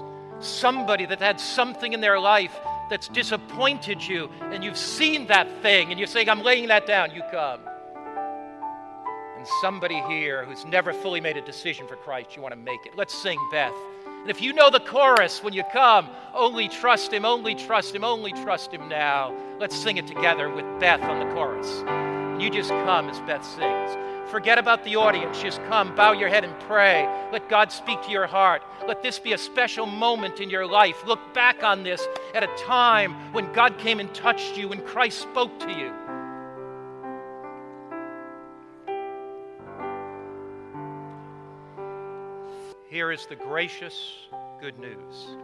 Somebody 0.43 1.05
that 1.05 1.19
had 1.19 1.39
something 1.39 1.93
in 1.93 2.01
their 2.01 2.19
life 2.19 2.59
that's 2.89 3.07
disappointed 3.07 4.05
you 4.05 4.29
and 4.41 4.63
you've 4.63 4.77
seen 4.77 5.27
that 5.27 5.47
thing 5.61 5.89
and 5.89 5.99
you're 5.99 6.07
saying, 6.07 6.29
I'm 6.29 6.43
laying 6.43 6.67
that 6.67 6.85
down, 6.85 7.11
you 7.11 7.23
come. 7.31 7.61
And 9.37 9.47
somebody 9.61 10.01
here 10.07 10.45
who's 10.45 10.65
never 10.65 10.93
fully 10.93 11.21
made 11.21 11.37
a 11.37 11.41
decision 11.41 11.87
for 11.87 11.95
Christ, 11.95 12.35
you 12.35 12.41
want 12.41 12.53
to 12.53 12.59
make 12.59 12.85
it. 12.85 12.93
Let's 12.95 13.13
sing 13.13 13.39
Beth. 13.51 13.73
And 14.05 14.29
if 14.29 14.41
you 14.41 14.53
know 14.53 14.69
the 14.69 14.79
chorus 14.79 15.43
when 15.43 15.53
you 15.53 15.63
come, 15.71 16.09
only 16.33 16.69
trust 16.69 17.11
Him, 17.11 17.25
only 17.25 17.55
trust 17.55 17.93
Him, 17.93 18.03
only 18.03 18.31
trust 18.31 18.71
Him 18.71 18.87
now. 18.87 19.35
Let's 19.59 19.75
sing 19.75 19.97
it 19.97 20.07
together 20.07 20.49
with 20.49 20.65
Beth 20.79 21.01
on 21.01 21.19
the 21.25 21.33
chorus. 21.33 21.67
You 22.41 22.49
just 22.49 22.69
come 22.69 23.09
as 23.09 23.19
Beth 23.21 23.45
sings. 23.45 23.92
Forget 24.33 24.57
about 24.57 24.83
the 24.83 24.95
audience. 24.95 25.39
Just 25.39 25.63
come, 25.65 25.95
bow 25.95 26.11
your 26.13 26.27
head, 26.27 26.43
and 26.43 26.59
pray. 26.61 27.07
Let 27.31 27.47
God 27.49 27.71
speak 27.71 28.01
to 28.01 28.09
your 28.09 28.25
heart. 28.25 28.63
Let 28.87 29.03
this 29.03 29.19
be 29.19 29.33
a 29.33 29.37
special 29.37 29.85
moment 29.85 30.39
in 30.39 30.49
your 30.49 30.65
life. 30.65 31.05
Look 31.05 31.19
back 31.35 31.61
on 31.61 31.83
this 31.83 32.03
at 32.33 32.41
a 32.41 32.47
time 32.57 33.13
when 33.31 33.53
God 33.53 33.77
came 33.77 33.99
and 33.99 34.11
touched 34.11 34.57
you, 34.57 34.67
when 34.67 34.81
Christ 34.81 35.21
spoke 35.21 35.59
to 35.59 35.69
you. 35.69 35.93
Here 42.89 43.11
is 43.11 43.27
the 43.27 43.35
gracious 43.35 44.13
good 44.59 44.79
news 44.79 45.37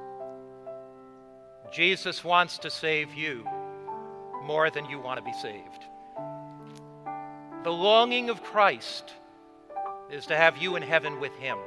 Jesus 1.71 2.23
wants 2.23 2.57
to 2.57 2.71
save 2.71 3.13
you 3.13 3.47
more 4.45 4.71
than 4.71 4.89
you 4.89 4.99
want 4.99 5.19
to 5.19 5.23
be 5.23 5.33
saved. 5.33 5.88
The 7.63 7.71
longing 7.71 8.29
of 8.29 8.41
Christ 8.41 9.11
is 10.09 10.27
to 10.27 10.37
have 10.37 10.57
you 10.57 10.77
in 10.77 10.81
heaven 10.81 11.19
with 11.19 11.35
Him. 11.35 11.57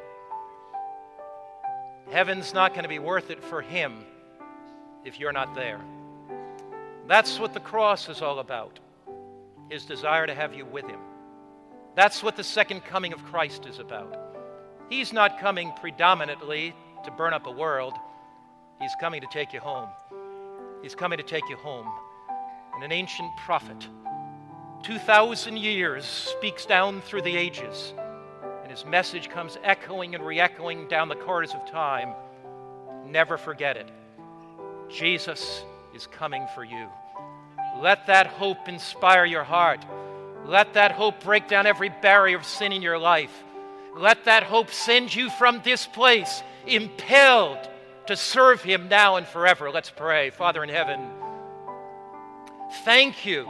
Heaven's 2.10 2.54
not 2.54 2.72
going 2.72 2.84
to 2.84 2.88
be 2.88 2.98
worth 2.98 3.30
it 3.30 3.44
for 3.44 3.60
Him 3.60 4.06
if 5.04 5.20
you're 5.20 5.32
not 5.32 5.54
there. 5.54 5.82
That's 7.06 7.38
what 7.38 7.52
the 7.52 7.60
cross 7.60 8.08
is 8.08 8.22
all 8.22 8.38
about 8.38 8.80
His 9.68 9.84
desire 9.84 10.26
to 10.26 10.34
have 10.34 10.54
you 10.54 10.64
with 10.64 10.86
Him. 10.86 11.00
That's 11.94 12.22
what 12.22 12.36
the 12.36 12.44
second 12.44 12.84
coming 12.86 13.12
of 13.12 13.22
Christ 13.26 13.66
is 13.66 13.78
about. 13.78 14.16
He's 14.88 15.12
not 15.12 15.40
coming 15.40 15.72
predominantly 15.78 16.74
to 17.04 17.10
burn 17.10 17.34
up 17.34 17.46
a 17.46 17.50
world, 17.50 17.92
He's 18.80 18.94
coming 18.98 19.20
to 19.20 19.28
take 19.30 19.52
you 19.52 19.60
home. 19.60 19.90
He's 20.82 20.94
coming 20.94 21.18
to 21.18 21.24
take 21.24 21.48
you 21.50 21.56
home. 21.56 21.86
And 22.74 22.82
an 22.82 22.92
ancient 22.92 23.30
prophet 23.36 23.86
2,000 24.82 25.58
years 25.58 26.04
speaks 26.04 26.66
down 26.66 27.00
through 27.02 27.22
the 27.22 27.36
ages, 27.36 27.94
and 28.62 28.70
his 28.70 28.84
message 28.84 29.28
comes 29.28 29.56
echoing 29.62 30.16
and 30.16 30.26
re 30.26 30.40
echoing 30.40 30.88
down 30.88 31.08
the 31.08 31.14
corridors 31.14 31.54
of 31.54 31.64
time. 31.70 32.12
Never 33.06 33.38
forget 33.38 33.76
it. 33.76 33.88
Jesus 34.88 35.64
is 35.94 36.08
coming 36.08 36.46
for 36.54 36.64
you. 36.64 36.88
Let 37.80 38.08
that 38.08 38.26
hope 38.26 38.68
inspire 38.68 39.24
your 39.24 39.44
heart. 39.44 39.84
Let 40.46 40.74
that 40.74 40.90
hope 40.90 41.22
break 41.22 41.46
down 41.46 41.66
every 41.66 41.90
barrier 42.02 42.36
of 42.36 42.44
sin 42.44 42.72
in 42.72 42.82
your 42.82 42.98
life. 42.98 43.44
Let 43.96 44.24
that 44.24 44.42
hope 44.42 44.70
send 44.70 45.14
you 45.14 45.30
from 45.30 45.60
this 45.62 45.86
place 45.86 46.42
impelled 46.66 47.68
to 48.06 48.16
serve 48.16 48.62
Him 48.62 48.88
now 48.88 49.14
and 49.14 49.26
forever. 49.28 49.70
Let's 49.70 49.90
pray. 49.90 50.30
Father 50.30 50.64
in 50.64 50.70
heaven, 50.70 51.08
thank 52.84 53.24
you 53.24 53.48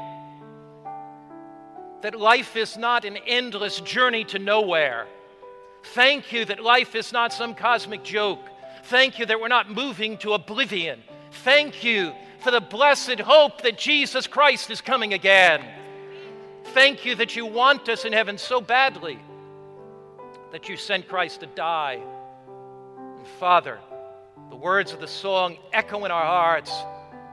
that 2.03 2.19
life 2.19 2.57
is 2.57 2.77
not 2.77 3.05
an 3.05 3.17
endless 3.27 3.81
journey 3.81 4.25
to 4.25 4.39
nowhere. 4.39 5.07
Thank 5.95 6.33
you 6.33 6.45
that 6.45 6.63
life 6.63 6.95
is 6.95 7.13
not 7.13 7.33
some 7.33 7.55
cosmic 7.55 8.03
joke. 8.03 8.41
Thank 8.85 9.19
you 9.19 9.27
that 9.27 9.41
we're 9.41 9.49
not 9.49 9.71
moving 9.71 10.19
to 10.19 10.33
oblivion. 10.33 11.03
Thank 11.45 11.83
you 11.85 12.13
for 12.41 12.51
the 12.51 12.61
blessed 12.61 13.21
hope 13.21 13.63
that 13.63 13.79
Jesus 13.79 14.27
Christ 14.27 14.71
is 14.71 14.81
coming 14.81 15.15
again. 15.15 15.65
Thank 16.67 17.05
you 17.05 17.15
that 17.17 17.37
you 17.37 17.47
want 17.47 17.89
us 17.89 18.05
in 18.05 18.13
heaven 18.13 18.37
so 18.37 18.61
badly 18.61 19.19
that 20.51 20.69
you 20.69 20.77
sent 20.77 21.09
Christ 21.09 21.41
to 21.41 21.47
die. 21.47 22.01
And 23.19 23.27
Father, 23.39 23.79
the 24.51 24.57
words 24.57 24.93
of 24.93 25.01
the 25.01 25.09
song 25.09 25.57
echo 25.73 26.05
in 26.05 26.11
our 26.11 26.25
hearts, 26.25 26.73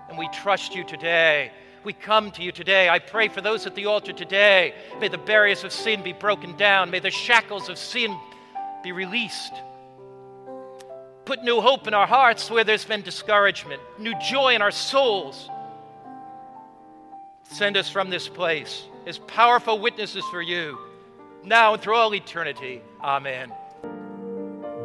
and 0.09 0.17
we 0.17 0.28
trust 0.30 0.76
you 0.76 0.84
today 0.84 1.51
we 1.84 1.93
come 1.93 2.32
to 2.32 2.43
you 2.43 2.51
today. 2.51 2.89
I 2.89 2.99
pray 2.99 3.27
for 3.27 3.41
those 3.41 3.65
at 3.65 3.75
the 3.75 3.86
altar 3.86 4.13
today. 4.13 4.73
May 4.99 5.07
the 5.07 5.17
barriers 5.17 5.63
of 5.63 5.71
sin 5.71 6.03
be 6.03 6.13
broken 6.13 6.55
down. 6.57 6.91
May 6.91 6.99
the 6.99 7.11
shackles 7.11 7.69
of 7.69 7.77
sin 7.77 8.17
be 8.84 8.91
released. 8.91 9.53
Put 11.25 11.43
new 11.43 11.61
hope 11.61 11.88
in 11.88 11.93
our 11.93 12.07
hearts 12.07 12.49
where 12.49 12.63
there's 12.63 12.86
been 12.86 13.01
discouragement, 13.01 13.82
new 13.99 14.13
joy 14.19 14.55
in 14.55 14.61
our 14.61 14.71
souls. 14.71 15.49
Send 17.43 17.77
us 17.77 17.89
from 17.89 18.09
this 18.09 18.27
place 18.27 18.86
as 19.05 19.17
powerful 19.19 19.80
witnesses 19.80 20.23
for 20.32 20.41
you, 20.41 20.77
now 21.43 21.73
and 21.73 21.82
through 21.82 21.95
all 21.95 22.13
eternity. 22.13 22.82
Amen. 23.01 23.51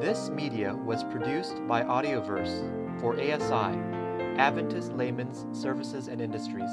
This 0.01 0.29
media 0.29 0.75
was 0.75 1.05
produced 1.05 1.67
by 1.67 1.83
Audioverse 1.83 3.01
for 3.01 3.15
ASI 3.15 3.94
Adventist 4.37 4.93
Layman's 4.93 5.47
Services 5.59 6.09
and 6.09 6.21
Industries. 6.21 6.69